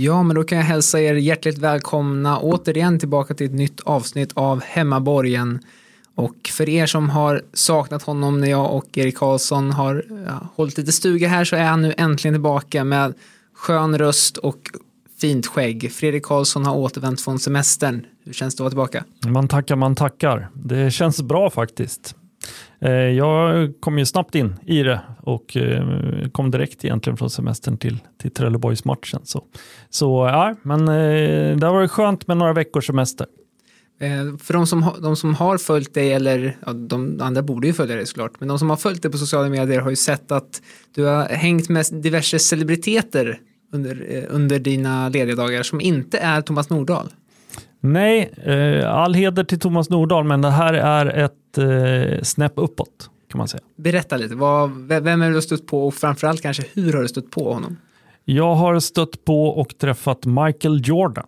Ja, 0.00 0.22
men 0.22 0.36
då 0.36 0.44
kan 0.44 0.58
jag 0.58 0.64
hälsa 0.64 1.00
er 1.00 1.14
hjärtligt 1.14 1.58
välkomna 1.58 2.38
återigen 2.38 2.98
tillbaka 2.98 3.34
till 3.34 3.46
ett 3.46 3.52
nytt 3.52 3.80
avsnitt 3.80 4.32
av 4.34 4.62
Hemmaborgen. 4.62 5.58
Och 6.14 6.36
för 6.52 6.68
er 6.68 6.86
som 6.86 7.10
har 7.10 7.42
saknat 7.52 8.02
honom 8.02 8.40
när 8.40 8.48
jag 8.48 8.74
och 8.74 8.98
Erik 8.98 9.16
Karlsson 9.16 9.72
har 9.72 10.04
ja, 10.26 10.48
hållit 10.54 10.78
lite 10.78 10.92
stuga 10.92 11.28
här 11.28 11.44
så 11.44 11.56
är 11.56 11.64
han 11.64 11.82
nu 11.82 11.94
äntligen 11.96 12.34
tillbaka 12.34 12.84
med 12.84 13.14
skön 13.54 13.98
röst 13.98 14.36
och 14.36 14.70
fint 15.20 15.46
skägg. 15.46 15.92
Fredrik 15.92 16.22
Karlsson 16.22 16.66
har 16.66 16.76
återvänt 16.76 17.20
från 17.20 17.38
semestern. 17.38 18.06
Hur 18.24 18.32
känns 18.32 18.54
det 18.56 18.60
att 18.60 18.74
vara 18.74 18.88
tillbaka? 18.88 19.04
Man 19.32 19.48
tackar, 19.48 19.76
man 19.76 19.94
tackar. 19.94 20.48
Det 20.54 20.90
känns 20.90 21.22
bra 21.22 21.50
faktiskt. 21.50 22.14
Eh, 22.80 22.92
jag 22.92 23.68
kom 23.80 23.98
ju 23.98 24.06
snabbt 24.06 24.34
in 24.34 24.54
i 24.66 24.82
det 24.82 25.00
och 25.22 25.56
eh, 25.56 25.84
kom 26.32 26.50
direkt 26.50 26.84
egentligen 26.84 27.16
från 27.16 27.30
semestern 27.30 27.76
till, 27.76 27.98
till 28.18 28.30
Trelleborgsmatchen. 28.30 29.20
Så, 29.24 29.44
så 29.90 30.26
ja, 30.26 30.54
men 30.62 30.80
eh, 30.88 31.56
det 31.56 31.66
har 31.66 31.72
varit 31.72 31.90
skönt 31.90 32.26
med 32.26 32.36
några 32.36 32.52
veckors 32.52 32.86
semester. 32.86 33.26
För 34.38 34.54
de 34.54 34.66
som, 34.66 34.92
de 35.02 35.16
som 35.16 35.34
har 35.34 35.58
följt 35.58 35.94
dig, 35.94 36.12
eller 36.12 36.56
ja, 36.66 36.72
de 36.72 37.20
andra 37.20 37.42
borde 37.42 37.66
ju 37.66 37.72
följa 37.72 37.96
dig 37.96 38.06
såklart, 38.06 38.32
men 38.38 38.48
de 38.48 38.58
som 38.58 38.70
har 38.70 38.76
följt 38.76 39.02
dig 39.02 39.10
på 39.10 39.18
sociala 39.18 39.48
medier 39.48 39.80
har 39.80 39.90
ju 39.90 39.96
sett 39.96 40.32
att 40.32 40.62
du 40.94 41.04
har 41.04 41.24
hängt 41.24 41.68
med 41.68 41.86
diverse 41.92 42.38
celebriteter 42.38 43.40
under, 43.72 44.26
under 44.30 44.58
dina 44.58 45.08
lediga 45.08 45.36
dagar 45.36 45.62
som 45.62 45.80
inte 45.80 46.18
är 46.18 46.40
Thomas 46.40 46.70
Nordahl. 46.70 47.08
Nej, 47.80 48.32
all 48.86 49.14
heder 49.14 49.44
till 49.44 49.60
Thomas 49.60 49.90
Nordahl, 49.90 50.24
men 50.24 50.40
det 50.40 50.50
här 50.50 50.74
är 50.74 51.06
ett 51.06 51.58
eh, 51.58 52.22
snäpp 52.22 52.52
uppåt 52.56 53.10
kan 53.30 53.38
man 53.38 53.48
säga. 53.48 53.62
Berätta 53.76 54.16
lite, 54.16 54.34
vad, 54.34 54.70
vem 54.88 55.22
är 55.22 55.30
du 55.30 55.42
stött 55.42 55.66
på 55.66 55.86
och 55.86 55.94
framförallt 55.94 56.42
kanske 56.42 56.64
hur 56.74 56.92
har 56.92 57.02
du 57.02 57.08
stött 57.08 57.30
på 57.30 57.52
honom? 57.52 57.76
Jag 58.24 58.54
har 58.54 58.80
stött 58.80 59.24
på 59.24 59.48
och 59.48 59.78
träffat 59.78 60.26
Michael 60.26 60.80
Jordan. 60.84 61.26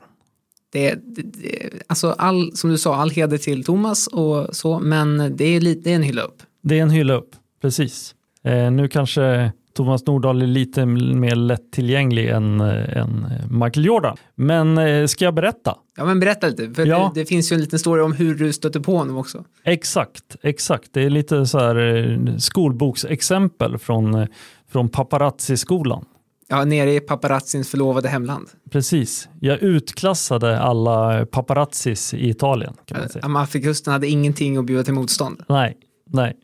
Det, 0.73 0.95
det, 0.95 1.23
det, 1.23 1.71
alltså 1.87 2.15
all, 2.19 2.57
som 2.57 2.71
du 2.71 2.79
sa, 2.79 2.97
all 2.97 3.11
heder 3.11 3.39
till 3.39 3.65
Thomas 3.65 4.07
och 4.07 4.57
så, 4.57 4.79
men 4.79 5.37
det 5.37 5.45
är, 5.45 5.61
lite, 5.61 5.81
det 5.81 5.91
är 5.91 5.97
en 5.97 6.03
hylla 6.03 6.23
upp. 6.23 6.43
Det 6.63 6.79
är 6.79 6.83
en 6.83 6.91
hylla 6.91 7.15
upp, 7.15 7.31
precis. 7.61 8.15
Eh, 8.43 8.71
nu 8.71 8.89
kanske 8.89 9.53
Thomas 9.75 10.07
Nordahl 10.07 10.43
är 10.43 10.47
lite 10.47 10.87
mer 10.87 11.35
lättillgänglig 11.35 12.29
än, 12.29 12.61
eh, 12.61 12.97
än 12.97 13.27
Michael 13.51 13.87
Jordan. 13.87 14.17
Men 14.35 14.79
eh, 14.79 15.07
ska 15.07 15.25
jag 15.25 15.35
berätta? 15.35 15.77
Ja, 15.97 16.05
men 16.05 16.21
berätta 16.21 16.47
lite. 16.47 16.75
För 16.75 16.87
ja. 16.87 17.13
det, 17.15 17.21
det, 17.21 17.27
finns 17.27 17.53
ju 17.53 17.55
en 17.55 17.61
liten 17.61 17.79
story 17.79 18.03
om 18.03 18.13
hur 18.13 18.35
du 18.35 18.53
stötte 18.53 18.81
på 18.81 18.97
honom 18.97 19.17
också. 19.17 19.45
Exakt, 19.65 20.37
exakt. 20.43 20.89
Det 20.93 21.03
är 21.03 21.11
lite 21.11 21.47
så 21.47 21.59
här 21.59 21.77
eh, 21.77 22.37
skolboksexempel 22.37 23.79
från, 23.79 24.27
från 24.69 24.89
paparazzi-skolan. 24.89 26.05
Ja, 26.49 26.65
nere 26.65 26.95
i 26.95 27.01
paparazzins 27.01 27.71
förlovade 27.71 28.09
hemland. 28.09 28.49
Precis. 28.71 29.29
Jag 29.41 29.63
utklassade 29.63 30.61
alla 30.61 31.27
paparazzis 31.27 32.15
i 32.15 32.29
Italien. 32.29 32.75
Kan 32.85 33.01
man 33.01 33.09
säga. 33.09 33.25
Amalfikusten 33.25 33.93
hade 33.93 34.09
ingenting 34.09 34.57
att 34.57 34.65
bjuda 34.65 34.85
till 34.85 34.95
motstånd. 34.95 35.43
Nej, 35.49 35.77
nej. 36.07 36.37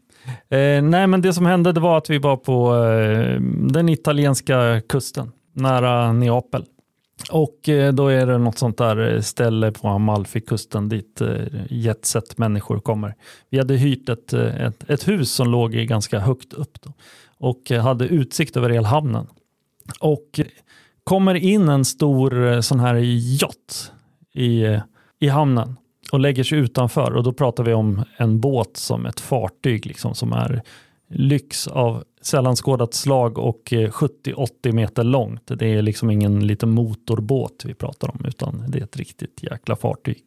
Eh, 0.49 0.83
nej, 0.83 1.07
men 1.07 1.21
det 1.21 1.33
som 1.33 1.47
hände 1.47 1.73
det 1.73 1.81
var 1.81 1.99
att 1.99 2.11
vi 2.11 2.19
var 2.19 2.37
på 2.37 2.85
eh, 2.85 3.41
den 3.71 3.89
italienska 3.89 4.81
kusten, 4.89 5.33
nära 5.53 6.13
Neapel. 6.13 6.65
Och 7.31 7.69
eh, 7.69 7.93
då 7.93 8.09
är 8.09 8.27
det 8.27 8.39
något 8.39 8.59
sånt 8.59 8.79
där 8.79 9.15
eh, 9.15 9.21
ställe 9.21 9.73
på 9.73 9.89
Amalfikusten 9.89 10.89
dit 10.89 11.21
eh, 11.21 11.29
jetset 11.71 12.39
människor 12.39 12.81
kommer. 12.81 13.15
Vi 13.51 13.59
hade 13.59 13.75
hyrt 13.75 14.09
ett, 14.09 14.33
eh, 14.33 14.67
ett, 14.67 14.91
ett 14.91 15.09
hus 15.09 15.33
som 15.33 15.49
låg 15.49 15.73
ganska 15.73 16.19
högt 16.19 16.53
upp 16.53 16.83
då, 16.83 16.93
och 17.39 17.71
hade 17.71 18.05
utsikt 18.05 18.57
över 18.57 18.71
hela 18.71 18.89
hamnen. 18.89 19.27
Och 20.01 20.41
kommer 21.05 21.35
in 21.35 21.69
en 21.69 21.85
stor 21.85 22.47
eh, 22.47 22.61
sån 22.61 22.81
här 22.81 22.95
yacht 23.43 23.93
i, 24.35 24.79
i 25.19 25.29
hamnen 25.29 25.77
och 26.13 26.21
lägger 26.21 26.45
sig 26.45 26.59
utanför 26.59 27.17
och 27.17 27.23
då 27.23 27.33
pratar 27.33 27.65
vi 27.65 27.73
om 27.73 28.05
en 28.17 28.41
båt 28.41 28.77
som 28.77 29.07
ett 29.07 29.21
fartyg 29.21 29.87
liksom, 29.87 30.15
som 30.15 30.33
är 30.33 30.63
lyx 31.09 31.69
av 31.69 32.05
sällan 32.23 32.57
skådat 32.57 32.95
slag 32.95 33.39
och 33.39 33.63
70-80 33.71 34.49
eh, 34.67 34.73
meter 34.73 35.05
långt. 35.05 35.43
Det 35.59 35.67
är 35.67 35.83
liksom 35.83 36.11
ingen 36.11 36.47
liten 36.47 36.71
motorbåt 36.71 37.63
vi 37.65 37.75
pratar 37.75 38.11
om 38.11 38.25
utan 38.25 38.65
det 38.69 38.79
är 38.79 38.83
ett 38.83 38.97
riktigt 38.97 39.43
jäkla 39.43 39.77
fartyg. 39.77 40.19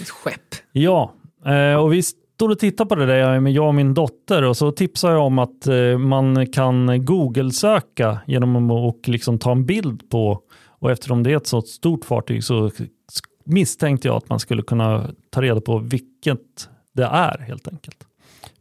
Ett 0.00 0.08
skepp. 0.08 0.54
Ja, 0.72 1.12
eh, 1.46 1.74
och 1.74 1.92
vi 1.92 2.02
stod 2.02 2.50
och 2.50 2.58
tittade 2.58 2.88
på 2.88 2.94
det 2.94 3.06
där, 3.06 3.48
jag 3.48 3.68
och 3.68 3.74
min 3.74 3.94
dotter 3.94 4.42
och 4.42 4.56
så 4.56 4.72
tipsade 4.72 5.14
jag 5.14 5.22
om 5.22 5.38
att 5.38 5.66
eh, 5.66 5.98
man 5.98 6.46
kan 6.46 7.04
Google-söka 7.04 8.18
genom 8.26 8.70
att 8.70 9.08
liksom 9.08 9.38
ta 9.38 9.52
en 9.52 9.66
bild 9.66 10.10
på 10.10 10.40
och 10.78 10.90
eftersom 10.90 11.22
det 11.22 11.32
är 11.32 11.36
ett 11.36 11.46
så 11.46 11.62
stort 11.62 12.04
fartyg 12.04 12.44
så 12.44 12.70
misstänkte 13.44 14.08
jag 14.08 14.16
att 14.16 14.28
man 14.28 14.40
skulle 14.40 14.62
kunna 14.62 15.10
ta 15.30 15.42
reda 15.42 15.60
på 15.60 15.78
vilket 15.78 16.68
det 16.92 17.04
är 17.04 17.38
helt 17.38 17.68
enkelt. 17.68 18.06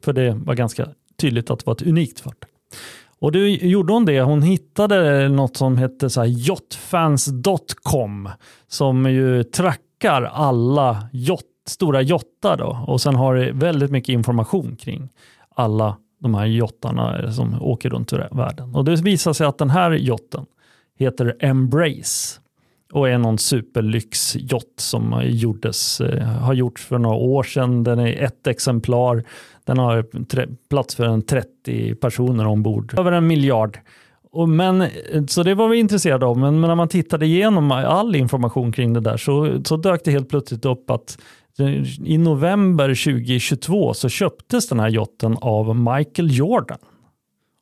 För 0.03 0.13
det 0.13 0.33
var 0.33 0.53
ganska 0.53 0.87
tydligt 1.17 1.49
att 1.49 1.59
det 1.59 1.65
var 1.65 1.73
ett 1.73 1.81
unikt 1.81 2.19
fartyg. 2.19 2.49
Och 3.19 3.31
då 3.31 3.39
gjorde 3.39 3.93
hon 3.93 4.05
det. 4.05 4.21
Hon 4.21 4.41
hittade 4.41 5.29
något 5.29 5.57
som 5.57 5.77
hette 5.77 6.09
så 6.09 6.25
yachtfans.com 6.25 8.29
som 8.67 9.11
ju 9.11 9.43
trackar 9.43 10.21
alla 10.21 11.07
yacht, 11.13 11.45
stora 11.67 12.01
jottar 12.01 12.57
då. 12.57 12.85
och 12.87 13.01
sen 13.01 13.15
har 13.15 13.35
det 13.35 13.51
väldigt 13.51 13.91
mycket 13.91 14.13
information 14.13 14.75
kring 14.75 15.09
alla 15.55 15.97
de 16.19 16.33
här 16.33 16.45
jottarna 16.45 17.31
som 17.31 17.61
åker 17.61 17.89
runt 17.89 18.13
i 18.13 18.15
världen. 18.31 18.75
Och 18.75 18.85
det 18.85 19.01
visar 19.01 19.33
sig 19.33 19.47
att 19.47 19.57
den 19.57 19.69
här 19.69 19.91
jotten 19.91 20.45
heter 20.97 21.35
Embrace 21.39 22.39
och 22.93 23.09
är 23.09 23.17
någon 23.17 23.37
superlyxjott 23.37 24.73
som 24.77 25.21
gjordes, 25.23 26.01
eh, 26.01 26.27
har 26.27 26.53
gjorts 26.53 26.85
för 26.85 26.97
några 26.97 27.15
år 27.15 27.43
sedan. 27.43 27.83
Den 27.83 27.99
är 27.99 28.23
ett 28.23 28.47
exemplar. 28.47 29.23
Den 29.65 29.77
har 29.77 30.05
plats 30.69 30.95
för 30.95 31.03
en 31.03 31.21
30 31.21 31.95
personer 31.95 32.47
ombord. 32.47 32.99
Över 32.99 33.11
en 33.11 33.27
miljard. 33.27 33.79
Och 34.31 34.49
men, 34.49 34.81
eh, 34.81 34.89
så 35.27 35.43
det 35.43 35.55
var 35.55 35.69
vi 35.69 35.77
intresserade 35.77 36.25
av, 36.25 36.37
men, 36.37 36.59
men 36.59 36.67
när 36.67 36.75
man 36.75 36.87
tittade 36.87 37.25
igenom 37.25 37.71
all 37.71 38.15
information 38.15 38.71
kring 38.71 38.93
det 38.93 38.99
där 38.99 39.17
så, 39.17 39.63
så 39.65 39.77
dök 39.77 40.01
det 40.05 40.11
helt 40.11 40.29
plötsligt 40.29 40.65
upp 40.65 40.89
att 40.89 41.17
eh, 41.59 42.07
i 42.07 42.17
november 42.17 42.87
2022 42.87 43.93
så 43.93 44.09
köptes 44.09 44.69
den 44.69 44.79
här 44.79 44.89
jotten 44.89 45.37
av 45.41 45.75
Michael 45.75 46.37
Jordan. 46.37 46.79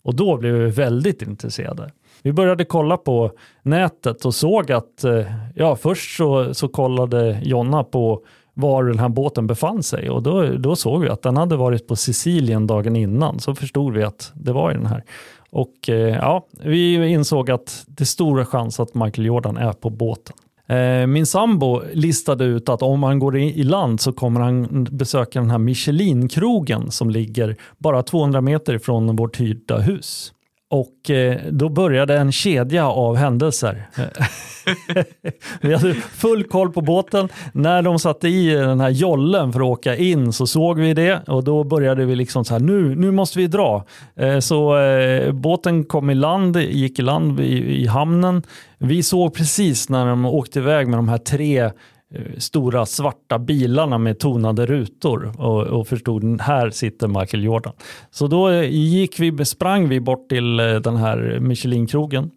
Och 0.03 0.15
då 0.15 0.37
blev 0.37 0.53
vi 0.53 0.69
väldigt 0.69 1.21
intresserade. 1.21 1.91
Vi 2.23 2.33
började 2.33 2.65
kolla 2.65 2.97
på 2.97 3.31
nätet 3.63 4.25
och 4.25 4.35
såg 4.35 4.71
att, 4.71 5.03
eh, 5.03 5.25
ja 5.55 5.75
först 5.75 6.17
så, 6.17 6.53
så 6.53 6.67
kollade 6.67 7.41
Jonna 7.43 7.83
på 7.83 8.21
var 8.53 8.83
den 8.83 8.99
här 8.99 9.09
båten 9.09 9.47
befann 9.47 9.83
sig 9.83 10.09
och 10.09 10.23
då, 10.23 10.43
då 10.43 10.75
såg 10.75 11.01
vi 11.01 11.09
att 11.09 11.21
den 11.21 11.37
hade 11.37 11.55
varit 11.55 11.87
på 11.87 11.95
Sicilien 11.95 12.67
dagen 12.67 12.95
innan. 12.95 13.39
Så 13.39 13.55
förstod 13.55 13.93
vi 13.93 14.03
att 14.03 14.31
det 14.35 14.51
var 14.51 14.73
den 14.73 14.85
här. 14.85 15.03
Och 15.49 15.89
eh, 15.89 16.15
ja, 16.15 16.45
vi 16.63 17.07
insåg 17.07 17.51
att 17.51 17.83
det 17.87 18.03
är 18.03 18.05
stora 18.05 18.45
chans 18.45 18.79
att 18.79 18.95
Michael 18.95 19.25
Jordan 19.25 19.57
är 19.57 19.73
på 19.73 19.89
båten. 19.89 20.35
Eh, 20.67 21.07
min 21.07 21.25
sambo 21.25 21.81
listade 21.93 22.45
ut 22.45 22.69
att 22.69 22.81
om 22.81 23.03
han 23.03 23.19
går 23.19 23.37
i 23.37 23.63
land 23.63 24.01
så 24.01 24.13
kommer 24.13 24.39
han 24.39 24.87
besöka 24.91 25.39
den 25.39 25.51
här 25.51 25.57
Michelin-krogen 25.57 26.91
som 26.91 27.09
ligger 27.09 27.55
bara 27.77 28.03
200 28.03 28.41
meter 28.41 28.77
från 28.77 29.15
vårt 29.15 29.39
hyrda 29.39 29.77
hus. 29.77 30.33
Och 30.71 31.09
eh, 31.09 31.37
då 31.51 31.69
började 31.69 32.17
en 32.17 32.31
kedja 32.31 32.87
av 32.87 33.15
händelser. 33.15 33.87
vi 35.61 35.73
hade 35.73 35.93
full 35.93 36.43
koll 36.43 36.71
på 36.71 36.81
båten. 36.81 37.29
När 37.53 37.81
de 37.81 37.99
satte 37.99 38.27
i 38.27 38.53
den 38.53 38.79
här 38.79 38.89
jollen 38.89 39.53
för 39.53 39.59
att 39.59 39.65
åka 39.65 39.95
in 39.95 40.33
så 40.33 40.47
såg 40.47 40.79
vi 40.79 40.93
det 40.93 41.27
och 41.27 41.43
då 41.43 41.63
började 41.63 42.05
vi 42.05 42.15
liksom 42.15 42.45
så 42.45 42.53
här, 42.53 42.61
nu, 42.61 42.95
nu 42.95 43.11
måste 43.11 43.39
vi 43.39 43.47
dra. 43.47 43.85
Eh, 44.15 44.39
så 44.39 44.77
eh, 44.77 45.31
båten 45.31 45.83
kom 45.83 46.09
i 46.09 46.15
land, 46.15 46.57
gick 46.57 46.99
i 46.99 47.01
land 47.01 47.39
i, 47.39 47.81
i 47.81 47.87
hamnen. 47.87 48.43
Vi 48.77 49.03
såg 49.03 49.33
precis 49.33 49.89
när 49.89 50.05
de 50.05 50.25
åkte 50.25 50.59
iväg 50.59 50.87
med 50.87 50.99
de 50.99 51.09
här 51.09 51.17
tre 51.17 51.71
Eh, 52.13 52.37
stora 52.37 52.85
svarta 52.85 53.39
bilarna 53.39 53.97
med 53.97 54.19
tonade 54.19 54.65
rutor 54.65 55.33
och, 55.37 55.67
och 55.67 55.87
förstod 55.87 56.41
här 56.41 56.69
sitter 56.69 57.07
Michael 57.07 57.43
Jordan. 57.43 57.73
Så 58.11 58.27
då 58.27 58.49
eh, 58.49 58.69
gick 58.69 59.19
vi, 59.19 59.45
sprang 59.45 59.89
vi 59.89 59.99
bort 59.99 60.29
till 60.29 60.59
eh, 60.59 60.75
den 60.75 60.95
här 60.95 61.39
Michelinkrogen 61.39 62.31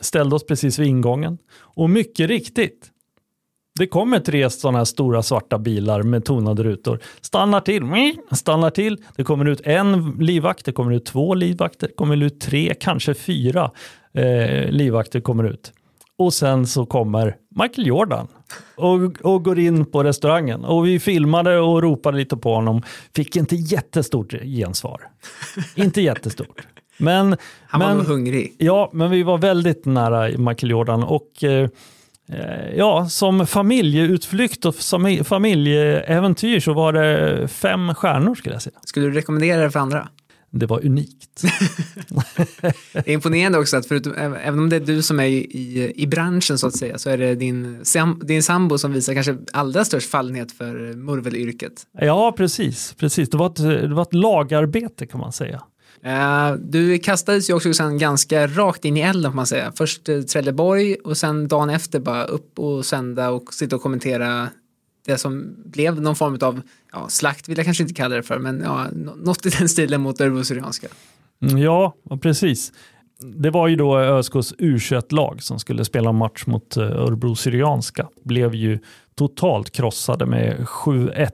ställde 0.00 0.36
oss 0.36 0.46
precis 0.46 0.78
vid 0.78 0.86
ingången 0.86 1.38
och 1.60 1.90
mycket 1.90 2.28
riktigt, 2.28 2.90
det 3.78 3.86
kommer 3.86 4.20
tre 4.20 4.50
sådana 4.50 4.78
här 4.78 4.84
stora 4.84 5.22
svarta 5.22 5.58
bilar 5.58 6.02
med 6.02 6.24
tonade 6.24 6.62
rutor. 6.62 7.00
Stannar 7.20 7.60
till, 7.60 7.82
stannar 8.32 8.70
till. 8.70 8.98
Det 9.16 9.24
kommer 9.24 9.44
ut 9.44 9.60
en 9.64 10.16
livvakt, 10.20 10.64
det 10.64 10.72
kommer 10.72 10.92
ut 10.92 11.04
två 11.04 11.34
livvakter, 11.34 11.88
det 11.88 11.94
kommer 11.94 12.22
ut 12.22 12.40
tre, 12.40 12.74
kanske 12.80 13.14
fyra 13.14 13.70
eh, 14.12 14.70
livvakter 14.70 15.20
kommer 15.20 15.44
ut. 15.44 15.72
Och 16.18 16.34
sen 16.34 16.66
så 16.66 16.86
kommer 16.86 17.36
Michael 17.62 17.86
Jordan 17.86 18.28
och, 18.76 19.20
och 19.22 19.44
går 19.44 19.58
in 19.58 19.86
på 19.86 20.04
restaurangen. 20.04 20.64
Och 20.64 20.86
vi 20.86 21.00
filmade 21.00 21.58
och 21.58 21.82
ropade 21.82 22.18
lite 22.18 22.36
på 22.36 22.54
honom. 22.54 22.82
Fick 23.14 23.36
inte 23.36 23.56
jättestort 23.56 24.32
gensvar. 24.32 25.00
inte 25.74 26.00
jättestort. 26.00 26.66
Men, 26.98 27.36
Han 27.66 27.80
men, 27.80 27.96
var 27.96 28.04
hungrig. 28.04 28.56
Ja, 28.58 28.90
men 28.92 29.10
vi 29.10 29.22
var 29.22 29.38
väldigt 29.38 29.84
nära 29.84 30.38
Michael 30.38 30.70
Jordan 30.70 31.02
och 31.02 31.44
eh, 31.44 31.68
eh 32.32 32.76
ja, 32.76 33.08
som 33.08 33.46
familjeutflykt 33.46 34.64
och 34.64 34.74
familjeäventyr 35.24 36.60
så 36.60 36.72
var 36.72 36.92
det 36.92 37.48
fem 37.48 37.94
stjärnor 37.94 38.34
skulle 38.34 38.54
jag 38.54 38.62
säga. 38.62 38.78
Skulle 38.84 39.06
du 39.06 39.12
rekommendera 39.12 39.62
det 39.62 39.70
för 39.70 39.80
andra? 39.80 40.08
Det 40.50 40.66
var 40.66 40.86
unikt. 40.86 41.42
det 42.92 42.98
är 43.08 43.10
imponerande 43.10 43.58
också 43.58 43.76
att 43.76 43.86
förutom, 43.86 44.12
även 44.16 44.58
om 44.58 44.68
det 44.68 44.76
är 44.76 44.80
du 44.80 45.02
som 45.02 45.20
är 45.20 45.26
i, 45.26 45.92
i 45.96 46.06
branschen 46.06 46.58
så 46.58 46.66
att 46.66 46.76
säga, 46.76 46.98
så 46.98 47.10
är 47.10 47.18
det 47.18 47.34
din, 47.34 47.84
din 48.22 48.42
sambo 48.42 48.78
som 48.78 48.92
visar 48.92 49.14
kanske 49.14 49.36
allra 49.52 49.84
störst 49.84 50.10
fallenhet 50.10 50.52
för 50.52 50.94
murvelyrket. 50.94 51.86
Ja, 51.98 52.34
precis. 52.36 52.94
precis. 52.98 53.30
Det, 53.30 53.36
var 53.36 53.46
ett, 53.46 53.56
det 53.56 53.94
var 53.94 54.02
ett 54.02 54.14
lagarbete 54.14 55.06
kan 55.06 55.20
man 55.20 55.32
säga. 55.32 55.62
Uh, 56.06 56.52
du 56.60 56.98
kastades 56.98 57.50
ju 57.50 57.54
också 57.54 57.74
sen 57.74 57.98
ganska 57.98 58.46
rakt 58.46 58.84
in 58.84 58.96
i 58.96 59.00
elden 59.00 59.32
får 59.32 59.36
man 59.36 59.46
säga. 59.46 59.72
Först 59.76 60.08
uh, 60.08 60.22
Trelleborg 60.22 60.94
och 60.94 61.16
sen 61.16 61.48
dagen 61.48 61.70
efter 61.70 62.00
bara 62.00 62.24
upp 62.24 62.58
och 62.58 62.86
sända 62.86 63.30
och 63.30 63.54
sitta 63.54 63.76
och 63.76 63.82
kommentera 63.82 64.48
det 65.08 65.18
som 65.18 65.54
blev 65.64 66.00
någon 66.00 66.16
form 66.16 66.38
av 66.40 66.60
ja, 66.92 67.08
slakt 67.08 67.48
vill 67.48 67.56
jag 67.56 67.64
kanske 67.64 67.82
inte 67.82 67.94
kalla 67.94 68.16
det 68.16 68.22
för, 68.22 68.38
men 68.38 68.60
ja, 68.60 68.86
något 69.16 69.46
i 69.46 69.48
den 69.48 69.68
stilen 69.68 70.00
mot 70.00 70.20
Örebro 70.20 70.44
Syrianska. 70.44 70.88
Mm, 71.42 71.58
ja, 71.58 71.96
precis. 72.20 72.72
Det 73.20 73.50
var 73.50 73.68
ju 73.68 73.76
då 73.76 73.98
ÖSKs 73.98 74.54
U21-lag 74.58 75.42
som 75.42 75.58
skulle 75.58 75.84
spela 75.84 76.12
match 76.12 76.46
mot 76.46 76.76
eh, 76.76 76.82
Örebro 76.82 77.34
Syrianska. 77.34 78.08
Blev 78.24 78.54
ju 78.54 78.78
totalt 79.14 79.70
krossade 79.70 80.26
med 80.26 80.56
7-1 80.66 81.30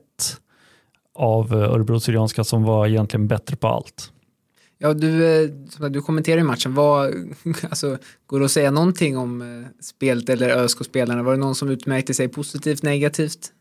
av 1.15 1.55
Örebro 1.55 2.01
Syrianska 2.01 2.45
som 2.45 2.63
var 2.63 2.87
egentligen 2.87 3.29
bättre 3.29 3.57
på 3.57 3.69
allt. 3.69 4.13
Ja, 4.79 4.95
du, 4.95 5.43
eh, 5.45 5.51
du 5.91 6.01
kommenterar 6.01 6.39
ju 6.39 6.45
matchen. 6.45 6.75
Vad, 6.75 7.15
alltså, 7.63 7.99
går 8.27 8.39
det 8.39 8.45
att 8.45 8.51
säga 8.51 8.71
någonting 8.71 9.19
om 9.19 9.43
eh, 9.43 9.69
spelet 9.81 10.29
eller 10.29 10.49
ÖSK-spelarna? 10.49 11.23
Var 11.23 11.33
det 11.33 11.39
någon 11.39 11.55
som 11.55 11.69
utmärkte 11.69 12.15
sig 12.15 12.29
positivt, 12.29 12.83
negativt? 12.83 13.53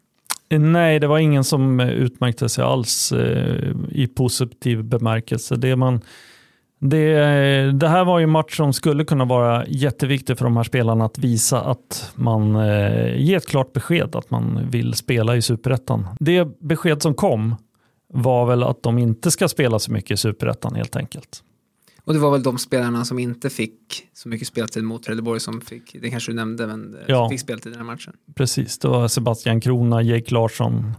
Eh, 0.54 0.60
nej, 0.60 1.00
det 1.00 1.08
var 1.08 1.18
ingen 1.18 1.44
som 1.44 1.80
eh, 1.80 1.90
utmärkte 1.90 2.50
sig 2.50 2.64
alls 2.64 3.12
eh, 3.12 3.72
i 3.90 4.08
positiv 4.08 4.84
bemärkelse. 4.84 5.56
Det, 5.56 5.76
man, 5.76 6.02
det, 6.80 7.16
det 7.72 7.88
här 7.88 8.06
var 8.06 8.20
ju 8.20 8.24
en 8.24 8.30
match 8.30 8.58
som 8.58 8.74
skulle 8.74 9.06
kunna 9.06 9.26
vara 9.26 9.66
jätteviktig 9.68 10.38
för 10.38 10.46
de 10.46 10.58
här 10.58 10.64
spelarna 10.64 11.06
att 11.06 11.18
visa 11.18 11.62
att 11.62 12.12
man 12.16 12.54
ger 13.18 13.38
ett 13.38 13.48
klart 13.48 13.74
besked 13.74 14.16
att 14.16 14.32
man 14.32 14.70
vill 14.70 14.94
spela 14.94 15.36
i 15.36 15.42
superettan. 15.42 16.08
Det 16.20 16.48
besked 16.60 17.02
som 17.02 17.14
kom 17.14 17.56
var 18.14 18.46
väl 18.46 18.64
att 18.64 18.84
de 18.84 18.98
inte 18.98 19.32
ska 19.32 19.48
spela 19.48 19.80
så 19.80 19.92
mycket 19.92 20.12
i 20.12 20.18
superettan 20.18 20.76
helt 20.76 20.96
enkelt. 20.96 21.44
Och 22.06 22.14
det 22.14 22.20
var 22.20 22.32
väl 22.32 22.44
de 22.44 22.58
spelarna 22.58 23.06
som 23.06 23.20
inte 23.20 23.50
fick 23.50 24.08
så 24.14 24.30
mycket 24.30 24.48
speltid 24.48 24.84
mot 24.84 25.04
Trelleborg 25.04 25.40
som 25.40 25.62
fick, 25.62 25.96
det 26.02 26.10
kanske 26.10 26.32
du 26.32 26.36
nämnde, 26.36 26.68
men 26.68 26.98
ja, 27.08 27.30
fick 27.30 27.40
speltid 27.40 27.72
i 27.72 27.76
den 27.76 27.86
här 27.86 27.94
matchen. 27.94 28.14
Precis, 28.36 28.78
det 28.78 28.88
var 28.88 29.08
Sebastian 29.08 29.62
Krona, 29.62 30.02
Jake 30.02 30.34
Larsson, 30.34 30.92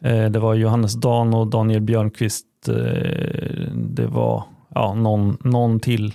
eh, 0.00 0.24
det 0.24 0.38
var 0.38 0.54
Johannes 0.54 0.94
Dan 0.94 1.34
och 1.34 1.46
Daniel 1.46 1.80
Björnqvist, 1.80 2.46
eh, 2.68 2.74
det 3.74 4.06
var 4.06 4.44
ja, 4.74 4.94
någon, 4.94 5.38
någon 5.40 5.80
till, 5.80 6.14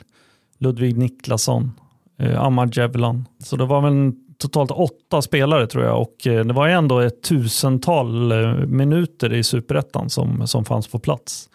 Ludvig 0.57 0.97
Niklasson, 0.97 1.71
eh, 2.19 2.41
Ammar 2.41 2.69
Jevlan. 2.73 3.27
Så 3.43 3.55
det 3.55 3.65
var 3.65 3.81
väl 3.81 4.13
totalt 4.37 4.71
åtta 4.71 5.21
spelare 5.21 5.67
tror 5.67 5.83
jag 5.83 6.01
och 6.01 6.27
eh, 6.27 6.45
det 6.45 6.53
var 6.53 6.67
ändå 6.67 6.99
ett 6.99 7.23
tusental 7.23 8.31
eh, 8.31 8.55
minuter 8.55 9.33
i 9.33 9.43
superettan 9.43 10.09
som, 10.09 10.47
som 10.47 10.65
fanns 10.65 10.87
på 10.87 10.99
plats. 10.99 11.49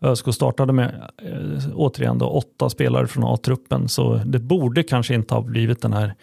ÖSK 0.00 0.34
startade 0.34 0.72
med 0.72 1.10
eh, 1.22 1.68
återigen 1.74 2.18
då, 2.18 2.26
åtta 2.26 2.70
spelare 2.70 3.06
från 3.06 3.24
A-truppen 3.24 3.88
så 3.88 4.20
det 4.26 4.38
borde 4.38 4.82
kanske 4.82 5.14
inte 5.14 5.34
ha 5.34 5.42
blivit 5.42 5.82
den 5.82 5.92
här 5.92 6.14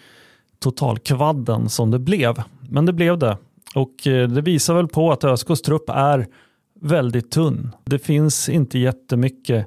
totalkvadden 0.58 1.68
som 1.68 1.90
det 1.90 1.98
blev. 1.98 2.42
Men 2.68 2.86
det 2.86 2.92
blev 2.92 3.18
det 3.18 3.36
och 3.74 4.06
eh, 4.06 4.28
det 4.28 4.40
visar 4.40 4.74
väl 4.74 4.88
på 4.88 5.12
att 5.12 5.24
ÖSKs 5.24 5.62
trupp 5.62 5.84
är 5.88 6.26
väldigt 6.80 7.30
tunn. 7.30 7.70
Det 7.84 7.98
finns 7.98 8.48
inte 8.48 8.78
jättemycket 8.78 9.66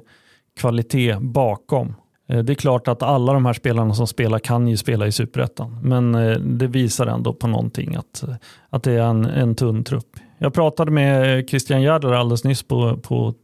kvalitet 0.56 1.16
bakom. 1.20 1.94
Eh, 2.28 2.38
det 2.38 2.52
är 2.52 2.54
klart 2.54 2.88
att 2.88 3.02
alla 3.02 3.32
de 3.32 3.46
här 3.46 3.52
spelarna 3.52 3.94
som 3.94 4.06
spelar 4.06 4.38
kan 4.38 4.68
ju 4.68 4.76
spela 4.76 5.06
i 5.06 5.12
superettan, 5.12 5.78
men 5.82 6.14
eh, 6.14 6.38
det 6.38 6.66
visar 6.66 7.06
ändå 7.06 7.32
på 7.32 7.46
någonting 7.46 7.96
att, 7.96 8.24
att 8.70 8.82
det 8.82 8.92
är 8.92 9.02
en, 9.02 9.24
en 9.24 9.54
tunn 9.54 9.84
trupp. 9.84 10.16
Jag 10.38 10.54
pratade 10.54 10.90
med 10.90 11.48
Christian 11.48 11.82
Gärder 11.82 12.12
alldeles 12.12 12.44
nyss 12.44 12.62
på, 12.62 12.96
på 12.96 13.34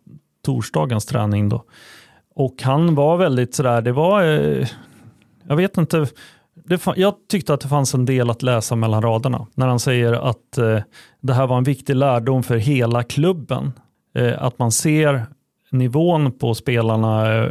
torsdagens 0.45 1.07
träning 1.07 1.49
då. 1.49 1.65
Och 2.35 2.63
han 2.63 2.95
var 2.95 3.17
väldigt 3.17 3.55
sådär, 3.55 3.83
det 3.83 3.93
var, 3.93 4.23
eh, 4.23 4.69
jag 5.49 5.57
vet 5.57 5.77
inte, 5.77 6.07
det, 6.55 6.87
jag 6.97 7.15
tyckte 7.29 7.55
att 7.55 7.61
det 7.61 7.69
fanns 7.69 7.95
en 7.95 8.05
del 8.05 8.31
att 8.31 8.43
läsa 8.43 8.77
mellan 8.77 9.03
raderna 9.03 9.47
när 9.55 9.67
han 9.67 9.81
säger 9.81 10.13
att 10.13 10.59
eh, 10.59 10.79
det 11.21 11.35
här 11.35 11.47
var 11.47 11.59
en 11.59 11.65
viktig 11.65 11.97
lärdom 11.97 12.43
för 12.43 12.57
hela 12.57 13.03
klubben. 13.03 13.73
Eh, 14.15 14.43
att 14.43 14.59
man 14.59 14.73
ser 14.73 15.27
nivån 15.71 16.33
på 16.33 16.55
spelarna 16.55 17.47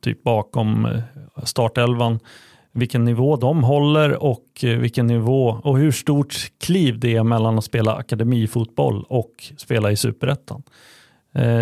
typ 0.00 0.22
bakom 0.22 0.88
startelvan, 1.42 2.20
vilken 2.72 3.04
nivå 3.04 3.36
de 3.36 3.64
håller 3.64 4.22
och 4.22 4.44
vilken 4.62 5.06
nivå 5.06 5.60
och 5.62 5.78
hur 5.78 5.92
stort 5.92 6.34
kliv 6.60 6.98
det 6.98 7.16
är 7.16 7.22
mellan 7.22 7.58
att 7.58 7.64
spela 7.64 7.94
akademifotboll 7.94 9.04
och 9.08 9.52
spela 9.56 9.90
i 9.90 9.96
superettan. 9.96 10.62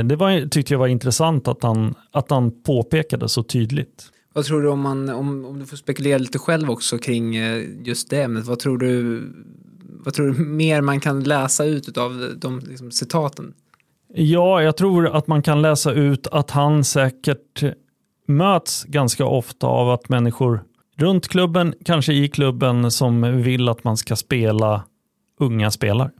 Det 0.04 0.16
var, 0.16 0.49
tyckte 0.49 0.75
jag 0.75 0.78
var 0.78 0.87
intressant 0.87 1.49
att 1.49 1.62
han, 1.62 1.95
att 2.11 2.30
han 2.30 2.62
påpekade 2.62 3.28
så 3.28 3.42
tydligt. 3.42 4.12
Vad 4.33 4.45
tror 4.45 4.62
du 4.62 4.68
om, 4.68 4.80
man, 4.80 5.09
om, 5.09 5.45
om 5.45 5.59
du 5.59 5.66
får 5.66 5.76
spekulera 5.76 6.18
lite 6.18 6.38
själv 6.38 6.71
också 6.71 6.99
kring 6.99 7.35
just 7.85 8.11
det 8.11 8.23
ämnet, 8.23 8.47
vad 8.47 8.59
tror 8.59 8.78
du, 8.78 9.23
vad 10.04 10.14
tror 10.14 10.26
du 10.26 10.45
mer 10.45 10.80
man 10.80 11.00
kan 11.00 11.25
läsa 11.25 11.64
ut 11.64 11.99
av 11.99 12.35
de 12.37 12.59
liksom, 12.59 12.90
citaten? 12.90 13.54
Ja, 14.14 14.62
jag 14.62 14.76
tror 14.76 15.16
att 15.16 15.26
man 15.26 15.42
kan 15.42 15.62
läsa 15.62 15.92
ut 15.92 16.26
att 16.26 16.50
han 16.50 16.85
säkert 16.85 17.62
möts 18.28 18.85
ganska 18.85 19.25
ofta 19.25 19.66
av 19.66 19.90
att 19.90 20.09
människor 20.09 20.64
runt 20.97 21.28
klubben, 21.28 21.75
kanske 21.85 22.12
i 22.12 22.28
klubben, 22.28 22.90
som 22.90 23.42
vill 23.42 23.68
att 23.68 23.85
man 23.85 23.97
ska 23.97 24.16
spela 24.16 24.85
unga 25.40 25.71
spelare. 25.71 26.11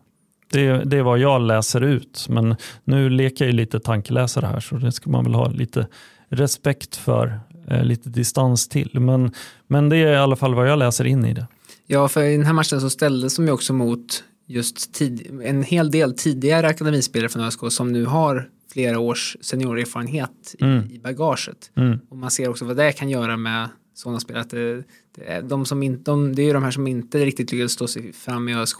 Det, 0.51 0.85
det 0.85 0.97
är 0.97 1.03
vad 1.03 1.19
jag 1.19 1.41
läser 1.41 1.81
ut, 1.81 2.27
men 2.29 2.57
nu 2.85 3.11
leker 3.11 3.45
jag 3.45 3.53
ju 3.53 3.57
lite 3.57 3.81
tankeläsare 3.81 4.47
här, 4.47 4.61
så 4.61 4.77
det 4.77 4.93
ska 4.93 5.11
man 5.11 5.25
väl 5.25 5.35
ha 5.35 5.49
lite 5.49 5.87
respekt 6.29 6.97
för, 6.97 7.41
eh, 7.69 7.85
lite 7.85 8.09
distans 8.09 8.69
till. 8.69 9.01
Men, 9.01 9.31
men 9.67 9.89
det 9.89 9.97
är 9.97 10.13
i 10.13 10.17
alla 10.17 10.37
fall 10.37 10.55
vad 10.55 10.69
jag 10.69 10.79
läser 10.79 11.05
in 11.05 11.25
i 11.25 11.35
det. 11.35 11.47
Ja, 11.87 12.09
för 12.09 12.23
i 12.23 12.37
den 12.37 12.47
här 12.47 12.53
matchen 12.53 12.81
så 12.81 12.91
ställdes 12.91 13.37
de 13.37 13.47
ju 13.47 13.53
också 13.53 13.73
mot 13.73 14.25
just 14.47 14.95
tid, 14.95 15.41
en 15.45 15.63
hel 15.63 15.91
del 15.91 16.15
tidigare 16.15 16.67
akademispelare 16.67 17.29
från 17.29 17.43
ÖSK 17.43 17.61
som 17.69 17.93
nu 17.93 18.05
har 18.05 18.49
flera 18.73 18.99
års 18.99 19.37
seniorerfarenhet 19.41 20.55
i, 20.59 20.65
mm. 20.65 20.91
i 20.91 20.99
bagaget. 20.99 21.71
Mm. 21.75 21.99
Och 22.09 22.17
man 22.17 22.31
ser 22.31 22.49
också 22.49 22.65
vad 22.65 22.77
det 22.77 22.93
kan 22.93 23.09
göra 23.09 23.37
med 23.37 23.69
sådana 23.95 24.21
spelare. 24.21 24.43
Att 24.43 24.51
det, 24.51 24.85
det, 25.17 25.25
är 25.27 25.43
de 25.43 25.67
som 25.67 25.83
in, 25.83 26.03
de, 26.03 26.35
det 26.35 26.43
är 26.43 26.47
ju 26.47 26.53
de 26.53 26.63
här 26.63 26.71
som 26.71 26.87
inte 26.87 27.25
riktigt 27.25 27.53
lyckades 27.53 27.73
stå 27.73 27.87
sig 27.87 28.13
fram 28.13 28.49
i 28.49 28.55
ÖSK 28.55 28.79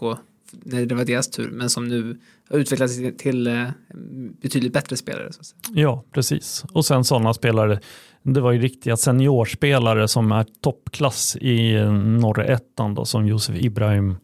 när 0.51 0.85
det 0.85 0.95
var 0.95 1.05
deras 1.05 1.29
tur, 1.31 1.49
men 1.51 1.69
som 1.69 1.87
nu 1.87 2.17
har 2.49 2.57
utvecklats 2.57 2.95
till, 2.95 3.17
till 3.17 3.47
eh, 3.47 3.67
betydligt 4.41 4.73
bättre 4.73 4.97
spelare. 4.97 5.33
Så 5.33 5.39
att 5.39 5.45
säga. 5.45 5.59
Ja, 5.73 6.03
precis. 6.11 6.63
Och 6.71 6.85
sen 6.85 7.03
sådana 7.03 7.33
spelare, 7.33 7.79
det 8.23 8.41
var 8.41 8.51
ju 8.51 8.59
riktiga 8.59 8.97
seniorspelare 8.97 10.07
som 10.07 10.31
är 10.31 10.45
toppklass 10.61 11.37
i 11.41 11.73
eh, 11.73 11.91
norra 11.93 12.45
ettan 12.45 12.95
då, 12.95 13.05
som 13.05 13.27
Josef 13.27 13.55
Ibrahim 13.55 14.15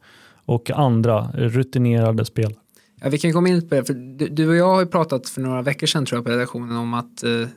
och 0.46 0.72
andra 0.72 1.32
rutinerade 1.34 2.26
spelare. 2.26 2.56
Ja, 3.02 3.10
vi 3.10 3.18
kan 3.18 3.34
komma 3.34 3.50
in 3.50 3.70
på 3.70 3.76
det, 3.76 3.84
för 3.84 3.94
du, 3.94 4.28
du 4.28 4.50
och 4.50 4.56
jag 4.56 4.68
har 4.74 4.80
ju 4.80 4.88
pratat 4.88 5.30
för 5.30 5.42
några 5.42 5.62
veckor 5.62 5.88
sedan 5.88 6.06
tror 6.06 6.18
jag 6.18 6.26
på 6.26 6.32
redaktionen 6.32 6.78
om 6.78 6.94
att 6.94 7.24
eh, 7.24 7.48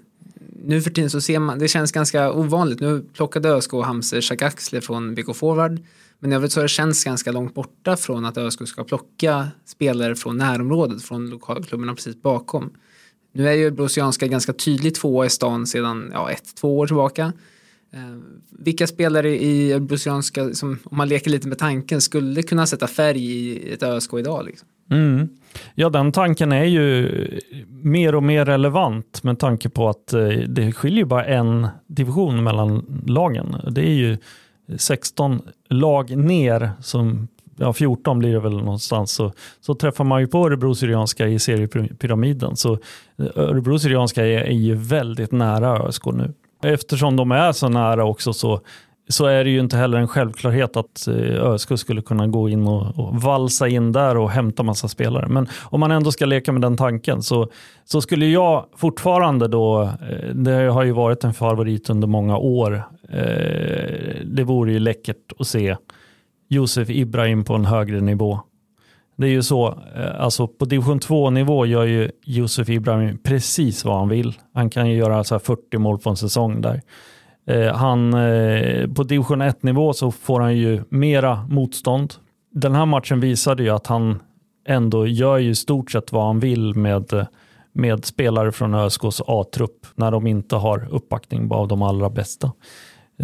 nu 0.65 0.83
för 0.83 0.91
tiden 0.91 1.11
så 1.11 1.21
ser 1.21 1.39
man, 1.39 1.59
det 1.59 1.69
känns 1.69 1.93
ganska 1.93 2.33
ovanligt, 2.33 2.81
nu 2.81 3.05
plockade 3.15 3.49
ÖSK 3.49 3.75
och 3.75 3.85
Hamse 3.85 4.23
Shakaxle 4.23 4.81
från 4.81 5.15
BK 5.15 5.37
Forward, 5.37 5.81
men 6.27 6.33
i 6.33 6.37
övrigt 6.37 6.53
så 6.53 6.61
har 6.61 6.65
det 6.65 6.69
känts 6.69 7.05
ganska 7.05 7.33
långt 7.33 7.55
borta 7.55 7.97
från 7.97 8.25
att 8.25 8.39
ÖSK 8.39 8.69
ska 8.69 8.85
plocka 8.85 9.49
spelare 9.65 10.15
från 10.17 10.37
närområdet, 10.37 11.03
från 11.03 11.31
lokalklubbarna 11.31 11.95
precis 11.95 12.23
bakom. 12.23 12.71
Nu 13.33 13.49
är 13.49 13.53
ju 13.53 13.71
Brosianska 13.71 14.27
ganska 14.27 14.53
tydligt 14.53 14.95
tvåa 14.95 15.27
i 15.27 15.31
stan 15.31 15.67
sedan 15.67 16.11
ja, 16.13 16.31
ett, 16.31 16.57
två 16.57 16.79
år 16.79 16.87
tillbaka. 16.87 17.33
Eh, 17.93 18.01
vilka 18.51 18.87
spelare 18.87 19.43
i 19.43 19.81
Brosianska, 19.81 20.55
som, 20.55 20.79
om 20.85 20.97
man 20.97 21.09
leker 21.09 21.31
lite 21.31 21.49
med 21.49 21.59
tanken, 21.59 22.01
skulle 22.01 22.43
kunna 22.43 22.67
sätta 22.67 22.87
färg 22.87 23.25
i 23.25 23.73
ett 23.73 23.83
ÖSK 23.83 24.15
idag? 24.15 24.45
Liksom? 24.45 24.69
Mm. 24.91 25.29
Ja, 25.75 25.89
den 25.89 26.13
tanken 26.13 26.53
är 26.53 26.65
ju 26.65 27.09
mer 27.69 28.15
och 28.15 28.23
mer 28.23 28.45
relevant 28.45 29.23
med 29.23 29.39
tanke 29.39 29.69
på 29.69 29.89
att 29.89 30.13
eh, 30.13 30.29
det 30.29 30.73
skiljer 30.73 31.05
bara 31.05 31.25
en 31.25 31.69
division 31.87 32.45
mellan 32.45 33.03
lagen. 33.07 33.57
Det 33.71 33.81
är 33.81 33.95
ju 33.95 34.19
16 34.77 35.43
lag 35.69 36.17
ner, 36.17 36.71
som, 36.81 37.29
ja 37.57 37.73
14 37.73 38.19
blir 38.19 38.33
det 38.33 38.41
väl 38.41 38.57
någonstans, 38.57 39.13
så, 39.13 39.33
så 39.61 39.75
träffar 39.75 40.05
man 40.05 40.21
ju 40.21 40.27
på 40.27 40.47
Örebro 40.47 40.75
Syrianska 40.75 41.29
i 41.29 41.39
seriepyramiden. 41.39 42.57
Så 42.57 42.73
eh, 42.73 43.27
Örebro 43.35 43.79
Syrianska 43.79 44.27
är, 44.27 44.41
är 44.41 44.53
ju 44.53 44.75
väldigt 44.75 45.33
nära 45.33 45.89
ÖSK 45.89 46.07
nu. 46.07 46.33
Eftersom 46.63 47.17
de 47.17 47.33
är 47.33 47.53
så 47.53 47.69
nära 47.69 48.05
också 48.05 48.33
så 48.33 48.61
så 49.09 49.27
är 49.27 49.45
det 49.45 49.51
ju 49.51 49.61
inte 49.61 49.77
heller 49.77 49.99
en 49.99 50.09
självklarhet 50.09 50.77
att 50.77 51.09
eh, 51.09 51.45
ÖSK 51.45 51.79
skulle 51.79 52.03
kunna 52.03 52.27
gå 52.27 52.49
in 52.49 52.67
och, 52.67 52.99
och, 52.99 53.23
valsa 53.23 53.69
in 53.69 53.93
där 53.93 54.17
och 54.17 54.31
hämta 54.31 54.63
massa 54.63 54.89
spelare. 54.89 55.27
Men 55.29 55.49
om 55.63 55.81
man 55.81 55.91
ändå 55.91 56.13
ska 56.13 56.27
leka 56.27 56.53
med 56.53 56.63
den 56.63 56.77
tanken 56.77 57.23
så, 57.23 57.49
så 57.85 58.01
skulle 58.01 58.27
jag 58.27 58.67
fortfarande 58.77 59.49
då, 59.49 59.83
eh, 59.83 60.35
det 60.35 60.53
har 60.53 60.85
ju 60.85 60.93
varit 60.93 61.25
en 61.25 61.35
favorit 61.35 61.91
under 61.91 62.09
många 62.09 62.37
år, 62.37 62.83
eh, 63.09 63.21
det 64.25 64.45
vore 64.45 64.73
ju 64.73 64.79
läckert 64.79 65.33
att 65.39 65.47
se 65.47 65.77
Josef 66.49 66.91
Ibrahim 66.91 67.45
på 67.45 67.55
en 67.55 67.65
högre 67.65 68.01
nivå. 68.01 68.41
Det 69.17 69.27
är 69.27 69.31
ju 69.31 69.43
så, 69.43 69.79
alltså 70.19 70.47
på 70.47 70.65
division 70.65 70.99
2 70.99 71.31
nivå 71.31 71.67
gör 71.67 71.85
ju 71.85 72.11
Josef 72.25 72.69
Ibrahim 72.69 73.19
precis 73.19 73.85
vad 73.85 73.99
han 73.99 74.09
vill. 74.09 74.35
Han 74.55 74.71
kan 74.71 74.91
ju 74.91 74.97
göra 74.97 75.25
så 75.25 75.39
40 75.39 75.79
mål 75.79 75.99
på 75.99 76.11
en 76.11 76.17
säsong 76.17 76.61
där. 76.61 76.83
Eh, 77.47 77.75
han, 77.75 78.15
eh, 78.15 78.89
på 78.89 79.03
division 79.03 79.41
1 79.41 79.63
nivå 79.63 79.93
så 79.93 80.11
får 80.11 80.41
han 80.41 80.57
ju 80.57 80.83
mera 80.89 81.47
motstånd. 81.51 82.15
Den 82.53 82.75
här 82.75 82.87
matchen 82.87 83.21
visade 83.21 83.63
ju 83.63 83.71
att 83.71 83.87
han 83.87 84.19
ändå 84.69 85.07
gör 85.07 85.39
ju 85.39 85.55
stort 85.55 85.91
sett 85.91 86.13
vad 86.13 86.27
han 86.27 86.41
vill 86.41 86.75
med, 86.75 87.27
med 87.73 88.05
spelare 88.05 88.53
från 88.53 88.75
ÖSKs 88.75 89.23
A-trupp 89.27 89.87
när 89.95 90.11
de 90.11 90.27
inte 90.27 90.57
har 90.57 90.89
uppbackning 90.91 91.53
av 91.53 91.69
de 91.69 91.83
allra 91.83 92.11
bästa. 92.11 92.53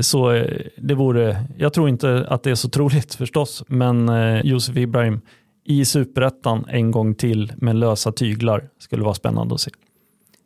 Så 0.01 0.33
eh, 0.33 0.61
det 0.77 0.95
vore, 0.95 1.45
jag 1.57 1.73
tror 1.73 1.89
inte 1.89 2.27
att 2.29 2.43
det 2.43 2.51
är 2.51 2.55
så 2.55 2.69
troligt 2.69 3.15
förstås, 3.15 3.65
men 3.67 4.11
Josef 4.45 4.77
Ibrahim 4.77 5.21
i 5.65 5.85
superettan 5.85 6.65
en 6.69 6.91
gång 6.91 7.15
till 7.15 7.53
med 7.57 7.77
lösa 7.77 8.13
tyglar 8.13 8.69
skulle 8.79 9.03
vara 9.03 9.15
spännande 9.15 9.55
att 9.55 9.61
se. 9.61 9.71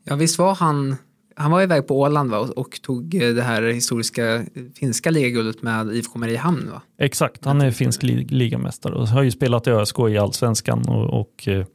Ja, 0.05 0.17
visst 0.17 0.39
var 0.39 0.55
han 0.55 0.97
han 1.39 1.51
var 1.51 1.63
iväg 1.63 1.87
på 1.87 2.01
Åland 2.01 2.31
va? 2.31 2.39
och 2.57 2.83
tog 2.83 3.15
eh, 3.15 3.35
det 3.35 3.43
här 3.43 3.63
historiska 3.63 4.45
finska 4.75 5.11
ligaguldet 5.11 5.63
med 5.63 5.97
IFK 5.97 6.19
Mariehamn 6.19 6.71
va? 6.71 6.83
Exakt, 6.99 7.45
han 7.45 7.61
är 7.61 7.71
finsk 7.71 8.03
ligamästare 8.03 8.95
och 8.95 9.09
har 9.09 9.23
ju 9.23 9.31
spelat 9.31 9.67
i 9.67 9.71
ÖSK 9.71 9.99
i 9.99 10.19
allsvenskan 10.19 10.89
och, 10.89 11.21
och 11.21 11.49
eh, 11.49 11.67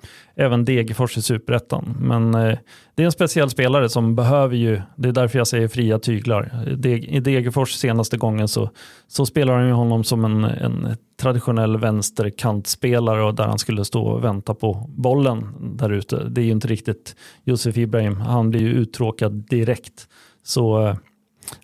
även 0.42 0.66
Degerfors 0.66 1.18
i 1.18 1.22
superettan. 1.22 1.96
Men 2.00 2.36
eh, 2.36 2.58
det 2.96 3.04
är 3.04 3.06
en 3.06 3.12
speciell 3.12 3.50
spelare 3.50 3.90
som 3.90 4.16
behöver 4.16 4.56
ju, 4.56 4.82
det 4.96 5.10
är 5.10 5.14
därför 5.14 5.38
jag 5.38 5.48
säger 5.48 5.68
fria 5.68 6.00
tyglar. 6.00 6.68
I 6.86 7.20
Degerfors 7.20 7.72
senaste 7.72 8.18
gången 8.18 8.48
så, 8.48 8.70
så 9.08 9.26
spelar 9.26 9.54
han 9.58 9.68
ju 9.68 9.74
honom 9.74 10.04
som 10.04 10.26
en, 10.26 10.44
en 10.44 10.98
traditionell 11.22 11.78
vänsterkantspelare 11.78 13.24
och 13.24 13.36
där 13.36 13.48
han 13.48 13.60
skulle 13.60 13.86
stå 13.86 14.04
och 14.04 14.24
vänta 14.24 14.54
på 14.54 14.86
bollen 14.90 15.48
där 15.78 15.90
ute. 15.90 16.24
Det 16.30 16.42
är 16.42 16.46
ju 16.46 16.52
inte 16.52 16.68
riktigt 16.68 17.16
Josef 17.44 17.78
Ibrahim, 17.78 18.22
han 18.22 18.50
blir 18.50 18.62
ju 18.62 18.72
uttråkad 18.72 19.34
direkt. 19.50 20.08
Så 20.44 20.88
eh, 20.88 20.96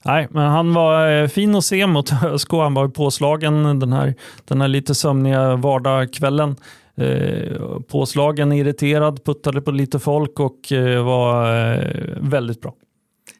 Nej, 0.05 0.27
men 0.31 0.47
han 0.51 0.73
var 0.73 1.11
eh, 1.11 1.27
fin 1.27 1.55
att 1.55 1.65
se 1.65 1.87
mot 1.87 2.11
ÖSK. 2.23 2.51
Han 2.51 2.73
var 2.73 2.87
påslagen 2.87 3.79
den 3.79 3.93
här, 3.93 4.15
den 4.45 4.61
här 4.61 4.67
lite 4.67 4.95
sömniga 4.95 5.55
vardagskvällen. 5.55 6.55
Eh, 6.97 7.79
påslagen, 7.87 8.51
irriterad, 8.51 9.23
puttade 9.23 9.61
på 9.61 9.71
lite 9.71 9.99
folk 9.99 10.39
och 10.39 10.71
eh, 10.71 11.05
var 11.05 11.55
eh, 11.75 12.17
väldigt 12.21 12.61
bra. 12.61 12.75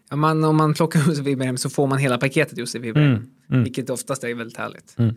Ja, 0.09 0.15
man, 0.15 0.43
om 0.43 0.57
man 0.57 0.73
plockar 0.73 0.99
Josef 1.07 1.27
Ibrahim 1.27 1.57
så 1.57 1.69
får 1.69 1.87
man 1.87 1.97
hela 1.97 2.17
paketet 2.17 2.57
Josef 2.57 2.83
Ibrahim, 2.83 3.11
mm, 3.11 3.27
mm. 3.49 3.63
vilket 3.63 3.89
oftast 3.89 4.23
är 4.23 4.33
väldigt 4.33 4.57
härligt. 4.57 4.95
Mm. 4.97 5.15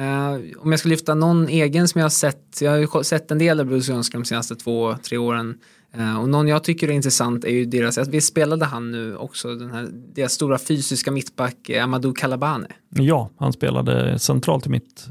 Uh, 0.00 0.40
om 0.58 0.70
jag 0.70 0.80
ska 0.80 0.88
lyfta 0.88 1.14
någon 1.14 1.48
egen 1.48 1.88
som 1.88 1.98
jag 1.98 2.04
har 2.04 2.10
sett, 2.10 2.60
jag 2.60 2.86
har 2.88 3.02
sett 3.02 3.30
en 3.30 3.38
del 3.38 3.60
av 3.60 3.66
Bruce 3.66 3.92
Jönskram 3.92 4.22
de 4.22 4.28
senaste 4.28 4.56
två, 4.56 4.96
tre 4.96 5.18
åren. 5.18 5.58
Uh, 5.98 6.20
och 6.20 6.28
någon 6.28 6.48
jag 6.48 6.64
tycker 6.64 6.88
är 6.88 6.92
intressant 6.92 7.44
är 7.44 7.50
ju 7.50 7.64
deras, 7.64 8.08
vi 8.08 8.20
spelade 8.20 8.64
han 8.64 8.90
nu 8.90 9.16
också, 9.16 9.54
den 9.54 9.70
här, 9.70 9.88
deras 9.92 10.32
stora 10.32 10.58
fysiska 10.58 11.10
mittback 11.10 11.70
Amadou 11.70 12.12
Kalabane. 12.12 12.68
Ja, 12.88 13.30
han 13.38 13.52
spelade 13.52 14.18
centralt 14.18 14.66
i 14.66 14.70
mitt, 14.70 15.06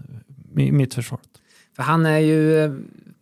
i 0.57 0.71
mitt 0.71 0.93
försvar. 0.93 1.19
För 1.75 1.83
han 1.83 2.05
är 2.05 2.19
ju, 2.19 2.71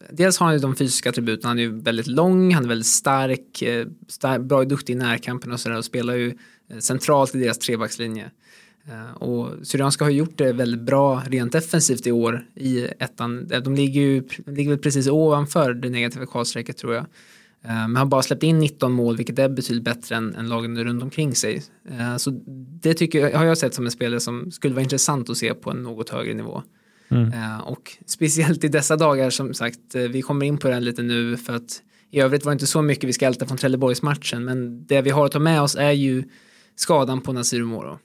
dels 0.10 0.38
har 0.38 0.46
han 0.46 0.56
ju 0.56 0.60
de 0.60 0.76
fysiska 0.76 1.10
attributen, 1.10 1.48
han 1.48 1.60
är 1.60 1.64
ju 1.64 1.82
väldigt 1.82 2.08
lång, 2.08 2.54
han 2.54 2.64
är 2.64 2.68
väldigt 2.68 2.88
stark, 2.88 3.62
eh, 3.62 3.88
stark 4.08 4.42
bra 4.42 4.58
och 4.58 4.68
duktig 4.68 4.94
i 4.94 4.96
närkampen 4.96 5.52
och 5.52 5.60
sådär 5.60 5.78
och 5.78 5.86
spelar 5.86 6.16
ju 6.16 6.38
eh, 6.70 6.78
centralt 6.78 7.36
i 7.36 7.40
deras 7.40 7.58
trebackslinje. 7.58 8.32
Eh, 8.88 9.24
och 9.24 9.68
Syrianska 9.68 10.04
har 10.04 10.12
gjort 10.12 10.38
det 10.38 10.54
väldigt 10.54 10.82
bra 10.82 11.24
rent 11.28 11.52
defensivt 11.52 12.08
i 12.08 12.12
år 12.12 12.46
i 12.56 12.88
ettan. 13.00 13.48
De 13.64 13.76
ligger 13.76 14.02
ju 14.02 14.24
ligger 14.46 14.70
väl 14.70 14.80
precis 14.80 15.08
ovanför 15.08 15.74
det 15.74 15.90
negativa 15.90 16.26
kvalstrecket 16.26 16.78
tror 16.78 16.94
jag. 16.94 17.06
Men 17.66 17.96
har 17.96 18.06
bara 18.06 18.22
släppt 18.22 18.44
in 18.44 18.60
19 18.60 18.92
mål 18.92 19.18
vilket 19.18 19.40
är 19.40 19.50
betydligt 19.50 19.84
bättre 19.84 20.16
än, 20.16 20.36
än 20.36 20.50
lagen 20.50 20.84
runt 20.84 21.04
omkring 21.04 21.36
sig. 21.36 21.64
Så 22.18 22.30
det 22.82 22.94
tycker 22.94 23.20
jag, 23.20 23.38
har 23.38 23.46
jag 23.46 23.58
sett 23.58 23.74
som 23.74 23.86
en 23.86 23.92
spelare 23.92 24.20
som 24.20 24.52
skulle 24.52 24.74
vara 24.74 24.84
intressant 24.84 25.30
att 25.30 25.38
se 25.38 25.54
på 25.54 25.72
en 25.72 25.84
något 25.84 26.10
högre 26.10 26.34
nivå. 26.34 26.64
Mm. 27.10 27.34
Eh, 27.34 27.60
och 27.60 27.98
speciellt 28.06 28.64
i 28.64 28.68
dessa 28.68 28.96
dagar 28.96 29.30
som 29.30 29.54
sagt, 29.54 29.96
eh, 29.96 30.02
vi 30.02 30.22
kommer 30.22 30.46
in 30.46 30.58
på 30.58 30.70
det 30.70 30.80
lite 30.80 31.04
nu 31.04 31.38
för 31.38 31.56
att 31.56 31.82
i 32.12 32.20
övrigt 32.20 32.46
var 32.46 32.52
det 32.52 32.54
inte 32.54 32.68
så 32.68 32.82
mycket 32.82 33.04
vi 33.04 33.14
ska 33.14 33.26
älta 33.26 33.46
från 33.46 33.58
Trelleborgsmatchen 33.58 34.46
men 34.46 34.86
det 34.86 35.02
vi 35.02 35.10
har 35.10 35.26
att 35.26 35.32
ta 35.32 35.40
med 35.40 35.62
oss 35.62 35.76
är 35.76 35.92
ju 35.92 36.24
skadan 36.76 37.22
på 37.22 37.34
Nasir 37.34 37.64
Moro. 37.64 38.00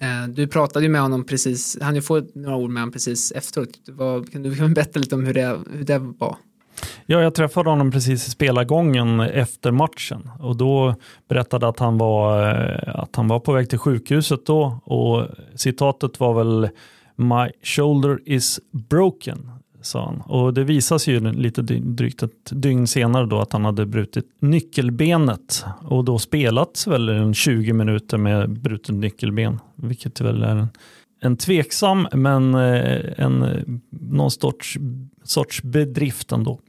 Eh, 0.00 0.28
du 0.28 0.46
pratade 0.46 0.84
ju 0.84 0.90
med 0.90 1.00
honom 1.00 1.24
precis, 1.24 1.78
han 1.80 1.94
ju 1.94 2.02
få 2.02 2.22
några 2.34 2.56
ord 2.56 2.70
med 2.70 2.82
honom 2.82 2.92
precis 2.92 3.32
efteråt. 3.32 3.68
Vad, 3.88 4.32
kan 4.32 4.42
du 4.42 4.68
berätta 4.74 5.00
lite 5.00 5.14
om 5.14 5.26
hur 5.26 5.34
det, 5.34 5.58
hur 5.72 5.84
det 5.84 5.98
var? 5.98 6.36
Ja, 7.06 7.22
jag 7.22 7.34
träffade 7.34 7.70
honom 7.70 7.90
precis 7.90 8.26
i 8.26 8.30
spelargången 8.30 9.20
efter 9.20 9.70
matchen 9.70 10.30
och 10.40 10.56
då 10.56 10.94
berättade 11.28 11.68
att 11.68 11.78
han 11.78 11.98
var, 11.98 12.42
att 12.86 13.16
han 13.16 13.28
var 13.28 13.40
på 13.40 13.52
väg 13.52 13.70
till 13.70 13.78
sjukhuset 13.78 14.46
då 14.46 14.80
och 14.84 15.26
citatet 15.54 16.20
var 16.20 16.34
väl 16.34 16.68
My 17.16 17.50
shoulder 17.62 18.20
is 18.24 18.60
broken, 18.70 19.50
sa 19.80 20.06
han. 20.06 20.20
Och 20.20 20.54
det 20.54 20.64
visas 20.64 21.06
ju 21.06 21.32
lite 21.32 21.62
drygt 21.62 22.22
ett 22.22 22.50
dygn 22.50 22.86
senare 22.86 23.26
då 23.26 23.40
att 23.40 23.52
han 23.52 23.64
hade 23.64 23.86
brutit 23.86 24.26
nyckelbenet 24.38 25.64
och 25.82 26.04
då 26.04 26.18
spelats 26.18 26.86
väl 26.86 27.08
en 27.08 27.34
20 27.34 27.72
minuter 27.72 28.18
med 28.18 28.50
brutet 28.50 28.94
nyckelben, 28.94 29.60
vilket 29.76 30.20
väl 30.20 30.42
är 30.42 30.56
en, 30.56 30.68
en 31.20 31.36
tveksam 31.36 32.08
men 32.12 32.54
eh, 32.54 33.00
en, 33.16 33.80
någon 33.90 34.30
sorts, 34.30 34.78
sorts 35.24 35.62
bedrift 35.62 36.32
ändå. 36.32 36.60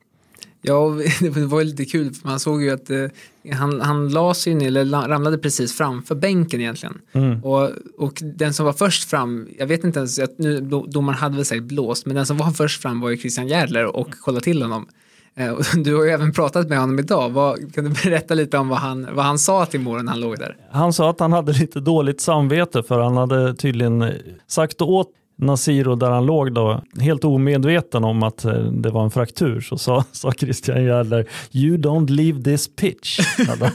Ja, 0.67 0.89
det 1.21 1.45
var 1.45 1.63
lite 1.63 1.85
kul 1.85 2.13
för 2.13 2.27
man 2.27 2.39
såg 2.39 2.63
ju 2.63 2.71
att 2.71 2.89
eh, 2.89 3.05
han, 3.53 3.81
han 3.81 4.09
la 4.09 4.33
sig 4.33 4.53
ner, 4.55 4.67
eller 4.67 5.07
ramlade 5.07 5.37
precis 5.37 5.77
framför 5.77 6.15
bänken 6.15 6.61
egentligen. 6.61 7.01
Mm. 7.11 7.43
Och, 7.43 7.69
och 7.97 8.21
den 8.21 8.53
som 8.53 8.65
var 8.65 8.73
först 8.73 9.09
fram, 9.09 9.47
jag 9.57 9.67
vet 9.67 9.83
inte 9.83 9.99
ens, 9.99 10.19
nu, 10.37 10.61
domaren 10.87 11.19
hade 11.19 11.35
väl 11.35 11.45
säkert 11.45 11.63
blåst, 11.63 12.05
men 12.05 12.15
den 12.15 12.25
som 12.25 12.37
var 12.37 12.51
först 12.51 12.81
fram 12.81 13.01
var 13.01 13.09
ju 13.09 13.17
Christian 13.17 13.47
Järdler 13.47 13.95
och 13.95 14.11
kollade 14.11 14.43
till 14.43 14.61
honom. 14.61 14.87
Eh, 15.35 15.55
du 15.83 15.95
har 15.95 16.03
ju 16.03 16.09
även 16.09 16.31
pratat 16.31 16.69
med 16.69 16.79
honom 16.79 16.99
idag. 16.99 17.29
Vad, 17.29 17.73
kan 17.73 17.83
du 17.83 17.89
berätta 18.03 18.33
lite 18.33 18.57
om 18.57 18.69
vad 18.69 18.79
han, 18.79 19.07
vad 19.13 19.25
han 19.25 19.39
sa 19.39 19.65
till 19.65 19.79
Mora 19.79 20.01
när 20.01 20.11
han 20.11 20.21
låg 20.21 20.39
där? 20.39 20.57
Han 20.71 20.93
sa 20.93 21.09
att 21.09 21.19
han 21.19 21.33
hade 21.33 21.51
lite 21.53 21.79
dåligt 21.79 22.21
samvete 22.21 22.83
för 22.83 22.99
han 22.99 23.17
hade 23.17 23.55
tydligen 23.55 24.13
sagt 24.47 24.81
åt 24.81 25.09
Nasiro 25.37 25.95
där 25.95 26.09
han 26.11 26.25
låg 26.25 26.53
då, 26.53 26.81
helt 26.99 27.23
omedveten 27.23 28.03
om 28.03 28.23
att 28.23 28.45
eh, 28.45 28.53
det 28.53 28.89
var 28.89 29.03
en 29.03 29.11
fraktur, 29.11 29.61
så 29.61 29.77
sa, 29.77 30.03
sa 30.11 30.31
Christian 30.31 30.83
Järdler 30.83 31.25
You 31.51 31.77
don't 31.77 32.09
leave 32.09 32.43
this 32.43 32.75
pitch. 32.75 33.19
hade, 33.47 33.71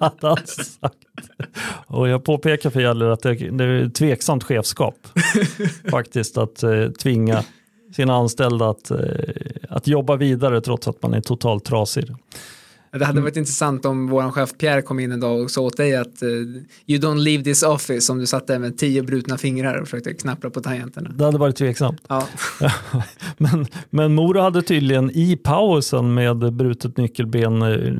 hade 0.00 0.28
han 0.28 0.46
sagt. 0.46 0.96
Och 1.86 2.08
jag 2.08 2.24
påpekar 2.24 2.70
för 2.70 2.80
Järdler 2.80 3.06
att 3.06 3.22
det, 3.22 3.34
det 3.34 3.64
är 3.64 3.88
tveksamt 3.88 4.44
chefskap 4.44 4.94
faktiskt 5.90 6.38
att 6.38 6.62
eh, 6.62 6.88
tvinga 6.88 7.44
sina 7.96 8.14
anställda 8.14 8.70
att, 8.70 8.90
eh, 8.90 8.98
att 9.68 9.86
jobba 9.86 10.16
vidare 10.16 10.60
trots 10.60 10.88
att 10.88 11.02
man 11.02 11.14
är 11.14 11.20
totalt 11.20 11.64
trasig. 11.64 12.04
Det 12.92 13.04
hade 13.04 13.20
varit 13.20 13.36
intressant 13.36 13.84
om 13.84 14.06
vår 14.06 14.30
chef 14.30 14.52
Pierre 14.58 14.82
kom 14.82 15.00
in 15.00 15.12
en 15.12 15.20
dag 15.20 15.42
och 15.42 15.50
sa 15.50 15.60
åt 15.60 15.76
dig 15.76 15.96
att 15.96 16.22
uh, 16.22 16.28
you 16.86 17.00
don't 17.00 17.18
leave 17.18 17.44
this 17.44 17.62
office 17.62 18.12
om 18.12 18.18
du 18.18 18.26
satt 18.26 18.46
där 18.46 18.58
med 18.58 18.78
tio 18.78 19.02
brutna 19.02 19.38
fingrar 19.38 19.80
och 19.80 19.88
försökte 19.88 20.14
knappra 20.14 20.50
på 20.50 20.60
tangenterna. 20.60 21.10
Det 21.14 21.24
hade 21.24 21.38
varit 21.38 21.56
tveksamt. 21.56 22.02
Ja. 22.08 22.26
men, 23.38 23.66
men 23.90 24.14
Mora 24.14 24.42
hade 24.42 24.62
tydligen 24.62 25.10
i 25.10 25.36
pausen 25.36 26.14
med 26.14 26.52
brutet 26.52 26.96
nyckelben 26.96 27.62
eh, 27.62 27.92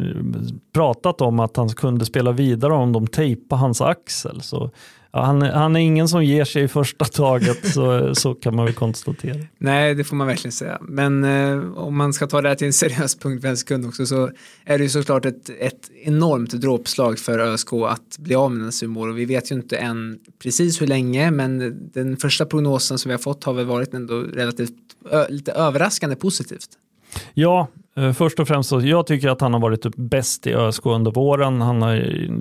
pratat 0.72 1.20
om 1.20 1.40
att 1.40 1.56
han 1.56 1.68
kunde 1.68 2.04
spela 2.04 2.32
vidare 2.32 2.72
om 2.72 2.92
de 2.92 3.06
tejpade 3.06 3.60
hans 3.60 3.80
axel. 3.80 4.40
Så 4.40 4.70
Ja, 5.12 5.24
han, 5.24 5.42
han, 5.42 5.76
är 5.76 5.80
ingen 5.80 6.08
som 6.08 6.24
ger 6.24 6.44
sig 6.44 6.62
i 6.62 6.68
första 6.68 7.04
taget, 7.04 7.72
så, 7.72 8.14
så 8.14 8.34
kan 8.34 8.56
man 8.56 8.64
väl 8.64 8.74
konstatera. 8.74 9.36
Nej, 9.58 9.94
det 9.94 10.04
får 10.04 10.16
man 10.16 10.26
verkligen 10.26 10.52
säga. 10.52 10.78
Men 10.80 11.24
eh, 11.24 11.72
om 11.78 11.96
man 11.96 12.12
ska 12.12 12.26
ta 12.26 12.42
det 12.42 12.48
här 12.48 12.56
till 12.56 12.66
en 12.66 12.72
seriös 12.72 13.16
punkt 13.20 13.40
för 13.40 13.48
en 13.48 13.56
sekund 13.56 13.86
också 13.86 14.06
så 14.06 14.30
är 14.64 14.78
det 14.78 14.84
ju 14.84 14.90
såklart 14.90 15.24
ett, 15.24 15.50
ett 15.60 15.90
enormt 16.04 16.50
dråpslag 16.50 17.18
för 17.18 17.38
ÖSK 17.38 17.72
att 17.72 18.18
bli 18.18 18.34
av 18.34 18.52
med 18.52 18.64
Nasumor 18.64 19.12
vi 19.12 19.24
vet 19.24 19.50
ju 19.50 19.54
inte 19.54 19.76
än 19.76 20.18
precis 20.42 20.80
hur 20.80 20.86
länge 20.86 21.30
men 21.30 21.78
den 21.92 22.16
första 22.16 22.46
prognosen 22.46 22.98
som 22.98 23.08
vi 23.08 23.12
har 23.12 23.18
fått 23.18 23.44
har 23.44 23.52
väl 23.52 23.66
varit 23.66 23.94
ändå 23.94 24.20
relativt 24.20 24.74
ö, 25.10 25.26
lite 25.28 25.52
överraskande 25.52 26.16
positivt. 26.16 26.68
Ja, 27.34 27.68
Eh, 27.98 28.12
först 28.12 28.40
och 28.40 28.48
främst 28.48 28.68
så 28.68 28.80
jag 28.80 29.06
tycker 29.06 29.28
att 29.28 29.40
han 29.40 29.52
har 29.52 29.60
varit 29.60 29.82
typ 29.82 29.96
bäst 29.96 30.46
i 30.46 30.54
ÖSK 30.54 30.86
under 30.86 31.10
våren. 31.10 31.60
Han 31.60 31.82
har, 31.82 31.94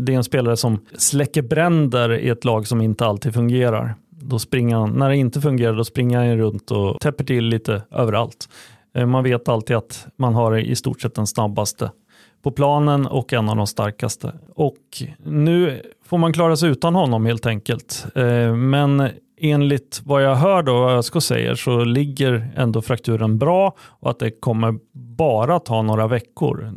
det 0.06 0.14
är 0.14 0.18
en 0.18 0.24
spelare 0.24 0.58
som 0.58 0.80
släcker 0.98 1.42
bränder 1.42 2.14
i 2.14 2.30
ett 2.30 2.46
lag 2.46 2.68
som 2.68 2.82
inte 2.82 3.06
alltid 3.06 3.34
fungerar. 3.34 3.96
Då 4.10 4.40
springer 4.40 4.76
han, 4.76 4.92
när 4.92 5.10
det 5.10 5.18
inte 5.18 5.42
fungerar 5.42 5.74
då 5.74 5.84
springer 5.84 6.18
han 6.18 6.38
runt 6.38 6.72
och 6.72 7.00
täpper 7.00 7.24
till 7.24 7.46
lite 7.46 7.82
överallt. 7.92 8.50
Eh, 8.96 9.06
man 9.06 9.24
vet 9.24 9.50
alltid 9.50 9.76
att 9.76 10.08
man 10.18 10.36
har 10.36 10.58
i 10.58 10.76
stort 10.76 11.02
sett 11.02 11.16
den 11.16 11.28
snabbaste 11.28 11.92
på 12.44 12.52
planen 12.52 13.06
och 13.08 13.34
en 13.34 13.50
av 13.50 13.56
de 13.56 13.68
starkaste. 13.68 14.34
Och 14.56 14.78
nu 15.24 15.82
får 16.06 16.18
man 16.18 16.34
klara 16.34 16.58
sig 16.58 16.70
utan 16.70 16.96
honom 16.96 17.26
helt 17.26 17.46
enkelt. 17.46 18.06
Eh, 18.16 18.56
men 18.56 19.10
enligt 19.38 20.02
vad 20.06 20.24
jag 20.24 20.36
hör 20.36 20.64
då, 20.64 20.74
vad 20.74 20.98
ÖSK 20.98 21.24
säger, 21.24 21.56
så 21.56 21.84
ligger 21.84 22.52
ändå 22.56 22.82
frakturen 22.82 23.38
bra 23.38 23.76
och 23.80 24.10
att 24.10 24.20
det 24.20 24.32
kommer 24.32 24.76
bara 24.94 25.60
ta 25.60 25.82
några 25.82 26.08
veckor. 26.08 26.74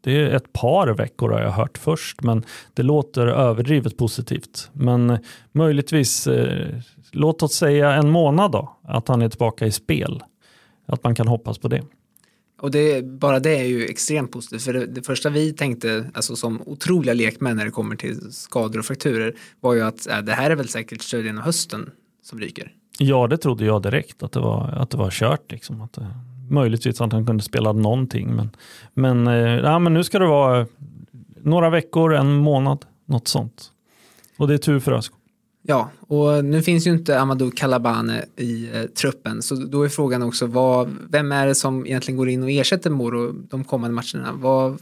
Det 0.00 0.22
är 0.22 0.30
ett 0.30 0.52
par 0.52 0.88
veckor 0.88 1.30
har 1.30 1.40
jag 1.40 1.50
hört 1.50 1.78
först, 1.78 2.22
men 2.22 2.44
det 2.74 2.82
låter 2.82 3.26
överdrivet 3.26 3.96
positivt. 3.96 4.70
Men 4.72 5.18
möjligtvis, 5.52 6.26
eh, 6.26 6.74
låt 7.12 7.42
oss 7.42 7.52
säga 7.52 7.92
en 7.92 8.10
månad 8.10 8.52
då, 8.52 8.76
att 8.82 9.08
han 9.08 9.22
är 9.22 9.28
tillbaka 9.28 9.66
i 9.66 9.72
spel. 9.72 10.22
Att 10.86 11.04
man 11.04 11.14
kan 11.14 11.28
hoppas 11.28 11.58
på 11.58 11.68
det. 11.68 11.82
Och 12.58 12.70
det, 12.70 13.04
bara 13.04 13.40
det 13.40 13.56
är 13.58 13.64
ju 13.64 13.84
extremt 13.84 14.30
positivt. 14.30 14.62
För 14.62 14.72
det, 14.72 14.86
det, 14.86 15.02
första 15.02 15.30
vi 15.30 15.52
tänkte, 15.52 16.10
alltså 16.14 16.36
som 16.36 16.62
otroliga 16.66 17.14
lekmän 17.14 17.56
när 17.56 17.64
det 17.64 17.70
kommer 17.70 17.96
till 17.96 18.32
skador 18.32 18.78
och 18.78 18.84
frakturer, 18.84 19.34
var 19.60 19.74
ju 19.74 19.82
att 19.82 20.06
äh, 20.06 20.18
det 20.18 20.32
här 20.32 20.50
är 20.50 20.56
väl 20.56 20.68
säkert 20.68 21.02
studien 21.02 21.38
av 21.38 21.44
hösten 21.44 21.90
som 22.22 22.40
ryker. 22.40 22.72
Ja, 22.98 23.26
det 23.26 23.38
trodde 23.38 23.64
jag 23.64 23.82
direkt 23.82 24.22
att 24.22 24.32
det 24.32 24.40
var, 24.40 24.68
att 24.68 24.90
det 24.90 24.96
var 24.96 25.10
kört. 25.10 25.52
Liksom, 25.52 25.80
att 25.80 25.92
det, 25.92 26.06
möjligtvis 26.50 27.00
att 27.00 27.12
han 27.12 27.26
kunde 27.26 27.42
spela 27.42 27.72
någonting. 27.72 28.34
Men, 28.34 28.50
men, 28.94 29.26
eh, 29.26 29.34
ja, 29.34 29.78
men 29.78 29.94
nu 29.94 30.04
ska 30.04 30.18
det 30.18 30.26
vara 30.26 30.66
några 31.42 31.70
veckor, 31.70 32.14
en 32.14 32.36
månad, 32.36 32.84
något 33.06 33.28
sånt. 33.28 33.70
Och 34.38 34.48
det 34.48 34.54
är 34.54 34.58
tur 34.58 34.80
för 34.80 34.92
Öskog. 34.92 35.18
Ja, 35.68 35.90
och 36.00 36.44
nu 36.44 36.62
finns 36.62 36.86
ju 36.86 36.90
inte 36.90 37.20
Amadou 37.20 37.50
Kalabane 37.50 38.24
i 38.36 38.70
eh, 38.74 38.82
truppen, 38.82 39.42
så 39.42 39.54
då 39.54 39.82
är 39.82 39.88
frågan 39.88 40.22
också 40.22 40.46
vad, 40.46 40.96
vem 41.08 41.32
är 41.32 41.46
det 41.46 41.54
som 41.54 41.86
egentligen 41.86 42.18
går 42.18 42.28
in 42.28 42.42
och 42.42 42.50
ersätter 42.50 42.90
Moro 42.90 43.32
de 43.32 43.64
kommande 43.64 43.94
matcherna? 43.94 44.32
Vad, 44.34 44.78